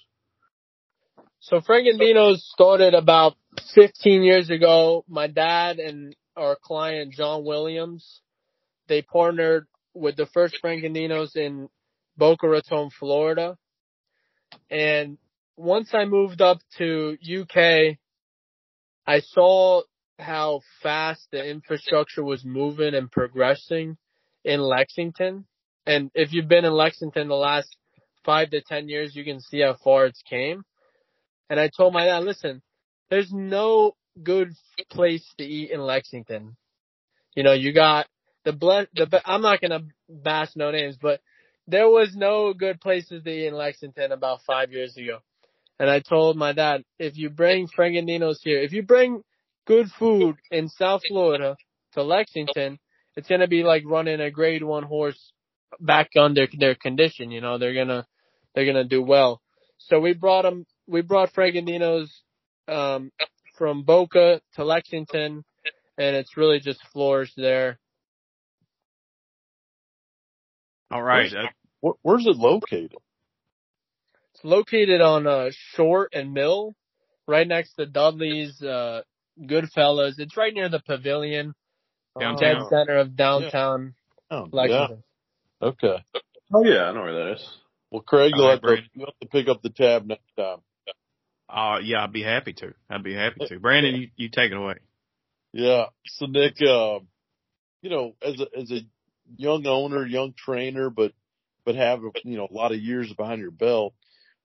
So 1.40 1.60
Frank 1.60 1.86
and 1.86 1.98
Dino's 1.98 2.48
started 2.54 2.94
about 2.94 3.34
15 3.74 4.22
years 4.22 4.48
ago. 4.48 5.04
My 5.08 5.26
dad 5.26 5.78
and 5.78 6.16
our 6.36 6.56
client, 6.60 7.12
John 7.12 7.44
Williams, 7.44 8.20
they 8.88 9.02
partnered 9.02 9.66
with 9.92 10.16
the 10.16 10.26
first 10.26 10.56
Frank 10.60 10.84
and 10.84 10.94
Dino's 10.94 11.36
in 11.36 11.68
Boca 12.16 12.48
Raton, 12.48 12.90
Florida. 12.98 13.56
And 14.70 15.18
once 15.56 15.90
I 15.92 16.04
moved 16.04 16.40
up 16.40 16.58
to 16.78 17.16
UK, 17.22 17.98
I 19.06 19.20
saw 19.20 19.82
how 20.18 20.60
fast 20.82 21.26
the 21.30 21.44
infrastructure 21.44 22.24
was 22.24 22.44
moving 22.44 22.94
and 22.94 23.10
progressing 23.10 23.96
in 24.44 24.60
Lexington. 24.60 25.44
And 25.86 26.10
if 26.14 26.32
you've 26.32 26.48
been 26.48 26.64
in 26.64 26.72
Lexington 26.72 27.28
the 27.28 27.34
last 27.34 27.76
five 28.24 28.50
to 28.50 28.62
ten 28.62 28.88
years, 28.88 29.14
you 29.14 29.24
can 29.24 29.40
see 29.40 29.60
how 29.60 29.76
far 29.82 30.06
it's 30.06 30.22
came. 30.22 30.64
And 31.50 31.60
I 31.60 31.68
told 31.68 31.92
my 31.92 32.06
dad, 32.06 32.24
listen, 32.24 32.62
there's 33.10 33.32
no 33.32 33.92
good 34.22 34.54
place 34.90 35.26
to 35.38 35.44
eat 35.44 35.70
in 35.70 35.80
Lexington. 35.80 36.56
You 37.34 37.42
know, 37.42 37.52
you 37.52 37.72
got 37.72 38.06
the 38.44 38.52
blend, 38.52 38.88
the, 38.94 39.20
I'm 39.24 39.42
not 39.42 39.60
to 39.60 39.84
bash 40.08 40.50
no 40.56 40.70
names, 40.70 40.96
but 41.00 41.20
there 41.66 41.88
was 41.88 42.14
no 42.14 42.52
good 42.54 42.80
places 42.80 43.22
to 43.24 43.30
eat 43.30 43.46
in 43.46 43.54
Lexington 43.54 44.12
about 44.12 44.40
five 44.46 44.72
years 44.72 44.96
ago. 44.96 45.18
And 45.78 45.90
I 45.90 46.00
told 46.00 46.36
my 46.36 46.52
dad, 46.52 46.84
if 46.98 47.16
you 47.16 47.30
bring 47.30 47.66
Frank 47.66 47.94
here, 47.94 48.60
if 48.60 48.72
you 48.72 48.82
bring 48.82 49.22
good 49.66 49.88
food 49.98 50.36
in 50.50 50.68
South 50.68 51.02
Florida 51.08 51.56
to 51.92 52.02
Lexington, 52.02 52.78
it's 53.16 53.28
gonna 53.28 53.48
be 53.48 53.64
like 53.64 53.82
running 53.86 54.20
a 54.20 54.30
grade 54.30 54.62
one 54.62 54.84
horse 54.84 55.32
back 55.80 56.10
under 56.16 56.46
their 56.46 56.58
their 56.58 56.74
condition. 56.74 57.30
You 57.30 57.40
know, 57.40 57.58
they're 57.58 57.74
gonna 57.74 58.06
they're 58.54 58.66
gonna 58.66 58.84
do 58.84 59.02
well. 59.02 59.40
So 59.78 60.00
we 60.00 60.12
brought 60.14 60.42
them. 60.42 60.66
We 60.86 61.02
brought 61.02 61.32
Frank 61.32 61.56
and 61.56 61.66
Dino's 61.66 62.12
um, 62.68 63.10
from 63.56 63.82
Boca 63.82 64.40
to 64.54 64.64
Lexington, 64.64 65.44
and 65.98 66.16
it's 66.16 66.36
really 66.36 66.60
just 66.60 66.80
floors 66.92 67.32
there. 67.36 67.78
All 70.90 71.02
right. 71.02 71.32
Where's, 71.80 71.94
uh, 71.94 71.96
where's 72.02 72.26
it 72.26 72.36
located? 72.36 72.94
It's 74.34 74.44
located 74.44 75.00
on 75.00 75.26
uh, 75.26 75.50
Short 75.74 76.12
and 76.14 76.32
Mill, 76.32 76.74
right 77.26 77.46
next 77.46 77.74
to 77.74 77.86
Dudley's, 77.86 78.60
uh, 78.62 79.02
Goodfellas. 79.40 80.18
It's 80.18 80.36
right 80.36 80.54
near 80.54 80.68
the 80.68 80.80
Pavilion, 80.80 81.54
downtown. 82.18 82.38
dead 82.38 82.68
center 82.68 82.98
of 82.98 83.16
downtown 83.16 83.94
yeah. 84.30 84.38
Oh, 84.38 84.48
Lexington. 84.50 84.96
Yeah. 84.96 85.13
Okay. 85.64 86.04
Oh 86.52 86.62
yeah, 86.64 86.84
I 86.84 86.92
know 86.92 87.02
where 87.02 87.24
that 87.24 87.32
is. 87.32 87.48
Well, 87.90 88.02
Craig, 88.02 88.32
you'll, 88.34 88.44
All 88.44 88.50
have, 88.50 88.60
to, 88.60 88.76
you'll 88.92 89.06
have 89.06 89.18
to 89.20 89.28
pick 89.28 89.48
up 89.48 89.62
the 89.62 89.70
tab 89.70 90.04
next 90.06 90.30
time. 90.36 90.58
Uh, 91.48 91.78
yeah, 91.82 92.04
I'd 92.04 92.12
be 92.12 92.22
happy 92.22 92.52
to. 92.54 92.74
I'd 92.90 93.02
be 93.02 93.14
happy 93.14 93.46
to. 93.46 93.60
Brandon, 93.60 93.94
you, 93.94 94.08
you 94.16 94.28
take 94.28 94.50
it 94.50 94.56
away. 94.56 94.74
Yeah. 95.52 95.86
So 96.06 96.26
Nick, 96.26 96.56
uh, 96.60 96.98
you 97.80 97.90
know, 97.90 98.14
as 98.20 98.40
a, 98.40 98.58
as 98.58 98.70
a 98.72 98.80
young 99.36 99.66
owner, 99.66 100.04
young 100.04 100.34
trainer, 100.36 100.90
but, 100.90 101.12
but 101.64 101.76
have, 101.76 102.00
you 102.24 102.36
know, 102.36 102.48
a 102.50 102.54
lot 102.54 102.72
of 102.72 102.78
years 102.78 103.12
behind 103.12 103.40
your 103.40 103.50
belt, 103.50 103.94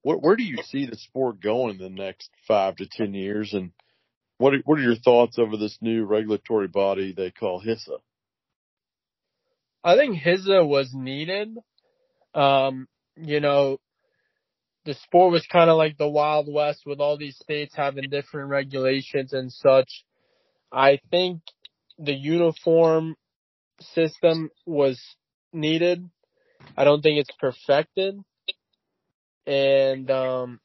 where, 0.03 0.17
where 0.17 0.35
do 0.35 0.43
you 0.43 0.57
see 0.67 0.85
the 0.85 0.95
sport 0.95 1.41
going 1.41 1.79
in 1.79 1.81
the 1.81 1.89
next 1.89 2.29
five 2.47 2.75
to 2.77 2.87
ten 2.87 3.13
years? 3.13 3.53
And 3.53 3.71
what 4.37 4.53
are, 4.53 4.59
what 4.65 4.79
are 4.79 4.83
your 4.83 4.95
thoughts 4.95 5.39
over 5.39 5.57
this 5.57 5.77
new 5.81 6.05
regulatory 6.05 6.67
body 6.67 7.13
they 7.13 7.31
call 7.31 7.61
HISA? 7.61 7.97
I 9.83 9.95
think 9.95 10.17
HISA 10.17 10.67
was 10.67 10.91
needed. 10.93 11.57
Um, 12.33 12.87
you 13.15 13.39
know, 13.39 13.77
the 14.85 14.93
sport 14.93 15.31
was 15.31 15.45
kind 15.51 15.69
of 15.69 15.77
like 15.77 15.97
the 15.97 16.07
Wild 16.07 16.47
West 16.51 16.81
with 16.85 16.99
all 16.99 17.17
these 17.17 17.37
states 17.37 17.73
having 17.75 18.09
different 18.09 18.49
regulations 18.49 19.33
and 19.33 19.51
such. 19.51 20.05
I 20.71 20.99
think 21.11 21.41
the 21.97 22.13
uniform 22.13 23.15
system 23.81 24.49
was 24.65 25.01
needed. 25.53 26.09
I 26.77 26.83
don't 26.83 27.01
think 27.01 27.19
it's 27.19 27.35
perfected 27.39 28.19
and 29.49 30.11
um, 30.11 30.59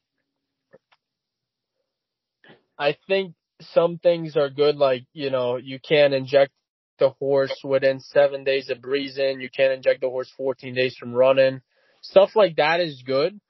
I 2.79 2.97
think 3.09 3.35
some 3.61 3.99
things 3.99 4.37
are 4.37 4.51
good, 4.51 4.77
like 4.77 5.05
you 5.15 5.31
know 5.31 5.57
you 5.57 5.79
can 5.81 6.13
inject 6.13 6.53
the 6.99 7.11
horse 7.11 7.57
within 7.65 8.01
seven 8.01 8.45
days 8.45 8.71
of 8.71 8.81
breezing. 8.81 9.41
You 9.41 9.51
can't 9.51 9.73
inject 9.73 10.01
the 10.01 10.09
horse 10.09 10.31
14 10.37 10.75
days 10.75 10.97
from 10.97 11.15
running. 11.15 11.61
Stuff 12.03 12.31
like 12.37 12.57
that 12.57 12.81
is 12.81 13.03
good. 13.05 13.41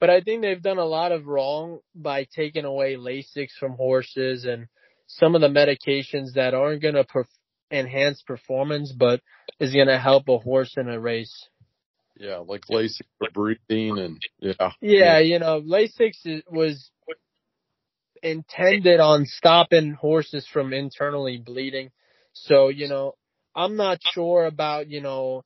But 0.00 0.10
I 0.10 0.22
think 0.22 0.42
they've 0.42 0.62
done 0.62 0.78
a 0.78 0.84
lot 0.84 1.12
of 1.12 1.26
wrong 1.26 1.80
by 1.94 2.26
taking 2.34 2.64
away 2.64 2.96
Lasix 2.96 3.48
from 3.58 3.72
horses 3.72 4.46
and 4.46 4.66
some 5.06 5.34
of 5.34 5.42
the 5.42 5.48
medications 5.48 6.34
that 6.34 6.54
aren't 6.54 6.82
going 6.82 6.94
to 6.94 7.04
perf- 7.04 7.26
enhance 7.70 8.22
performance, 8.22 8.92
but 8.92 9.20
is 9.58 9.74
going 9.74 9.88
to 9.88 9.98
help 9.98 10.28
a 10.28 10.38
horse 10.38 10.74
in 10.76 10.88
a 10.88 10.98
race. 10.98 11.48
Yeah, 12.16 12.38
like 12.38 12.62
Lasix 12.70 13.02
for 13.18 13.28
breathing 13.32 13.98
and 13.98 14.22
yeah. 14.38 14.72
Yeah, 14.80 15.18
you 15.18 15.38
know, 15.38 15.60
Lasix 15.60 16.42
was 16.50 16.90
intended 18.22 19.00
on 19.00 19.26
stopping 19.26 19.92
horses 19.92 20.46
from 20.50 20.72
internally 20.72 21.38
bleeding. 21.38 21.90
So, 22.32 22.68
you 22.68 22.88
know, 22.88 23.14
I'm 23.54 23.76
not 23.76 23.98
sure 24.12 24.44
about, 24.44 24.88
you 24.88 25.00
know, 25.00 25.42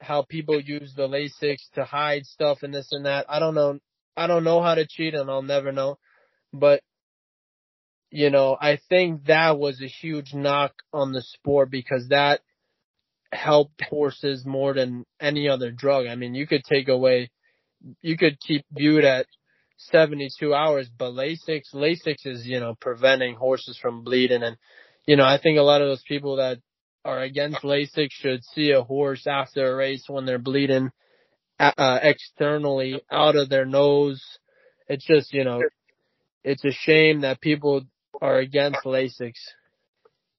how 0.00 0.22
people 0.22 0.60
use 0.60 0.94
the 0.94 1.08
Lasix 1.08 1.58
to 1.74 1.84
hide 1.84 2.24
stuff 2.24 2.58
and 2.62 2.72
this 2.72 2.88
and 2.92 3.06
that. 3.06 3.26
I 3.28 3.38
don't 3.38 3.54
know. 3.54 3.78
I 4.16 4.26
don't 4.26 4.44
know 4.44 4.62
how 4.62 4.74
to 4.74 4.86
cheat 4.86 5.14
and 5.14 5.30
I'll 5.30 5.42
never 5.42 5.72
know. 5.72 5.98
But, 6.52 6.82
you 8.10 8.30
know, 8.30 8.56
I 8.60 8.78
think 8.88 9.26
that 9.26 9.58
was 9.58 9.80
a 9.80 9.86
huge 9.86 10.34
knock 10.34 10.72
on 10.92 11.12
the 11.12 11.22
sport 11.22 11.70
because 11.70 12.08
that 12.08 12.40
helped 13.32 13.82
horses 13.82 14.44
more 14.44 14.74
than 14.74 15.04
any 15.20 15.48
other 15.48 15.70
drug. 15.70 16.06
I 16.06 16.16
mean, 16.16 16.34
you 16.34 16.46
could 16.46 16.64
take 16.64 16.88
away, 16.88 17.30
you 18.00 18.16
could 18.16 18.40
keep 18.40 18.64
viewed 18.72 19.04
at 19.04 19.26
72 19.78 20.52
hours, 20.52 20.88
but 20.96 21.12
Lasix, 21.12 21.74
Lasix 21.74 22.26
is, 22.26 22.46
you 22.46 22.60
know, 22.60 22.74
preventing 22.80 23.36
horses 23.36 23.78
from 23.80 24.02
bleeding. 24.02 24.42
And, 24.42 24.56
you 25.10 25.16
know, 25.16 25.24
I 25.24 25.40
think 25.42 25.58
a 25.58 25.62
lot 25.62 25.82
of 25.82 25.88
those 25.88 26.04
people 26.06 26.36
that 26.36 26.60
are 27.04 27.18
against 27.18 27.64
Lasix 27.64 28.10
should 28.12 28.44
see 28.44 28.70
a 28.70 28.84
horse 28.84 29.26
after 29.26 29.72
a 29.72 29.74
race 29.74 30.04
when 30.06 30.24
they're 30.24 30.38
bleeding 30.38 30.92
uh, 31.58 31.98
externally 32.00 33.02
out 33.10 33.34
of 33.34 33.48
their 33.48 33.64
nose. 33.64 34.22
It's 34.86 35.04
just, 35.04 35.32
you 35.32 35.42
know, 35.42 35.62
it's 36.44 36.64
a 36.64 36.70
shame 36.70 37.22
that 37.22 37.40
people 37.40 37.82
are 38.22 38.38
against 38.38 38.84
Lasix. 38.84 39.32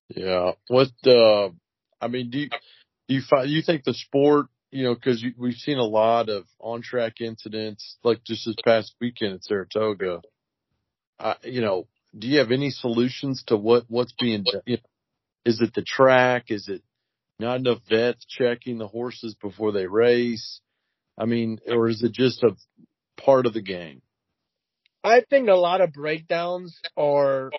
Yeah. 0.08 0.54
What, 0.70 0.92
uh, 1.06 1.50
I 2.00 2.08
mean, 2.08 2.30
do 2.30 2.40
you, 2.40 2.50
do 3.10 3.16
you 3.16 3.22
find, 3.30 3.50
you 3.50 3.62
think 3.62 3.84
the 3.84 3.94
sport, 3.94 4.46
you 4.72 4.86
know, 4.86 4.96
cause 4.96 5.22
you, 5.22 5.34
we've 5.38 5.56
seen 5.56 5.80
a 5.80 5.84
lot 5.84 6.30
of 6.30 6.46
on 6.60 6.82
track 6.82 7.20
incidents, 7.20 7.98
like 8.06 8.24
just 8.24 8.46
this 8.46 8.56
past 8.64 8.96
weekend 9.02 9.34
at 9.34 9.44
Saratoga. 9.44 10.22
I, 11.20 11.36
you 11.44 11.60
know, 11.60 11.88
do 12.18 12.28
you 12.28 12.40
have 12.40 12.52
any 12.52 12.70
solutions 12.70 13.44
to 13.48 13.58
what, 13.58 13.86
what's 13.88 14.14
being 14.20 14.44
done? 14.44 14.78
Is 15.46 15.62
it 15.62 15.74
the 15.74 15.82
track? 15.82 16.46
Is 16.50 16.68
it 16.68 16.82
not 17.40 17.58
enough 17.58 17.80
vets 17.90 18.26
checking 18.26 18.78
the 18.78 18.88
horses 18.88 19.36
before 19.42 19.72
they 19.72 19.88
race? 19.88 20.60
I 21.18 21.26
mean, 21.26 21.60
or 21.68 21.90
is 21.90 22.04
it 22.04 22.14
just 22.14 22.44
a 22.44 22.56
part 23.20 23.46
of 23.46 23.54
the 23.54 23.62
game? 23.62 24.02
I 25.04 25.24
think 25.30 25.50
a 25.50 25.56
lot 25.56 25.82
of 25.82 25.94
breakdowns 25.94 26.78
are 26.96 27.52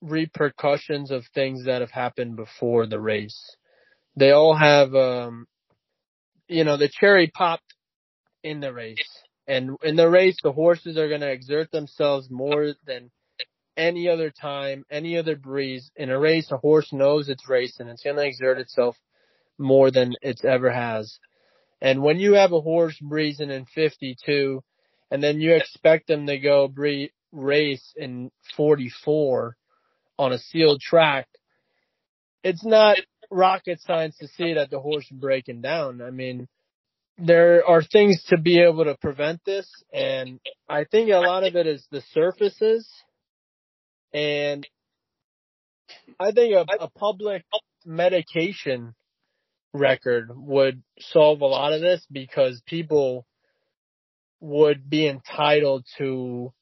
repercussions 0.00 1.10
of 1.10 1.24
things 1.34 1.66
that 1.66 1.80
have 1.80 1.90
happened 1.90 2.36
before 2.36 2.86
the 2.86 2.98
race. 2.98 3.56
They 4.16 4.32
all 4.32 4.56
have, 4.56 4.94
um, 4.94 5.46
you 6.48 6.64
know, 6.64 6.76
the 6.76 6.88
cherry 6.88 7.30
popped 7.32 7.74
in 8.42 8.60
the 8.60 8.72
race. 8.72 8.98
And 9.46 9.76
in 9.82 9.96
the 9.96 10.08
race, 10.08 10.36
the 10.42 10.52
horses 10.52 10.96
are 10.96 11.08
going 11.08 11.20
to 11.20 11.30
exert 11.30 11.70
themselves 11.70 12.28
more 12.30 12.74
than 12.86 13.10
any 13.76 14.08
other 14.08 14.30
time, 14.30 14.84
any 14.90 15.16
other 15.18 15.36
breeze. 15.36 15.90
In 15.96 16.10
a 16.10 16.18
race, 16.18 16.50
a 16.50 16.56
horse 16.56 16.92
knows 16.92 17.28
it's 17.28 17.48
racing. 17.48 17.88
It's 17.88 18.02
going 18.02 18.16
to 18.16 18.26
exert 18.26 18.58
itself 18.58 18.96
more 19.58 19.90
than 19.90 20.14
it's 20.22 20.44
ever 20.44 20.70
has. 20.70 21.18
And 21.80 22.02
when 22.02 22.18
you 22.18 22.34
have 22.34 22.52
a 22.52 22.60
horse 22.60 22.98
breezing 23.00 23.50
in 23.50 23.64
52 23.66 24.62
and 25.10 25.22
then 25.22 25.40
you 25.40 25.54
expect 25.54 26.06
them 26.06 26.26
to 26.26 26.38
go 26.38 26.68
bre- 26.68 27.10
race 27.32 27.92
in 27.96 28.30
44 28.56 29.56
on 30.18 30.32
a 30.32 30.38
sealed 30.38 30.80
track, 30.80 31.26
it's 32.44 32.64
not 32.64 32.98
rocket 33.30 33.80
science 33.80 34.16
to 34.18 34.28
see 34.28 34.54
that 34.54 34.70
the 34.70 34.80
horse 34.80 35.08
breaking 35.10 35.62
down. 35.62 36.02
I 36.02 36.10
mean, 36.10 36.48
there 37.18 37.66
are 37.66 37.82
things 37.82 38.22
to 38.28 38.38
be 38.38 38.60
able 38.60 38.84
to 38.84 38.96
prevent 38.96 39.40
this 39.44 39.68
and 39.92 40.40
I 40.68 40.84
think 40.84 41.10
a 41.10 41.18
lot 41.18 41.44
of 41.44 41.56
it 41.56 41.66
is 41.66 41.86
the 41.90 42.02
surfaces 42.12 42.88
and 44.12 44.66
I 46.18 46.32
think 46.32 46.54
a, 46.54 46.84
a 46.84 46.90
public 46.90 47.44
medication 47.84 48.94
record 49.72 50.30
would 50.34 50.82
solve 50.98 51.40
a 51.40 51.46
lot 51.46 51.72
of 51.72 51.80
this 51.80 52.04
because 52.10 52.62
people 52.66 53.26
would 54.40 54.88
be 54.90 55.06
entitled 55.06 55.84
to 55.98 56.52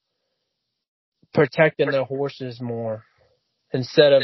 protecting 1.33 1.91
their 1.91 2.05
horses 2.05 2.61
more 2.61 3.05
instead 3.73 4.13
of, 4.13 4.23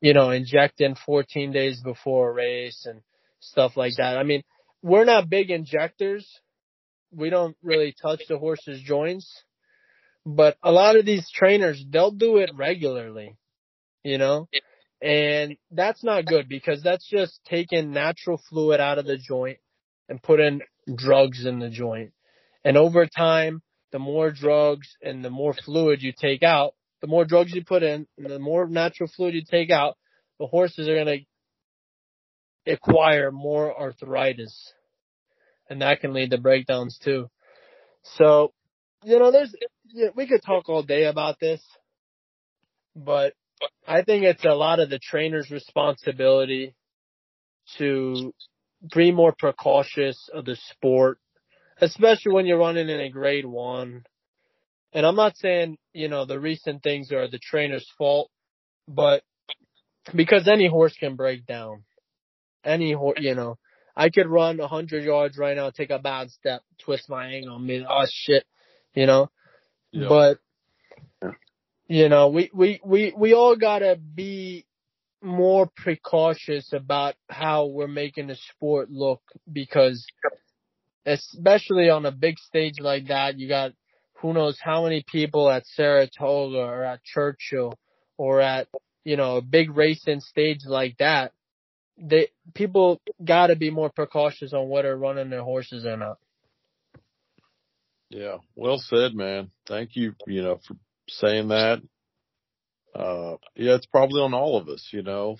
you 0.00 0.14
know, 0.14 0.30
injecting 0.30 0.94
14 1.06 1.52
days 1.52 1.80
before 1.80 2.30
a 2.30 2.32
race 2.32 2.86
and 2.88 3.00
stuff 3.40 3.76
like 3.76 3.94
that. 3.98 4.16
I 4.16 4.22
mean, 4.22 4.42
we're 4.82 5.04
not 5.04 5.28
big 5.28 5.50
injectors. 5.50 6.26
We 7.10 7.30
don't 7.30 7.56
really 7.62 7.94
touch 8.00 8.22
the 8.28 8.38
horse's 8.38 8.80
joints. 8.82 9.42
But 10.24 10.56
a 10.62 10.70
lot 10.70 10.96
of 10.96 11.04
these 11.04 11.28
trainers, 11.30 11.84
they'll 11.88 12.12
do 12.12 12.36
it 12.38 12.50
regularly, 12.54 13.36
you 14.04 14.18
know? 14.18 14.48
And 15.00 15.56
that's 15.72 16.04
not 16.04 16.26
good 16.26 16.48
because 16.48 16.80
that's 16.82 17.08
just 17.08 17.40
taking 17.44 17.90
natural 17.90 18.40
fluid 18.48 18.80
out 18.80 18.98
of 18.98 19.06
the 19.06 19.18
joint 19.18 19.58
and 20.08 20.22
putting 20.22 20.60
drugs 20.94 21.44
in 21.44 21.58
the 21.58 21.70
joint. 21.70 22.12
And 22.64 22.76
over 22.76 23.06
time, 23.06 23.62
the 23.90 23.98
more 23.98 24.30
drugs 24.30 24.96
and 25.02 25.24
the 25.24 25.30
more 25.30 25.54
fluid 25.64 26.02
you 26.02 26.12
take 26.16 26.44
out, 26.44 26.74
the 27.00 27.08
more 27.08 27.24
drugs 27.24 27.52
you 27.52 27.64
put 27.64 27.82
in 27.82 28.06
and 28.16 28.30
the 28.30 28.38
more 28.38 28.68
natural 28.68 29.10
fluid 29.14 29.34
you 29.34 29.42
take 29.48 29.70
out, 29.70 29.96
the 30.38 30.46
horses 30.46 30.88
are 30.88 30.94
going 30.94 31.26
to 32.66 32.72
acquire 32.72 33.32
more 33.32 33.76
arthritis. 33.76 34.72
And 35.68 35.82
that 35.82 36.00
can 36.00 36.12
lead 36.12 36.30
to 36.30 36.38
breakdowns 36.38 36.98
too. 37.02 37.28
So, 38.16 38.52
you 39.04 39.18
know, 39.18 39.30
there's 39.30 39.54
yeah, 39.92 40.08
we 40.14 40.26
could 40.26 40.42
talk 40.42 40.68
all 40.68 40.82
day 40.82 41.04
about 41.04 41.38
this, 41.40 41.60
but 42.94 43.34
I 43.86 44.02
think 44.02 44.24
it's 44.24 44.44
a 44.44 44.54
lot 44.54 44.80
of 44.80 44.90
the 44.90 44.98
trainer's 44.98 45.50
responsibility 45.50 46.74
to 47.78 48.32
be 48.94 49.12
more 49.12 49.34
precautious 49.38 50.28
of 50.32 50.44
the 50.44 50.56
sport, 50.70 51.18
especially 51.80 52.32
when 52.32 52.46
you're 52.46 52.58
running 52.58 52.88
in 52.88 53.00
a 53.00 53.10
grade 53.10 53.46
one. 53.46 54.04
And 54.92 55.06
I'm 55.06 55.16
not 55.16 55.36
saying, 55.36 55.78
you 55.92 56.08
know, 56.08 56.26
the 56.26 56.38
recent 56.38 56.82
things 56.82 57.12
are 57.12 57.28
the 57.28 57.38
trainer's 57.38 57.88
fault, 57.96 58.30
but 58.86 59.22
because 60.14 60.48
any 60.48 60.68
horse 60.68 60.94
can 60.98 61.16
break 61.16 61.46
down. 61.46 61.84
Any 62.64 62.92
horse, 62.92 63.18
you 63.20 63.34
know, 63.34 63.58
I 63.96 64.10
could 64.10 64.26
run 64.26 64.60
a 64.60 64.68
hundred 64.68 65.04
yards 65.04 65.36
right 65.36 65.56
now, 65.56 65.70
take 65.70 65.90
a 65.90 65.98
bad 65.98 66.30
step, 66.30 66.62
twist 66.84 67.08
my 67.08 67.26
ankle, 67.26 67.56
I 67.56 67.58
mean, 67.58 67.86
oh 67.88 68.06
shit, 68.08 68.44
you 68.94 69.06
know, 69.06 69.30
Yeah. 69.92 70.08
but 70.08 70.38
you 71.88 72.08
know, 72.08 72.28
we 72.28 72.50
we 72.54 72.80
we 72.84 73.12
we 73.16 73.34
all 73.34 73.56
gotta 73.56 73.96
be 73.96 74.66
more 75.22 75.70
precautious 75.76 76.72
about 76.72 77.14
how 77.28 77.66
we're 77.66 77.86
making 77.86 78.26
the 78.26 78.36
sport 78.36 78.90
look 78.90 79.20
because 79.50 80.04
especially 81.06 81.90
on 81.90 82.06
a 82.06 82.12
big 82.12 82.38
stage 82.38 82.80
like 82.80 83.08
that, 83.08 83.38
you 83.38 83.48
got 83.48 83.72
who 84.14 84.32
knows 84.32 84.58
how 84.60 84.84
many 84.84 85.04
people 85.06 85.50
at 85.50 85.66
Saratoga 85.66 86.58
or 86.58 86.84
at 86.84 87.02
Churchill 87.02 87.74
or 88.16 88.40
at, 88.40 88.68
you 89.04 89.16
know, 89.16 89.36
a 89.36 89.42
big 89.42 89.76
racing 89.76 90.20
stage 90.20 90.60
like 90.64 90.96
that. 90.98 91.32
They 91.98 92.28
people 92.54 93.00
gotta 93.22 93.56
be 93.56 93.70
more 93.70 93.90
precautious 93.90 94.52
on 94.52 94.68
whether 94.68 94.96
running 94.96 95.30
their 95.30 95.42
horses 95.42 95.84
or 95.84 95.96
not. 95.96 96.18
Yeah. 98.12 98.38
Well 98.54 98.78
said, 98.78 99.14
man. 99.14 99.50
Thank 99.66 99.96
you, 99.96 100.14
you 100.26 100.42
know, 100.42 100.60
for 100.66 100.76
saying 101.08 101.48
that. 101.48 101.80
Uh, 102.94 103.36
yeah, 103.56 103.74
it's 103.74 103.86
probably 103.86 104.20
on 104.20 104.34
all 104.34 104.58
of 104.58 104.68
us, 104.68 104.86
you 104.92 105.02
know, 105.02 105.38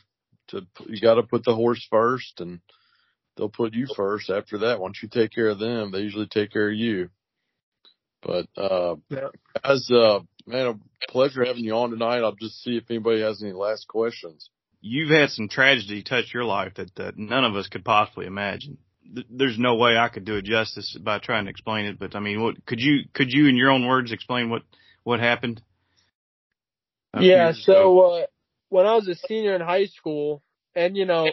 to, 0.48 0.66
you 0.86 1.00
got 1.00 1.16
to 1.16 1.22
put 1.22 1.44
the 1.44 1.54
horse 1.54 1.86
first 1.90 2.40
and 2.40 2.60
they'll 3.36 3.50
put 3.50 3.74
you 3.74 3.86
first 3.94 4.30
after 4.30 4.58
that. 4.58 4.80
Once 4.80 5.00
you 5.02 5.08
take 5.10 5.32
care 5.32 5.48
of 5.48 5.58
them, 5.58 5.92
they 5.92 5.98
usually 5.98 6.26
take 6.26 6.50
care 6.50 6.68
of 6.70 6.74
you. 6.74 7.10
But, 8.22 8.46
uh, 8.56 8.96
Yeah. 9.10 9.28
as, 9.62 9.90
uh, 9.90 10.20
man, 10.46 10.66
a 10.66 11.12
pleasure 11.12 11.44
having 11.44 11.64
you 11.64 11.74
on 11.74 11.90
tonight. 11.90 12.22
I'll 12.22 12.36
just 12.40 12.62
see 12.62 12.78
if 12.78 12.84
anybody 12.90 13.20
has 13.20 13.42
any 13.42 13.52
last 13.52 13.86
questions. 13.86 14.48
You've 14.80 15.10
had 15.10 15.28
some 15.28 15.48
tragedy 15.48 16.02
touch 16.02 16.32
your 16.32 16.44
life 16.44 16.74
that, 16.76 16.94
that 16.96 17.18
none 17.18 17.44
of 17.44 17.54
us 17.54 17.68
could 17.68 17.84
possibly 17.84 18.26
imagine. 18.26 18.78
Th- 19.14 19.26
There's 19.30 19.58
no 19.58 19.76
way 19.76 19.96
I 19.96 20.08
could 20.08 20.24
do 20.24 20.36
it 20.36 20.44
justice 20.44 20.96
by 21.00 21.18
trying 21.18 21.44
to 21.44 21.50
explain 21.50 21.86
it, 21.86 21.98
but 21.98 22.14
I 22.14 22.20
mean, 22.20 22.42
what 22.42 22.64
could 22.66 22.80
you 22.80 23.04
could 23.12 23.32
you 23.32 23.46
in 23.46 23.56
your 23.56 23.70
own 23.70 23.86
words 23.86 24.12
explain 24.12 24.50
what 24.50 24.62
what 25.04 25.20
happened? 25.20 25.60
Yeah, 27.18 27.52
so 27.52 28.00
uh 28.00 28.26
when 28.68 28.86
I 28.86 28.94
was 28.94 29.08
a 29.08 29.14
senior 29.14 29.54
in 29.54 29.60
high 29.60 29.86
school 29.86 30.42
and 30.74 30.96
you 30.96 31.04
know, 31.04 31.30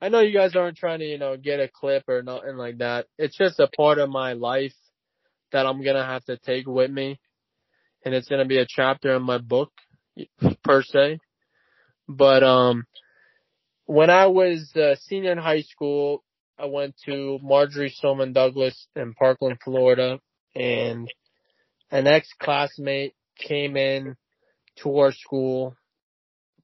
I 0.00 0.08
know 0.08 0.20
you 0.20 0.32
guys 0.32 0.56
aren't 0.56 0.76
trying 0.76 0.98
to, 0.98 1.04
you 1.04 1.18
know, 1.18 1.36
get 1.36 1.60
a 1.60 1.68
clip 1.68 2.08
or 2.08 2.22
nothing 2.22 2.56
like 2.56 2.78
that. 2.78 3.06
It's 3.18 3.36
just 3.36 3.60
a 3.60 3.68
part 3.68 3.98
of 3.98 4.10
my 4.10 4.32
life 4.32 4.74
that 5.52 5.64
I'm 5.66 5.82
going 5.82 5.96
to 5.96 6.04
have 6.04 6.24
to 6.24 6.38
take 6.38 6.66
with 6.66 6.90
me 6.90 7.20
and 8.04 8.14
it's 8.14 8.28
going 8.28 8.40
to 8.40 8.48
be 8.48 8.58
a 8.58 8.66
chapter 8.68 9.14
in 9.14 9.22
my 9.22 9.38
book 9.38 9.70
per 10.64 10.82
se. 10.82 11.18
But 12.08 12.42
um 12.42 12.84
when 13.86 14.10
I 14.10 14.26
was 14.26 14.72
a 14.76 14.96
senior 14.96 15.32
in 15.32 15.38
high 15.38 15.62
school, 15.62 16.24
I 16.62 16.66
went 16.66 16.94
to 17.06 17.40
Marjorie 17.42 17.90
Stoneman 17.90 18.32
Douglas 18.32 18.86
in 18.94 19.14
Parkland, 19.14 19.58
Florida 19.64 20.20
and 20.54 21.12
an 21.90 22.06
ex-classmate 22.06 23.14
came 23.36 23.76
in 23.76 24.16
to 24.76 24.98
our 24.98 25.10
school, 25.10 25.74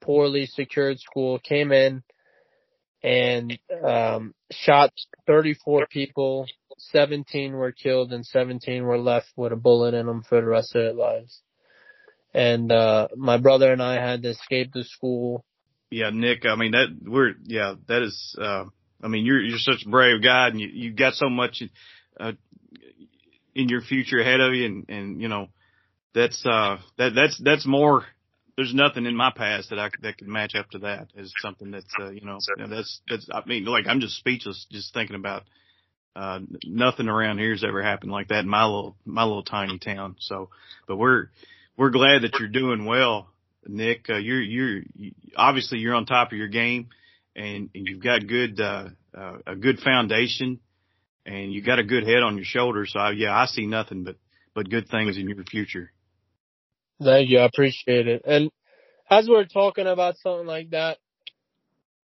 poorly 0.01 0.47
secured 0.47 1.01
school, 1.01 1.41
came 1.41 1.73
in 1.73 2.05
and 3.03 3.59
um, 3.85 4.35
shot 4.53 4.93
34 5.27 5.89
people. 5.91 6.47
17 6.79 7.55
were 7.55 7.73
killed 7.73 8.13
and 8.13 8.25
17 8.25 8.85
were 8.85 8.99
left 8.99 9.33
with 9.37 9.53
a 9.53 9.57
bullet 9.57 9.95
in 9.95 10.07
them 10.07 10.23
for 10.23 10.41
the 10.41 10.47
rest 10.47 10.77
of 10.77 10.83
their 10.83 10.93
lives. 10.93 11.43
And 12.33 12.71
uh, 12.71 13.09
my 13.17 13.39
brother 13.39 13.73
and 13.73 13.83
I 13.83 13.95
had 13.95 14.23
to 14.23 14.29
escape 14.29 14.73
the 14.73 14.85
school. 14.85 15.45
Yeah, 15.91 16.11
Nick. 16.13 16.47
I 16.47 16.55
mean 16.55 16.73
that 16.73 16.89
we're 17.03 17.33
yeah 17.45 17.75
that 17.89 18.03
is. 18.03 18.37
Uh, 18.41 18.67
I 19.03 19.09
mean 19.09 19.25
you're 19.25 19.41
you're 19.41 19.59
such 19.59 19.85
a 19.87 19.89
brave 19.89 20.23
guy 20.23 20.49
and 20.49 20.61
you 20.61 20.69
you've 20.69 20.97
got 20.97 21.15
so 21.15 21.29
much 21.29 21.63
uh, 22.19 22.33
in 23.55 23.69
your 23.69 23.81
future 23.81 24.21
ahead 24.21 24.41
of 24.41 24.55
you 24.55 24.67
and 24.67 24.89
and 24.89 25.23
you 25.23 25.29
know 25.29 25.49
that's 26.15 26.45
uh 26.47 26.79
that 26.97 27.13
that's 27.15 27.41
that's 27.43 27.67
more 27.67 28.05
there's 28.57 28.75
nothing 28.75 29.07
in 29.07 29.15
my 29.15 29.31
past 29.35 29.71
that 29.71 29.79
I 29.79 29.89
that 30.03 30.19
could 30.19 30.27
match 30.27 30.57
up 30.57 30.69
to 30.71 30.79
that 30.81 31.07
as 31.17 31.33
something 31.41 31.71
that's 31.71 31.95
uh, 32.01 32.11
you 32.11 32.23
know 32.23 32.39
that's 32.69 33.01
that's 33.09 33.29
I 33.33 33.43
mean 33.47 33.65
like 33.65 33.87
I'm 33.87 34.01
just 34.01 34.17
speechless 34.17 34.67
just 34.71 34.93
thinking 34.93 35.15
about 35.17 35.45
uh 36.17 36.41
nothing 36.65 37.09
around 37.09 37.39
here's 37.39 37.63
ever 37.63 37.83
happened 37.83 38.11
like 38.11 38.29
that 38.29 38.41
in 38.41 38.49
my 38.49 38.65
little 38.65 38.97
my 39.05 39.23
little 39.23 39.45
tiny 39.45 39.79
town. 39.79 40.17
So 40.19 40.51
but 40.89 40.97
we're 40.97 41.27
we're 41.77 41.91
glad 41.91 42.23
that 42.23 42.35
you're 42.41 42.49
doing 42.49 42.85
well 42.85 43.29
Nick. 43.65 44.07
Uh, 44.09 44.17
you're 44.17 44.43
you're 44.43 44.83
you, 44.97 45.13
obviously 45.37 45.79
you're 45.79 45.95
on 45.95 46.05
top 46.05 46.33
of 46.33 46.39
your 46.39 46.49
game 46.49 46.89
and, 47.39 47.71
and 47.75 47.87
you've 47.89 48.03
got 48.03 48.27
good 48.27 48.61
uh, 48.61 48.89
uh 49.17 49.39
a 49.47 49.57
good 49.57 49.79
foundation 49.79 50.61
and 51.25 51.53
you 51.53 51.63
got 51.63 51.79
a 51.79 51.85
good 51.85 52.05
head 52.05 52.23
on 52.23 52.37
your 52.37 52.45
shoulders 52.45 52.93
so 52.93 53.01
I, 53.01 53.13
yeah 53.13 53.35
I 53.35 53.47
see 53.47 53.67
nothing 53.67 54.05
but 54.05 54.17
but 54.55 54.69
good 54.69 54.89
things 54.89 55.17
in 55.17 55.29
your 55.29 55.45
future 55.45 55.93
Thank 57.03 57.31
you. 57.31 57.39
I 57.39 57.45
appreciate 57.45 58.09
it. 58.09 58.23
And 58.25 58.51
as 59.11 59.29
we're 59.29 59.45
talking 59.45 59.87
about 59.87 60.19
something 60.19 60.47
like 60.47 60.71
that, 60.71 60.99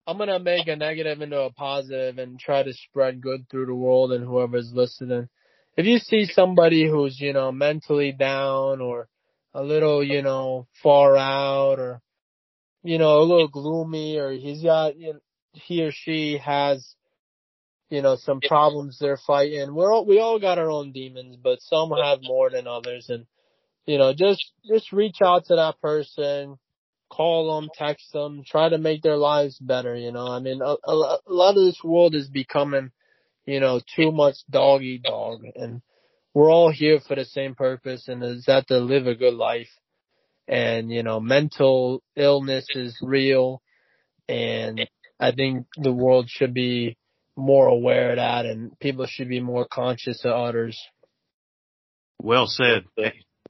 I'm 0.06 0.18
to 0.18 0.40
make 0.40 0.68
a 0.68 0.76
negative 0.76 1.22
into 1.22 1.40
a 1.40 1.52
positive 1.52 2.18
and 2.18 2.38
try 2.38 2.62
to 2.62 2.74
spread 2.74 3.22
good 3.22 3.50
through 3.50 3.68
the 3.68 3.76
world 3.76 4.12
and 4.12 4.26
whoever's 4.26 4.72
listening. 4.74 5.30
If 5.78 5.86
you 5.86 5.98
see 5.98 6.26
somebody 6.26 6.88
who's, 6.88 7.20
you 7.20 7.34
know, 7.34 7.52
mentally 7.52 8.12
down 8.12 8.82
or 8.82 9.08
a 9.54 9.64
little, 9.64 10.04
you 10.04 10.22
know, 10.22 10.68
far 10.84 11.18
out 11.18 11.80
or, 11.80 12.02
you 12.84 12.98
know, 12.98 13.20
a 13.20 13.24
little 13.24 13.48
gloomy 13.48 14.18
or 14.18 14.32
he's 14.32 14.62
got, 14.62 14.98
you 14.98 15.14
know, 15.14 15.20
he 15.54 15.84
or 15.84 15.92
she 15.92 16.40
has, 16.44 16.96
you 17.90 18.02
know, 18.02 18.16
some 18.16 18.42
problems 18.42 18.98
they're 19.00 19.20
fighting. 19.26 19.74
We're 19.74 19.94
all, 19.94 20.06
we 20.06 20.20
all 20.20 20.40
got 20.40 20.58
our 20.58 20.70
own 20.70 20.92
demons, 20.92 21.38
but 21.42 21.62
some 21.62 21.92
have 21.92 22.20
more 22.24 22.50
than 22.50 22.68
others. 22.68 23.08
And 23.10 23.26
you 23.86 23.98
know, 23.98 24.14
just 24.14 24.52
just 24.66 24.92
reach 24.92 25.18
out 25.24 25.46
to 25.46 25.56
that 25.56 25.80
person, 25.82 26.58
call 27.10 27.56
them, 27.56 27.70
text 27.74 28.12
them, 28.14 28.44
try 28.46 28.70
to 28.70 28.78
make 28.78 29.02
their 29.02 29.18
lives 29.18 29.58
better. 29.60 29.96
You 29.96 30.12
know, 30.12 30.28
I 30.28 30.40
mean, 30.40 30.62
a, 30.62 30.76
a, 30.86 30.94
a 30.94 31.20
lot 31.28 31.58
of 31.58 31.64
this 31.64 31.82
world 31.84 32.16
is 32.16 32.30
becoming, 32.30 32.92
you 33.46 33.60
know, 33.60 33.82
too 33.96 34.12
much 34.12 34.36
dog 34.50 34.82
eat 34.82 35.04
dog, 35.04 35.44
and 35.56 35.82
we're 36.34 36.52
all 36.52 36.72
here 36.72 37.00
for 37.06 37.16
the 37.16 37.26
same 37.26 37.56
purpose, 37.56 38.08
and 38.08 38.24
is 38.24 38.46
that 38.46 38.68
to 38.68 38.80
live 38.80 39.06
a 39.08 39.16
good 39.16 39.36
life. 39.36 39.70
And 40.48 40.92
you 40.92 41.04
know, 41.04 41.20
mental 41.20 42.02
illness 42.16 42.66
is 42.76 42.98
real, 43.02 43.62
and 44.28 44.88
I 45.20 45.32
think 45.32 45.68
the 45.78 45.92
world 45.94 46.30
should 46.30 46.54
be 46.54 46.98
more 47.36 47.68
aware 47.68 48.12
of 48.12 48.18
that, 48.18 48.46
and 48.46 48.78
people 48.80 49.06
should 49.08 49.30
be 49.30 49.40
more 49.40 49.66
conscious 49.66 50.24
of 50.26 50.32
others. 50.32 50.80
Well 52.22 52.48
said. 52.48 52.86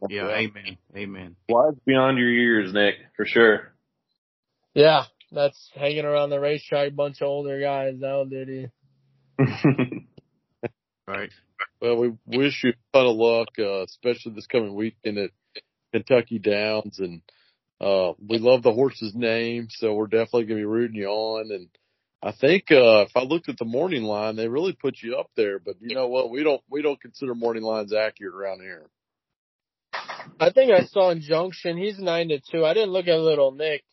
Yeah, 0.09 0.27
amen. 0.29 0.77
Amen. 0.95 1.35
Wise 1.49 1.75
beyond 1.85 2.17
your 2.17 2.29
years, 2.31 2.73
Nick, 2.73 2.95
for 3.15 3.25
sure. 3.25 3.73
Yeah, 4.73 5.03
that's 5.31 5.71
hanging 5.75 6.05
around 6.05 6.29
the 6.29 6.39
racetrack, 6.39 6.95
bunch 6.95 7.21
of 7.21 7.27
older 7.27 7.59
guys. 7.61 7.95
That'll 7.99 8.25
do 8.25 8.69
right. 11.07 11.31
Well, 11.81 11.97
we 11.97 12.13
wish 12.25 12.63
you 12.63 12.71
a 12.71 12.97
ton 12.97 13.07
of 13.07 13.15
luck, 13.15 13.49
uh, 13.59 13.83
especially 13.83 14.33
this 14.33 14.47
coming 14.47 14.75
weekend 14.75 15.17
at 15.17 15.31
Kentucky 15.91 16.39
Downs. 16.39 16.99
And, 16.99 17.21
uh, 17.83 18.13
we 18.25 18.37
love 18.37 18.63
the 18.63 18.71
horse's 18.71 19.13
name, 19.13 19.67
so 19.69 19.93
we're 19.93 20.07
definitely 20.07 20.45
going 20.45 20.61
to 20.61 20.61
be 20.61 20.65
rooting 20.65 20.95
you 20.95 21.07
on. 21.07 21.51
And 21.51 21.67
I 22.21 22.31
think, 22.31 22.71
uh, 22.71 23.05
if 23.07 23.11
I 23.15 23.23
looked 23.23 23.49
at 23.49 23.57
the 23.57 23.65
morning 23.65 24.03
line, 24.03 24.35
they 24.35 24.47
really 24.47 24.73
put 24.73 25.01
you 25.01 25.17
up 25.17 25.29
there, 25.35 25.59
but 25.59 25.75
you 25.81 25.95
know 25.95 26.07
what? 26.07 26.31
We 26.31 26.43
don't, 26.43 26.61
we 26.69 26.81
don't 26.81 27.01
consider 27.01 27.35
morning 27.35 27.63
lines 27.63 27.93
accurate 27.93 28.35
around 28.35 28.61
here. 28.61 28.85
I 30.39 30.49
think 30.51 30.71
I 30.71 30.85
saw 30.85 31.11
in 31.11 31.21
Junction. 31.21 31.77
He's 31.77 31.99
nine 31.99 32.29
to 32.29 32.39
two. 32.39 32.65
I 32.65 32.73
didn't 32.73 32.91
look 32.91 33.07
at 33.07 33.19
little 33.19 33.51
Nick. 33.51 33.83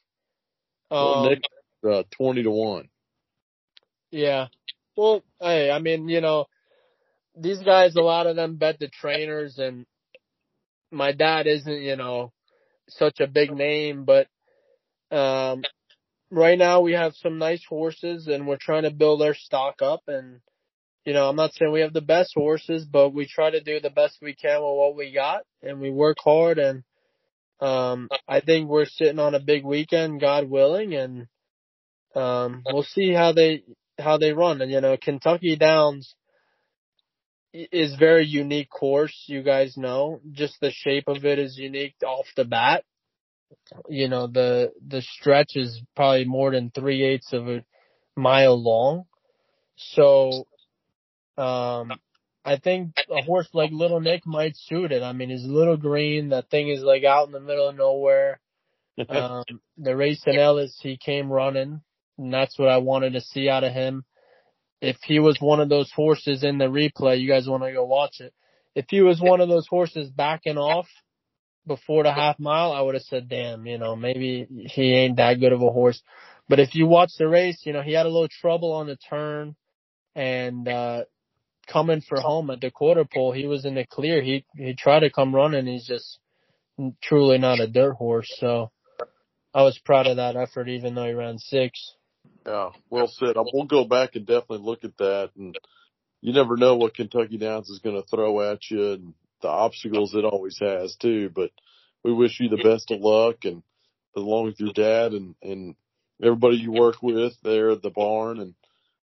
Um, 0.91 1.29
Nick, 1.29 1.43
uh, 1.89 2.05
twenty 2.11 2.43
to 2.43 2.51
one. 2.51 2.89
Yeah. 4.11 4.47
Well, 4.97 5.23
hey, 5.41 5.71
I 5.71 5.79
mean, 5.79 6.09
you 6.09 6.21
know, 6.21 6.47
these 7.37 7.63
guys, 7.63 7.97
a 7.97 8.01
lot 8.01 8.27
of 8.27 8.37
them 8.37 8.57
bet 8.57 8.79
the 8.79 8.89
trainers, 8.89 9.59
and 9.59 9.87
my 10.91 11.13
dad 11.13 11.47
isn't, 11.47 11.83
you 11.83 11.97
know, 11.97 12.33
such 12.91 13.21
a 13.21 13.27
big 13.27 13.51
name, 13.53 14.05
but 14.05 14.27
um, 15.11 15.63
right 16.31 16.59
now 16.59 16.81
we 16.81 16.93
have 16.93 17.15
some 17.17 17.39
nice 17.39 17.65
horses, 17.69 18.27
and 18.27 18.47
we're 18.47 18.59
trying 18.61 18.85
to 18.85 18.91
build 18.91 19.23
our 19.23 19.35
stock 19.35 19.83
up, 19.83 20.03
and 20.07 20.41
you 21.05 21.15
know, 21.15 21.29
I'm 21.29 21.37
not 21.37 21.55
saying 21.55 21.73
we 21.73 21.81
have 21.81 21.93
the 21.93 22.01
best 22.01 22.33
horses, 22.35 22.85
but 22.85 23.11
we 23.11 23.27
try 23.27 23.51
to 23.51 23.61
do 23.61 23.81
the 23.81 23.91
best 23.91 24.19
we 24.21 24.35
can 24.35 24.61
with 24.61 24.77
what 24.77 24.97
we 24.97 25.13
got 25.13 25.43
and 25.63 25.81
we 25.81 25.91
work 25.91 26.19
hard 26.23 26.59
and 26.59 26.83
um 27.61 28.09
I 28.29 28.41
think 28.41 28.69
we're 28.69 28.87
sitting 28.87 29.19
on 29.19 29.35
a 29.35 29.41
big 29.41 29.65
weekend, 29.65 30.21
God 30.21 30.49
willing, 30.49 30.95
and 30.95 31.27
um 32.15 32.63
we'll 32.67 32.83
see 32.83 33.13
how 33.13 33.33
they 33.33 33.65
how 33.99 34.19
they 34.19 34.33
run. 34.33 34.61
And 34.63 34.71
you 34.71 34.81
know, 34.81 34.97
Kentucky 34.97 35.57
Downs 35.57 36.15
is 37.53 37.97
very 37.97 38.27
unique 38.27 38.71
course, 38.71 39.25
you 39.27 39.43
guys 39.43 39.77
know. 39.77 40.21
Just 40.31 40.59
the 40.61 40.71
shape 40.71 41.05
of 41.09 41.25
it 41.25 41.39
is 41.39 41.59
unique 41.59 41.97
off 42.05 42.27
the 42.37 42.45
bat. 42.45 42.85
You 43.89 44.09
know, 44.09 44.27
the 44.27 44.73
the 44.87 45.03
stretch 45.03 45.57
is 45.57 45.83
probably 45.97 46.25
more 46.25 46.53
than 46.53 46.71
three 46.71 47.03
eighths 47.03 47.33
of 47.33 47.49
a 47.49 47.65
mile 48.17 48.61
long. 48.61 49.05
So 49.77 50.47
um, 51.37 51.93
I 52.45 52.59
think 52.63 52.93
a 53.11 53.23
horse 53.25 53.49
like 53.53 53.71
Little 53.73 54.01
Nick 54.01 54.27
might 54.27 54.57
suit 54.57 54.93
it. 54.93 55.03
I 55.03 55.13
mean, 55.13 55.31
he's 55.31 55.45
little 55.45 55.77
green. 55.77 56.31
That 56.31 56.51
thing 56.51 56.69
is 56.69 56.83
like 56.83 57.05
out 57.05 57.27
in 57.27 57.33
the 57.33 57.41
middle 57.41 57.69
of 57.69 57.77
nowhere. 57.77 58.41
um, 59.09 59.45
the 59.79 59.97
race 59.97 60.23
in 60.27 60.39
Ellis, 60.39 60.79
he 60.83 60.97
came 60.97 61.33
running, 61.33 61.81
and 62.19 62.33
that's 62.33 62.59
what 62.59 62.69
I 62.69 62.79
wanted 62.79 63.15
to 63.15 63.21
see 63.21 63.49
out 63.49 63.65
of 63.65 63.73
him. 63.73 64.05
If 64.81 64.97
he 65.05 65.19
was 65.19 65.39
one 65.41 65.61
of 65.61 65.69
those 65.69 65.91
horses 65.93 66.43
in 66.43 66.59
the 66.59 66.67
replay, 66.67 67.21
you 67.21 67.29
guys 67.29 67.47
want 67.47 67.63
to 67.65 67.73
go 67.73 67.85
watch 67.85 68.21
it. 68.21 68.33
If 68.75 68.87
he 68.89 69.01
was 69.03 69.21
one 69.21 69.41
of 69.41 69.49
those 69.49 69.67
horses 69.67 70.11
backing 70.11 70.57
off 70.57 70.87
before 71.67 72.05
the 72.05 72.13
half 72.13 72.39
mile, 72.39 72.73
I 72.73 72.81
would 72.81 72.95
have 72.95 73.03
said, 73.03 73.29
damn, 73.29 73.67
you 73.67 73.79
know, 73.79 73.97
maybe 73.97 74.47
he 74.71 74.95
ain't 74.95 75.17
that 75.17 75.41
good 75.41 75.53
of 75.53 75.61
a 75.61 75.71
horse. 75.71 76.01
But 76.49 76.61
if 76.61 76.75
you 76.75 76.87
watch 76.87 77.11
the 77.19 77.29
race, 77.29 77.61
you 77.65 77.73
know, 77.73 77.83
he 77.83 77.93
had 77.93 78.07
a 78.07 78.11
little 78.11 78.29
trouble 78.29 78.73
on 78.73 78.87
the 78.87 78.97
turn 78.97 79.55
and, 80.15 80.67
uh, 80.67 81.05
coming 81.71 82.01
for 82.01 82.21
home 82.21 82.51
at 82.51 82.61
the 82.61 82.71
quarter 82.71 83.05
pole, 83.05 83.33
he 83.33 83.47
was 83.47 83.65
in 83.65 83.75
the 83.75 83.87
clear. 83.87 84.23
He 84.23 84.45
he 84.57 84.75
tried 84.75 85.01
to 85.01 85.11
come 85.11 85.35
running. 85.35 85.67
He's 85.67 85.87
just 85.87 86.19
truly 87.03 87.39
not 87.39 87.61
a 87.61 87.67
dirt 87.67 87.95
horse. 87.95 88.29
So 88.39 88.71
I 89.55 89.63
was 89.63 89.79
proud 89.85 90.07
of 90.07 90.17
that 90.17 90.37
effort, 90.37 90.69
even 90.69 90.95
though 90.95 91.07
he 91.07 91.13
ran 91.13 91.39
six. 91.39 91.95
Yeah, 92.47 92.71
well 92.89 93.09
said. 93.09 93.37
We'll 93.37 93.65
go 93.65 93.85
back 93.85 94.17
and 94.17 94.27
definitely 94.27 94.67
look 94.67 94.85
at 94.85 94.97
that. 94.99 95.31
And 95.37 95.59
you 96.21 96.33
never 96.33 96.57
know 96.57 96.77
what 96.77 96.95
Kentucky 96.95 97.39
Downs 97.39 97.69
is 97.69 97.81
going 97.81 98.01
to 98.01 98.09
throw 98.09 98.53
at 98.53 98.71
you 98.71 98.93
and 98.93 99.15
the 99.43 99.49
obstacles 99.49 100.15
it 100.15 100.25
always 100.25 100.59
has 100.61 100.97
too. 100.97 101.31
But 101.35 101.51
we 102.05 102.13
wish 102.13 102.41
you 102.41 102.49
the 102.49 102.63
best 102.63 102.91
of 102.91 103.01
luck 103.01 103.45
and 103.45 103.63
along 104.17 104.47
with 104.47 104.61
your 104.61 104.73
dad 104.73 105.13
and 105.13 105.35
and 105.43 105.75
everybody 106.23 106.57
you 106.57 106.73
work 106.73 107.03
with 107.03 107.35
there 107.43 107.71
at 107.71 107.83
the 107.83 107.91
barn 107.91 108.41
and 108.41 108.55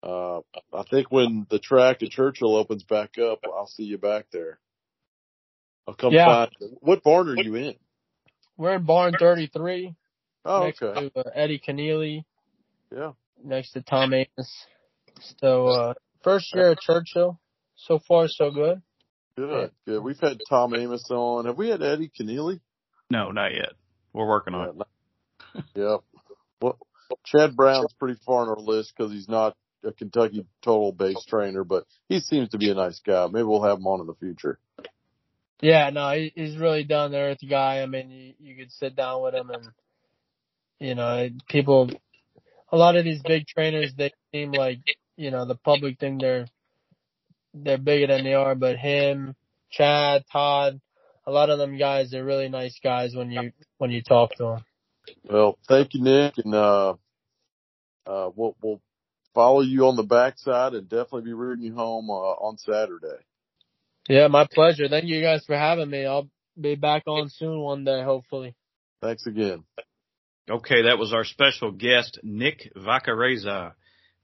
uh, 0.06 0.42
I 0.72 0.84
think 0.90 1.12
when 1.12 1.48
the 1.50 1.58
track 1.58 2.04
at 2.04 2.12
Churchill 2.12 2.56
opens 2.56 2.84
back 2.84 3.18
up, 3.18 3.40
I'll 3.44 3.66
see 3.66 3.84
you 3.84 3.98
back 3.98 4.28
there. 4.32 4.60
I'll 5.88 5.96
come 5.96 6.14
yeah. 6.14 6.26
find. 6.26 6.52
What 6.82 7.02
barn 7.02 7.30
are 7.30 7.42
you 7.42 7.56
in? 7.56 7.76
We're 8.56 8.76
in 8.76 8.84
barn 8.84 9.16
33. 9.20 9.96
Oh, 10.46 10.66
next 10.66 10.82
okay. 10.82 11.10
To, 11.10 11.20
uh, 11.20 11.32
Eddie 11.34 11.60
Kenneally. 11.60 12.24
Yeah. 12.96 13.12
Next 13.44 13.72
to 13.72 13.82
Tom 13.82 14.12
Amoss. 14.12 14.48
So, 15.42 15.68
uh, 15.68 15.94
first 16.24 16.54
year 16.56 16.72
at 16.72 16.80
Churchill. 16.80 17.40
So 17.76 18.00
far, 18.08 18.28
so 18.30 18.52
good. 18.52 18.82
Good, 19.38 19.72
good. 19.86 20.02
We've 20.02 20.20
had 20.20 20.40
Tom 20.50 20.72
Amoss 20.72 21.12
on. 21.12 21.46
Have 21.46 21.58
we 21.58 21.68
had 21.68 21.84
Eddie 21.84 22.10
Kenneally? 22.18 22.62
No, 23.12 23.32
not 23.32 23.54
yet. 23.54 23.74
We're 24.14 24.28
working 24.28 24.54
on 24.54 24.70
it. 24.70 25.64
yep. 25.76 26.00
Well, 26.62 26.80
Chad 27.26 27.56
Brown's 27.56 27.94
pretty 28.00 28.20
far 28.26 28.44
on 28.44 28.50
our 28.50 28.60
list 28.60 28.94
because 28.96 29.12
he's 29.12 29.28
not 29.28 29.58
a 29.84 29.92
Kentucky 29.92 30.46
total 30.64 30.94
base 30.94 31.24
trainer, 31.28 31.66
but 31.66 31.86
he 32.08 32.22
seems 32.22 32.50
to 32.50 32.58
be 32.58 32.72
a 32.72 32.76
nice 32.76 33.02
guy. 33.06 33.28
Maybe 33.28 33.44
we'll 33.44 33.64
have 33.64 33.78
him 33.78 33.88
on 33.88 34.00
in 34.00 34.08
the 34.08 34.16
future. 34.16 34.58
Yeah, 35.62 35.90
no, 35.90 36.12
he's 36.34 36.58
really 36.58 36.86
down 36.86 37.12
to 37.12 37.18
earth 37.18 37.40
guy. 37.48 37.82
I 37.82 37.86
mean, 37.86 38.10
you, 38.10 38.34
you 38.40 38.56
could 38.56 38.72
sit 38.72 38.96
down 38.96 39.22
with 39.22 39.36
him 39.36 39.50
and, 39.50 39.68
you 40.80 40.96
know, 40.96 41.30
people, 41.48 41.90
a 42.76 42.78
lot 42.78 42.98
of 42.98 43.06
these 43.06 43.22
big 43.22 43.48
trainers, 43.48 43.94
they 43.98 44.12
seem 44.34 44.52
like, 44.52 44.80
you 45.16 45.32
know, 45.32 45.46
the 45.46 45.56
public 45.56 45.98
think 45.98 46.20
they're, 46.20 46.46
they're 47.54 47.78
bigger 47.78 48.08
than 48.08 48.26
they 48.26 48.34
are, 48.34 48.54
but 48.54 48.76
him, 48.76 49.34
Chad, 49.72 50.26
Todd, 50.30 50.82
a 51.26 51.32
lot 51.32 51.50
of 51.50 51.58
them 51.58 51.78
guys, 51.78 52.12
they're 52.12 52.26
really 52.26 52.50
nice 52.50 52.78
guys 52.84 53.16
when 53.16 53.32
you, 53.32 53.52
when 53.78 53.92
you 53.92 54.02
talk 54.02 54.36
to 54.36 54.44
them. 54.44 54.66
Well, 55.24 55.58
thank 55.70 55.94
you, 55.94 56.02
Nick, 56.02 56.38
and 56.44 56.54
uh, 56.54 56.96
uh, 58.06 58.30
we'll 58.36 58.56
we'll 58.62 58.82
follow 59.34 59.62
you 59.62 59.86
on 59.88 59.96
the 59.96 60.04
backside 60.04 60.74
and 60.74 60.90
definitely 60.90 61.22
be 61.22 61.34
rooting 61.34 61.64
you 61.64 61.76
home 61.76 62.10
uh, 62.10 62.14
on 62.14 62.58
Saturday. 62.58 63.22
Yeah, 64.10 64.28
my 64.28 64.48
pleasure. 64.52 64.88
Thank 64.88 65.06
you 65.06 65.22
guys 65.22 65.46
for 65.46 65.58
having 65.58 65.90
me. 65.90 66.06
I'll 66.06 66.30
be 66.60 66.76
back 66.76 67.04
on 67.08 67.30
soon 67.30 67.60
one 67.60 67.84
day, 67.84 68.04
hopefully. 68.04 68.56
Thanks 69.02 69.26
again. 69.26 69.64
Okay, 70.50 70.84
that 70.84 71.00
was 71.00 71.12
our 71.12 71.24
special 71.24 71.72
guest, 71.72 72.20
Nick 72.22 72.72
Vaccarezza. 72.76 73.74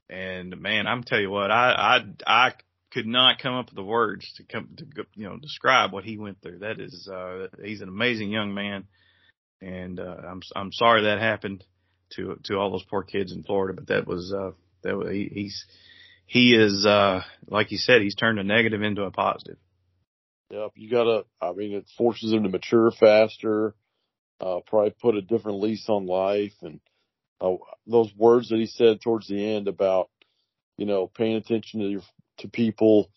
And 0.08 0.60
man, 0.60 0.86
I'm 0.86 1.02
tell 1.02 1.20
you 1.20 1.30
what, 1.30 1.50
I, 1.50 2.00
I, 2.26 2.48
I 2.48 2.52
could 2.92 3.06
not 3.06 3.40
come 3.40 3.54
up 3.54 3.66
with 3.66 3.74
the 3.74 3.82
words 3.82 4.32
to 4.36 4.44
come 4.44 4.68
to, 4.76 4.86
you 5.14 5.24
know, 5.28 5.36
describe 5.36 5.92
what 5.92 6.04
he 6.04 6.18
went 6.18 6.40
through. 6.40 6.58
That 6.58 6.78
is, 6.78 7.08
uh, 7.12 7.48
he's 7.64 7.80
an 7.80 7.88
amazing 7.88 8.30
young 8.30 8.54
man. 8.54 8.84
And, 9.60 9.98
uh, 9.98 10.16
I'm, 10.28 10.42
I'm 10.54 10.72
sorry 10.72 11.04
that 11.04 11.18
happened 11.18 11.64
to, 12.10 12.38
to 12.44 12.56
all 12.56 12.70
those 12.70 12.84
poor 12.84 13.02
kids 13.02 13.32
in 13.32 13.42
Florida, 13.42 13.74
but 13.74 13.88
that 13.88 14.06
was, 14.06 14.32
uh, 14.32 14.50
that 14.82 14.96
was, 14.96 15.10
he, 15.10 15.30
he's, 15.32 15.64
he 16.26 16.54
is, 16.54 16.86
uh, 16.86 17.22
like 17.48 17.72
you 17.72 17.78
said, 17.78 18.02
he's 18.02 18.14
turned 18.14 18.38
a 18.38 18.44
negative 18.44 18.82
into 18.82 19.02
a 19.02 19.10
positive. 19.10 19.56
Yep, 20.50 20.72
you 20.76 20.90
gotta. 20.90 21.24
I 21.40 21.52
mean, 21.52 21.72
it 21.72 21.86
forces 21.96 22.30
them 22.30 22.42
to 22.42 22.48
mature 22.50 22.90
faster. 22.90 23.74
Uh, 24.42 24.58
probably 24.66 24.92
put 25.00 25.14
a 25.14 25.22
different 25.22 25.60
lease 25.60 25.84
on 25.88 26.04
life, 26.06 26.54
and 26.62 26.80
uh, 27.40 27.54
those 27.86 28.12
words 28.16 28.48
that 28.48 28.58
he 28.58 28.66
said 28.66 29.00
towards 29.00 29.28
the 29.28 29.54
end 29.54 29.68
about, 29.68 30.10
you 30.76 30.84
know, 30.84 31.06
paying 31.06 31.36
attention 31.36 31.78
to 31.78 31.86
your, 31.86 32.00
to 32.38 32.48
people, 32.48 33.08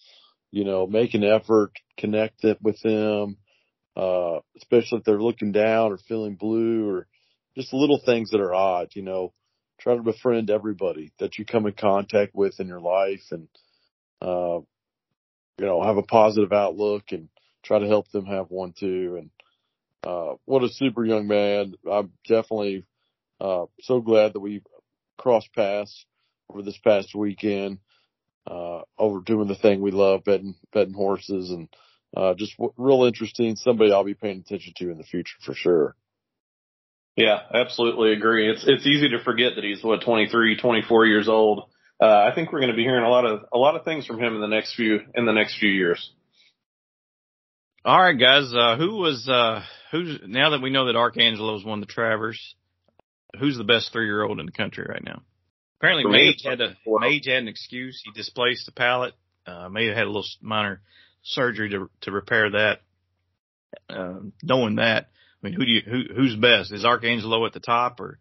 you 0.51 0.63
know, 0.63 0.85
make 0.85 1.15
an 1.15 1.23
effort, 1.23 1.71
connect 1.97 2.43
it 2.43 2.59
with 2.61 2.79
them, 2.83 3.37
uh, 3.97 4.37
especially 4.57 4.99
if 4.99 5.03
they're 5.03 5.19
looking 5.19 5.51
down 5.51 5.91
or 5.91 5.97
feeling 5.97 6.35
blue 6.35 6.87
or 6.87 7.07
just 7.57 7.73
little 7.73 7.99
things 8.05 8.29
that 8.29 8.39
are 8.39 8.53
odd. 8.53 8.89
You 8.93 9.01
know, 9.01 9.33
try 9.79 9.95
to 9.95 10.03
befriend 10.03 10.51
everybody 10.51 11.11
that 11.17 11.39
you 11.39 11.45
come 11.45 11.65
in 11.65 11.73
contact 11.73 12.35
with 12.35 12.59
in 12.59 12.67
your 12.67 12.81
life, 12.81 13.23
and 13.31 13.47
uh, 14.21 14.59
you 15.57 15.65
know, 15.65 15.81
have 15.81 15.97
a 15.97 16.03
positive 16.03 16.53
outlook 16.53 17.05
and 17.09 17.29
try 17.63 17.79
to 17.79 17.87
help 17.87 18.11
them 18.11 18.25
have 18.27 18.51
one 18.51 18.73
too. 18.79 19.15
And, 19.17 19.31
uh, 20.05 20.35
what 20.45 20.63
a 20.63 20.69
super 20.69 21.05
young 21.05 21.27
man. 21.27 21.75
I'm 21.89 22.11
definitely, 22.27 22.85
uh, 23.39 23.65
so 23.81 24.01
glad 24.01 24.33
that 24.33 24.39
we 24.39 24.61
crossed 25.17 25.53
paths 25.53 26.05
over 26.49 26.61
this 26.61 26.77
past 26.77 27.15
weekend, 27.15 27.79
uh, 28.49 28.81
over 28.97 29.19
doing 29.21 29.47
the 29.47 29.55
thing 29.55 29.81
we 29.81 29.91
love, 29.91 30.23
betting, 30.23 30.55
betting 30.73 30.93
horses 30.93 31.49
and, 31.51 31.67
uh, 32.15 32.33
just 32.35 32.55
w- 32.57 32.73
real 32.77 33.03
interesting. 33.03 33.55
Somebody 33.55 33.91
I'll 33.91 34.03
be 34.03 34.13
paying 34.13 34.39
attention 34.39 34.73
to 34.77 34.91
in 34.91 34.97
the 34.97 35.03
future 35.03 35.35
for 35.43 35.53
sure. 35.53 35.95
Yeah, 37.15 37.39
absolutely 37.53 38.11
agree. 38.11 38.49
It's 38.51 38.65
it's 38.67 38.85
easy 38.85 39.09
to 39.09 39.23
forget 39.23 39.53
that 39.55 39.63
he's 39.63 39.81
what 39.81 40.01
23, 40.01 40.57
24 40.57 41.05
years 41.05 41.29
old 41.29 41.69
uh, 42.01 42.05
I 42.05 42.31
think 42.35 42.51
we're 42.51 42.59
going 42.59 42.71
to 42.71 42.75
be 42.75 42.83
hearing 42.83 43.05
a 43.05 43.09
lot 43.09 43.25
of 43.25 43.45
a 43.53 43.57
lot 43.57 43.75
of 43.75 43.85
things 43.85 44.05
from 44.05 44.19
him 44.19 44.35
in 44.35 44.41
the 44.41 44.47
next 44.47 44.75
few 44.75 44.99
in 45.13 45.25
the 45.25 45.31
next 45.31 45.57
few 45.57 45.69
years. 45.69 46.11
All 47.85 48.01
right, 48.01 48.19
guys. 48.19 48.51
Uh, 48.53 48.75
who 48.77 48.97
was 48.97 49.29
uh, 49.29 49.63
who's 49.91 50.19
now 50.25 50.51
that 50.51 50.61
we 50.61 50.69
know 50.69 50.85
that 50.85 50.95
Arcangelo's 50.95 51.63
won 51.63 51.79
the 51.79 51.85
Travers? 51.85 52.55
Who's 53.39 53.57
the 53.57 53.63
best 53.63 53.91
three 53.91 54.05
year 54.05 54.23
old 54.23 54.39
in 54.39 54.45
the 54.45 54.51
country 54.51 54.85
right 54.87 55.03
now? 55.03 55.21
Apparently, 55.79 56.05
Mage 56.11 56.41
had 56.43 56.61
a 56.61 56.75
well- 56.85 56.99
Mage 57.01 57.25
had 57.25 57.37
an 57.43 57.47
excuse. 57.47 58.01
He 58.03 58.11
displaced 58.11 58.65
the 58.65 58.71
palate. 58.71 59.13
Uh, 59.45 59.69
may 59.69 59.85
have 59.87 59.95
had 59.95 60.05
a 60.05 60.09
little 60.09 60.25
minor 60.41 60.81
surgery 61.23 61.69
to 61.69 61.89
to 62.01 62.11
repair 62.11 62.51
that. 62.51 62.81
Uh, 63.89 64.19
knowing 64.41 64.75
that, 64.77 65.09
I 65.43 65.47
mean, 65.47 65.53
who 65.53 65.65
do 65.65 65.71
you 65.71 65.81
who 65.81 66.03
who's 66.15 66.35
best? 66.35 66.71
Is 66.71 66.83
Arcangelo 66.85 67.45
at 67.45 67.53
the 67.53 67.59
top 67.59 67.99
or 67.99 68.19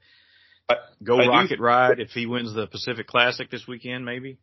Go 1.02 1.18
I 1.20 1.24
do- 1.24 1.30
Rocket 1.30 1.60
Ride 1.60 2.00
if 2.00 2.10
he 2.10 2.26
wins 2.26 2.52
the 2.54 2.66
Pacific 2.66 3.06
Classic 3.06 3.50
this 3.50 3.66
weekend? 3.68 4.04
Maybe. 4.04 4.38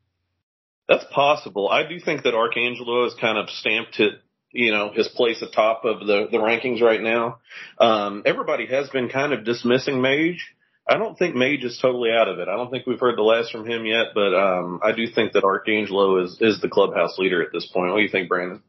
That's 0.87 1.05
possible. 1.11 1.69
I 1.69 1.87
do 1.87 1.99
think 1.99 2.23
that 2.23 2.33
Arcangelo 2.33 3.03
has 3.05 3.13
kind 3.19 3.37
of 3.37 3.49
stamped 3.49 3.99
it, 3.99 4.13
you 4.53 4.71
know, 4.71 4.91
his 4.93 5.07
place 5.07 5.41
atop 5.41 5.85
of 5.85 5.99
the, 5.99 6.27
the 6.31 6.37
rankings 6.37 6.81
right 6.81 7.01
now. 7.01 7.39
Um, 7.79 8.23
everybody 8.25 8.67
has 8.67 8.89
been 8.89 9.09
kind 9.09 9.33
of 9.33 9.45
dismissing 9.45 10.01
Mage. 10.01 10.53
I 10.89 10.97
don't 10.97 11.17
think 11.17 11.35
Mage 11.35 11.63
is 11.63 11.79
totally 11.81 12.09
out 12.11 12.27
of 12.27 12.39
it. 12.39 12.47
I 12.47 12.57
don't 12.57 12.69
think 12.69 12.85
we've 12.85 12.99
heard 12.99 13.17
the 13.17 13.21
last 13.23 13.51
from 13.51 13.69
him 13.69 13.85
yet, 13.85 14.07
but, 14.13 14.33
um, 14.35 14.79
I 14.83 14.91
do 14.91 15.07
think 15.07 15.33
that 15.33 15.43
Arcangelo 15.43 16.23
is, 16.23 16.37
is 16.41 16.59
the 16.59 16.69
clubhouse 16.69 17.17
leader 17.17 17.41
at 17.41 17.53
this 17.53 17.67
point. 17.67 17.91
What 17.91 17.97
do 17.97 18.03
you 18.03 18.09
think, 18.09 18.27
Brandon? 18.27 18.61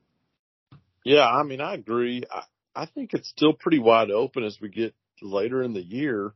Yeah, 1.05 1.26
I 1.26 1.43
mean, 1.43 1.61
I 1.61 1.74
agree. 1.74 2.22
I, 2.30 2.43
I 2.74 2.87
think 2.87 3.12
it's 3.12 3.28
still 3.28 3.53
pretty 3.53 3.78
wide 3.78 4.11
open 4.11 4.45
as 4.45 4.59
we 4.61 4.68
get 4.68 4.95
later 5.20 5.62
in 5.62 5.72
the 5.72 5.83
year. 5.83 6.33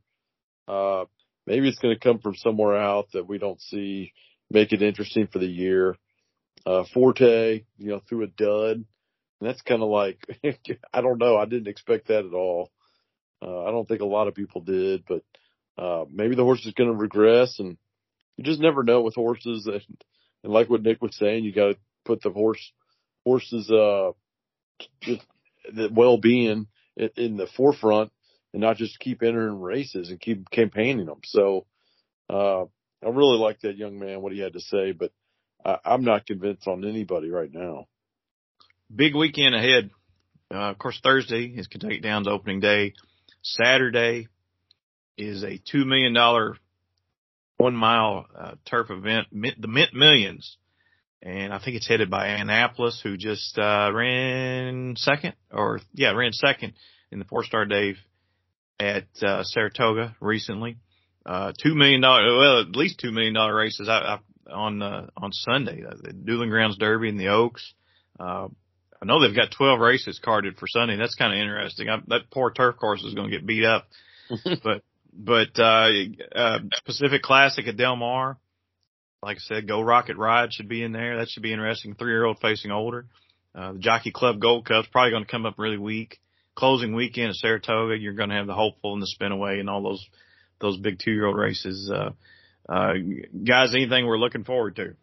Uh, 0.67 1.05
maybe 1.47 1.69
it's 1.69 1.79
going 1.79 1.95
to 1.95 2.01
come 2.01 2.19
from 2.19 2.35
somewhere 2.35 2.77
out 2.77 3.13
that 3.13 3.29
we 3.29 3.39
don't 3.39 3.61
see, 3.61 4.13
make 4.51 4.73
it 4.73 4.83
interesting 4.83 5.29
for 5.29 5.39
the 5.39 5.47
year. 5.47 5.97
Uh, 6.65 6.85
Forte, 6.93 7.63
you 7.79 7.89
know, 7.89 8.01
threw 8.09 8.25
a 8.25 8.27
dud. 8.27 8.85
That's 9.41 9.62
kind 9.62 9.82
of 9.82 9.89
like, 9.89 10.18
I 10.93 11.01
don't 11.01 11.18
know. 11.18 11.37
I 11.37 11.45
didn't 11.45 11.68
expect 11.68 12.09
that 12.09 12.24
at 12.24 12.32
all. 12.32 12.70
Uh, 13.43 13.64
I 13.64 13.70
don't 13.70 13.87
think 13.87 14.01
a 14.01 14.07
lot 14.07 14.28
of 14.28 14.34
people 14.34 14.62
did, 14.62 15.05
but, 15.07 15.22
uh, 15.76 16.07
maybe 16.11 16.34
the 16.34 16.45
horse 16.45 16.64
is 16.64 16.72
going 16.72 16.91
to 16.91 16.97
regress 16.97 17.59
and 17.59 17.76
you 18.37 18.45
just 18.45 18.61
never 18.61 18.82
know 18.82 19.03
with 19.03 19.14
horses. 19.14 19.66
And, 19.66 19.82
and 20.43 20.53
like 20.53 20.70
what 20.70 20.82
Nick 20.82 21.03
was 21.03 21.16
saying, 21.16 21.45
you 21.45 21.53
got 21.53 21.68
to 21.68 21.76
put 22.05 22.22
the 22.22 22.30
horse, 22.30 22.72
horses, 23.24 23.70
uh, 23.70 24.12
just 25.03 25.22
the 25.72 25.91
well-being 25.93 26.66
in, 26.97 27.11
in 27.16 27.37
the 27.37 27.47
forefront 27.57 28.11
and 28.53 28.62
not 28.62 28.76
just 28.76 28.99
keep 28.99 29.22
entering 29.22 29.61
races 29.61 30.09
and 30.09 30.20
keep 30.20 30.51
campaigning 30.51 31.07
them. 31.07 31.20
So, 31.24 31.66
uh, 32.30 32.62
I 33.05 33.09
really 33.09 33.39
like 33.39 33.61
that 33.61 33.76
young 33.76 33.99
man, 33.99 34.22
what 34.22 34.32
he 34.32 34.41
had 34.41 34.55
to 34.55 34.61
say, 34.61 34.93
but 34.93 35.12
I, 35.64 35.78
I'm 35.84 36.05
not 36.05 36.26
convinced 36.26 36.66
on 36.66 36.84
anybody 36.84 37.30
right 37.30 37.53
now. 37.53 37.87
Big 38.95 39.14
weekend 39.16 39.55
ahead. 39.55 39.91
Uh, 40.49 40.70
of 40.70 40.78
course, 40.78 41.01
Thursday 41.03 41.47
is 41.47 41.66
Kentucky 41.66 41.99
Downs 41.99 42.28
opening 42.28 42.61
day. 42.61 42.93
Saturday 43.43 44.28
is 45.18 45.43
a 45.43 45.59
two 45.59 45.84
million 45.84 46.12
dollar 46.12 46.57
one 47.57 47.74
mile 47.74 48.26
uh, 48.39 48.53
turf 48.64 48.91
event, 48.91 49.26
the 49.32 49.66
Mint 49.66 49.93
Millions, 49.93 50.57
and 51.20 51.53
I 51.53 51.59
think 51.59 51.76
it's 51.76 51.89
headed 51.89 52.11
by 52.11 52.28
Annapolis, 52.28 53.01
who 53.03 53.16
just 53.16 53.59
uh, 53.59 53.91
ran 53.93 54.95
second, 54.97 55.34
or 55.51 55.80
yeah, 55.93 56.12
ran 56.12 56.32
second 56.32 56.74
in 57.11 57.18
the 57.18 57.24
Fourstardave 57.24 57.97
at 58.78 59.09
uh, 59.20 59.43
Saratoga 59.43 60.14
recently. 60.20 60.76
Uh, 61.24 61.53
two 61.61 61.74
million 61.74 62.01
dollar, 62.01 62.39
well, 62.39 62.61
at 62.61 62.76
least 62.76 63.01
two 63.01 63.11
million 63.11 63.34
dollar 63.34 63.55
races 63.55 63.89
I, 63.89 64.18
I, 64.49 64.53
on 64.53 64.80
uh, 64.80 65.09
on 65.16 65.32
Sunday. 65.32 65.82
Uh, 65.84 65.95
The 66.01 66.12
Dueling 66.12 66.51
Grounds 66.51 66.78
Derby 66.78 67.09
and 67.09 67.18
the 67.18 67.28
Oaks. 67.28 67.74
Uh, 68.20 68.49
I 69.01 69.05
know 69.05 69.21
they've 69.21 69.37
got 69.37 69.51
12 69.57 69.81
races 69.81 70.21
carded 70.23 70.57
for 70.57 70.67
Sunday. 70.67 70.97
That's 70.97 71.15
kind 71.15 71.33
of 71.33 71.39
interesting. 71.39 71.89
I, 71.89 71.99
that 72.09 72.31
poor 72.31 72.51
turf 72.51 72.77
course 72.77 73.03
is 73.03 73.15
going 73.15 73.31
to 73.31 73.37
get 73.37 73.47
beat 73.47 73.65
up. 73.65 73.87
but, 74.45 74.83
but, 75.13 75.59
uh, 75.59 75.91
uh, 76.35 76.59
Pacific 76.85 77.23
Classic 77.23 77.67
at 77.67 77.77
Del 77.77 77.97
Mar, 77.97 78.39
like 79.23 79.37
I 79.37 79.41
said, 79.41 79.69
Go 79.69 79.81
Rocket 79.81 80.17
Ride 80.17 80.53
should 80.53 80.69
be 80.69 80.83
in 80.83 80.93
there. 80.93 81.19
That 81.19 81.29
should 81.29 81.43
be 81.43 81.53
interesting. 81.53 81.95
Three 81.95 82.13
year 82.13 82.25
old 82.25 82.39
facing 82.41 82.71
older. 82.71 83.07
Uh, 83.55 83.73
the 83.73 83.79
Jockey 83.79 84.13
Club 84.13 84.41
Gold 84.41 84.67
Cup's 84.67 84.89
probably 84.93 85.13
going 85.13 85.25
to 85.25 85.31
come 85.31 85.47
up 85.47 85.59
really 85.59 85.79
weak. 85.79 86.19
Closing 86.55 86.95
weekend 86.95 87.31
at 87.31 87.37
Saratoga, 87.37 87.99
you're 87.99 88.15
going 88.15 88.31
to 88.31 88.35
have 88.35 88.47
the 88.47 88.55
Hopeful 88.55 88.95
and 88.95 89.03
the 89.03 89.13
Spinaway 89.19 89.61
and 89.61 89.69
all 89.69 89.83
those, 89.83 90.07
those 90.61 90.79
big 90.79 90.99
two 90.99 91.11
year 91.11 91.27
old 91.27 91.37
races. 91.37 91.91
Uh, 91.91 92.11
uh, 92.69 92.95
guys, 93.47 93.75
anything 93.75 94.07
we're 94.07 94.19
looking 94.19 94.45
forward 94.45 94.77
to? 94.77 94.97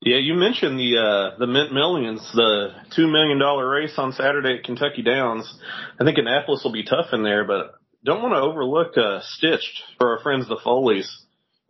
Yeah, 0.00 0.18
you 0.18 0.34
mentioned 0.34 0.78
the 0.78 0.98
uh 0.98 1.38
the 1.38 1.46
Mint 1.46 1.72
Millions, 1.72 2.20
the 2.34 2.68
two 2.94 3.06
million 3.06 3.38
dollar 3.38 3.68
race 3.68 3.94
on 3.96 4.12
Saturday 4.12 4.58
at 4.58 4.64
Kentucky 4.64 5.02
Downs. 5.02 5.52
I 5.98 6.04
think 6.04 6.18
Annapolis 6.18 6.62
will 6.62 6.72
be 6.72 6.84
tough 6.84 7.06
in 7.12 7.22
there, 7.22 7.44
but 7.44 7.74
don't 8.04 8.22
want 8.22 8.34
to 8.34 8.40
overlook 8.40 8.96
uh 8.96 9.20
Stitched 9.22 9.82
for 9.98 10.16
our 10.16 10.22
friends 10.22 10.48
the 10.48 10.60
Foleys. 10.64 11.08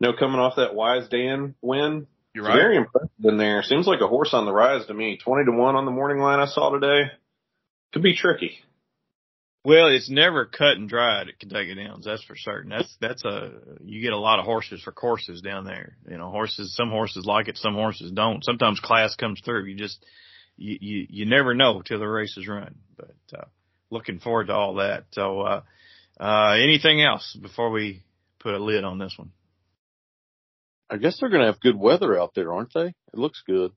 You 0.01 0.09
know, 0.09 0.17
coming 0.19 0.41
off 0.41 0.57
that 0.57 0.75
Wise 0.75 1.09
Dan 1.09 1.55
win. 1.63 2.07
You're 2.35 2.47
It's 2.47 2.55
Very 2.55 2.77
impressive 2.77 3.25
in 3.25 3.39
there. 3.39 3.63
Seems 3.63 3.87
like 3.87 4.01
a 4.03 4.09
horse 4.09 4.35
on 4.35 4.45
the 4.45 4.53
rise 4.53 4.85
to 4.87 4.95
me. 4.95 5.19
Twenty 5.23 5.45
to 5.47 5.53
one 5.53 5.77
on 5.77 5.85
the 5.85 5.91
morning 5.91 6.19
line 6.19 6.41
I 6.41 6.47
saw 6.47 6.71
today. 6.71 7.13
Could 7.93 8.03
be 8.03 8.17
tricky. 8.17 8.59
Well, 9.67 9.89
it's 9.89 10.09
never 10.09 10.47
cut 10.47 10.77
and 10.77 10.89
dried 10.89 11.29
at 11.29 11.41
Kentucky 11.41 11.75
Downs. 11.75 12.05
That's 12.05 12.23
for 12.23 12.37
certain. 12.37 12.71
That's 12.71 12.97
that's 13.01 13.25
a 13.25 13.51
you 13.83 14.01
get 14.01 14.13
a 14.13 14.17
lot 14.17 14.39
of 14.39 14.45
horses 14.45 14.81
for 14.81 14.93
courses 14.93 15.41
down 15.41 15.65
there. 15.65 15.97
You 16.09 16.19
know, 16.19 16.31
horses. 16.31 16.77
Some 16.77 16.91
horses 16.91 17.27
like 17.27 17.49
it, 17.49 17.59
some 17.59 17.75
horses 17.75 18.13
don't. 18.13 18.45
Sometimes 18.45 18.79
class 18.79 19.17
comes 19.17 19.41
through. 19.45 19.65
You 19.65 19.75
just 19.75 20.07
you, 20.57 20.79
you, 20.81 21.07
you 21.11 21.27
never 21.27 21.53
know 21.53 21.83
till 21.83 21.99
the 21.99 22.07
race 22.07 22.37
is 22.37 22.47
run, 22.47 22.77
but, 22.97 23.17
uh, 23.37 23.47
looking 23.91 24.21
forward 24.21 24.47
to 24.47 24.55
all 24.55 24.75
that. 24.77 25.07
So, 25.11 25.41
uh, 25.41 25.63
uh, 26.21 26.55
anything 26.63 27.03
else 27.03 27.37
before 27.43 27.73
we 27.73 28.05
put 28.39 28.55
a 28.55 28.63
lid 28.63 28.85
on 28.85 29.01
this 29.01 29.15
one? 29.17 29.33
I 30.89 30.99
guess 30.99 31.19
they're 31.19 31.29
going 31.29 31.43
to 31.43 31.51
have 31.51 31.61
good 31.61 31.77
weather 31.77 32.17
out 32.17 32.37
there, 32.37 32.55
aren't 32.55 32.73
they? 32.73 32.87
It 32.87 33.19
looks 33.19 33.43
good. 33.45 33.73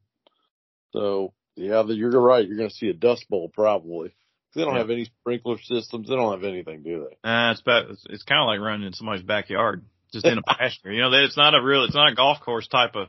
So 0.93 1.33
yeah, 1.55 1.83
you're 1.87 2.11
right. 2.21 2.47
You're 2.47 2.57
going 2.57 2.69
to 2.69 2.75
see 2.75 2.89
a 2.89 2.93
dust 2.93 3.25
bowl 3.27 3.49
probably. 3.51 4.13
They 4.55 4.63
don't 4.63 4.73
Yeah. 4.73 4.79
have 4.79 4.89
any 4.89 5.05
sprinkler 5.05 5.57
systems. 5.59 6.09
They 6.09 6.15
don't 6.15 6.31
have 6.33 6.43
anything, 6.43 6.83
do 6.83 7.07
they? 7.09 7.29
Uh, 7.29 7.51
it's 7.51 7.61
about, 7.61 7.89
it's, 7.91 8.03
it's 8.09 8.23
kind 8.23 8.41
of 8.41 8.47
like 8.47 8.59
running 8.59 8.87
in 8.87 8.93
somebody's 8.93 9.23
backyard, 9.23 9.83
just 10.11 10.25
in 10.25 10.37
a 10.37 10.41
pasture. 10.47 10.91
You 10.91 11.01
know, 11.01 11.11
that 11.11 11.23
it's 11.23 11.37
not 11.37 11.55
a 11.55 11.61
real, 11.61 11.83
it's 11.83 11.95
not 11.95 12.11
a 12.11 12.15
golf 12.15 12.39
course 12.41 12.67
type 12.67 12.95
of, 12.95 13.07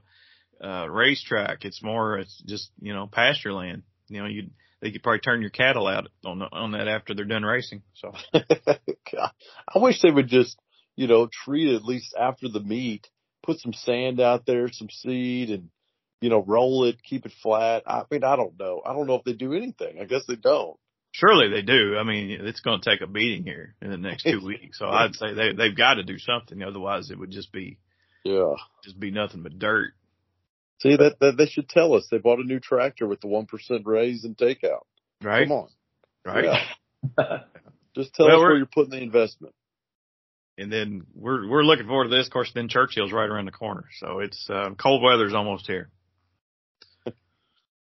uh, 0.62 0.88
racetrack. 0.90 1.64
It's 1.64 1.82
more, 1.82 2.18
it's 2.18 2.42
just, 2.46 2.70
you 2.80 2.92
know, 2.92 3.06
pasture 3.06 3.52
land. 3.52 3.82
You 4.08 4.20
know, 4.22 4.28
you, 4.28 4.50
they 4.80 4.90
could 4.90 5.02
probably 5.02 5.20
turn 5.20 5.40
your 5.40 5.50
cattle 5.50 5.86
out 5.86 6.08
on, 6.24 6.42
on 6.42 6.72
that 6.72 6.88
after 6.88 7.14
they're 7.14 7.24
done 7.24 7.44
racing. 7.44 7.82
So, 7.94 8.12
God, 8.32 9.30
I 9.74 9.78
wish 9.78 10.02
they 10.02 10.10
would 10.10 10.28
just, 10.28 10.58
you 10.96 11.06
know, 11.06 11.28
treat 11.32 11.68
it 11.72 11.76
at 11.76 11.84
least 11.84 12.14
after 12.18 12.48
the 12.48 12.60
meet, 12.60 13.08
put 13.42 13.60
some 13.60 13.72
sand 13.72 14.20
out 14.20 14.44
there, 14.46 14.68
some 14.70 14.90
seed, 14.90 15.50
and 15.50 15.70
you 16.20 16.28
know, 16.28 16.44
roll 16.46 16.84
it, 16.84 17.02
keep 17.02 17.24
it 17.24 17.32
flat. 17.42 17.84
I 17.86 18.02
mean, 18.10 18.24
I 18.24 18.36
don't 18.36 18.58
know. 18.58 18.82
I 18.84 18.92
don't 18.92 19.06
know 19.06 19.14
if 19.14 19.24
they 19.24 19.32
do 19.32 19.54
anything. 19.54 19.98
I 20.00 20.04
guess 20.04 20.26
they 20.26 20.36
don't. 20.36 20.76
Surely 21.12 21.48
they 21.50 21.62
do. 21.62 21.96
I 21.98 22.02
mean, 22.04 22.30
it's 22.30 22.60
going 22.60 22.80
to 22.80 22.90
take 22.90 23.00
a 23.00 23.06
beating 23.06 23.44
here 23.44 23.74
in 23.82 23.90
the 23.90 23.96
next 23.96 24.24
two 24.24 24.40
weeks. 24.44 24.78
So 24.78 24.86
I'd 24.86 25.14
say 25.14 25.34
they, 25.34 25.52
they've 25.52 25.76
got 25.76 25.94
to 25.94 26.02
do 26.02 26.18
something. 26.18 26.62
Otherwise 26.62 27.10
it 27.10 27.18
would 27.18 27.30
just 27.30 27.52
be, 27.52 27.78
Yeah. 28.24 28.54
just 28.84 28.98
be 28.98 29.10
nothing 29.10 29.42
but 29.42 29.58
dirt. 29.58 29.92
See 30.80 30.96
that, 30.96 31.16
that 31.20 31.36
they 31.36 31.46
should 31.46 31.68
tell 31.68 31.92
us 31.94 32.06
they 32.10 32.18
bought 32.18 32.38
a 32.40 32.44
new 32.44 32.58
tractor 32.58 33.06
with 33.06 33.20
the 33.20 33.26
one 33.28 33.44
percent 33.46 33.82
raise 33.86 34.24
and 34.24 34.36
takeout. 34.36 34.84
Right. 35.22 35.46
Come 35.46 35.52
on, 35.58 35.68
Right. 36.24 36.44
Yeah. 37.18 37.38
just 37.94 38.14
tell 38.14 38.26
Well, 38.26 38.36
us 38.36 38.40
where 38.40 38.56
you're 38.56 38.66
putting 38.66 38.90
the 38.90 39.02
investment. 39.02 39.54
And 40.56 40.70
then 40.72 41.06
we're, 41.14 41.48
we're 41.48 41.62
looking 41.64 41.86
forward 41.86 42.04
to 42.04 42.10
this. 42.16 42.26
Of 42.26 42.32
course, 42.32 42.50
then 42.54 42.68
Churchill's 42.68 43.12
right 43.12 43.28
around 43.28 43.44
the 43.46 43.50
corner. 43.52 43.84
So 43.98 44.20
it's, 44.20 44.48
uh, 44.50 44.70
cold 44.78 45.02
weather's 45.02 45.34
almost 45.34 45.66
here. 45.66 45.90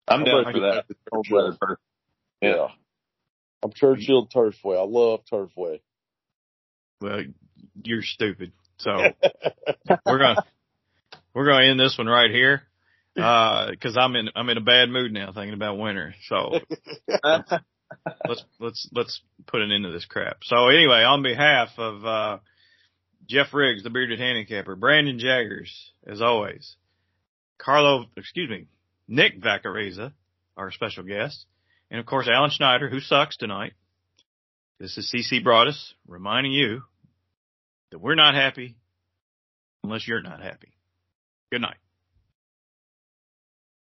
I'm 0.08 0.24
down 0.24 0.46
I'm 0.46 0.54
for 0.54 0.60
that. 0.62 0.86
Cold 1.12 1.28
weather. 1.32 1.78
Yeah. 2.42 2.68
I'm 3.64 3.72
Churchill 3.74 4.28
Turfway. 4.28 4.78
I 4.78 4.86
love 4.86 5.22
Turfway. 5.32 5.82
Well, 7.02 7.24
you're 7.84 8.04
stupid. 8.04 8.52
So 8.78 8.92
we're 10.06 10.20
gonna 10.20 10.44
we're 11.34 11.46
gonna 11.46 11.66
end 11.66 11.80
this 11.80 11.98
one 11.98 12.08
right 12.08 12.32
here 12.32 12.64
because 13.14 13.98
I'm 14.00 14.16
in 14.16 14.30
I'm 14.36 14.50
in 14.50 14.58
a 14.58 14.62
bad 14.62 14.90
mood 14.90 15.12
now 15.12 15.32
thinking 15.34 15.54
about 15.54 15.78
winter. 15.78 16.14
So 16.28 16.60
let's 18.28 18.44
let's 18.60 18.90
let's 18.94 19.22
put 19.48 19.62
an 19.62 19.72
end 19.72 19.84
to 19.84 19.92
this 19.92 20.06
crap. 20.06 20.38
So 20.44 20.70
anyway, 20.70 21.04
on 21.04 21.24
behalf 21.24 21.70
of 21.78 22.06
uh, 22.06 22.38
Jeff 23.28 23.54
Riggs, 23.54 23.84
the 23.84 23.90
bearded 23.90 24.20
handicapper, 24.20 24.76
Brandon 24.76 25.20
Jaggers, 25.20 25.92
as 26.08 26.22
always, 26.22 26.76
Carlo, 27.58 28.06
excuse 28.16 28.50
me, 28.50 28.68
Nick 29.08 29.42
Vaccarezza, 29.42 30.14
our 30.56 30.72
special 30.72 31.04
guest, 31.04 31.46
and 31.92 32.00
of 32.00 32.06
course 32.06 32.28
Alan 32.28 32.52
Schneider, 32.52 32.90
who 32.90 33.00
sucks 33.00 33.38
tonight. 33.38 33.74
This 34.80 34.98
is 34.98 35.14
CC 35.14 35.44
Broaddus 35.44 35.94
reminding 36.08 36.54
you 36.54 36.84
that 37.92 38.00
we're 38.00 38.16
not 38.16 38.36
happy 38.36 38.76
unless 39.84 40.08
you're 40.08 40.22
not 40.22 40.42
happy. 40.42 40.72
Good 41.52 41.62
night. 41.62 41.78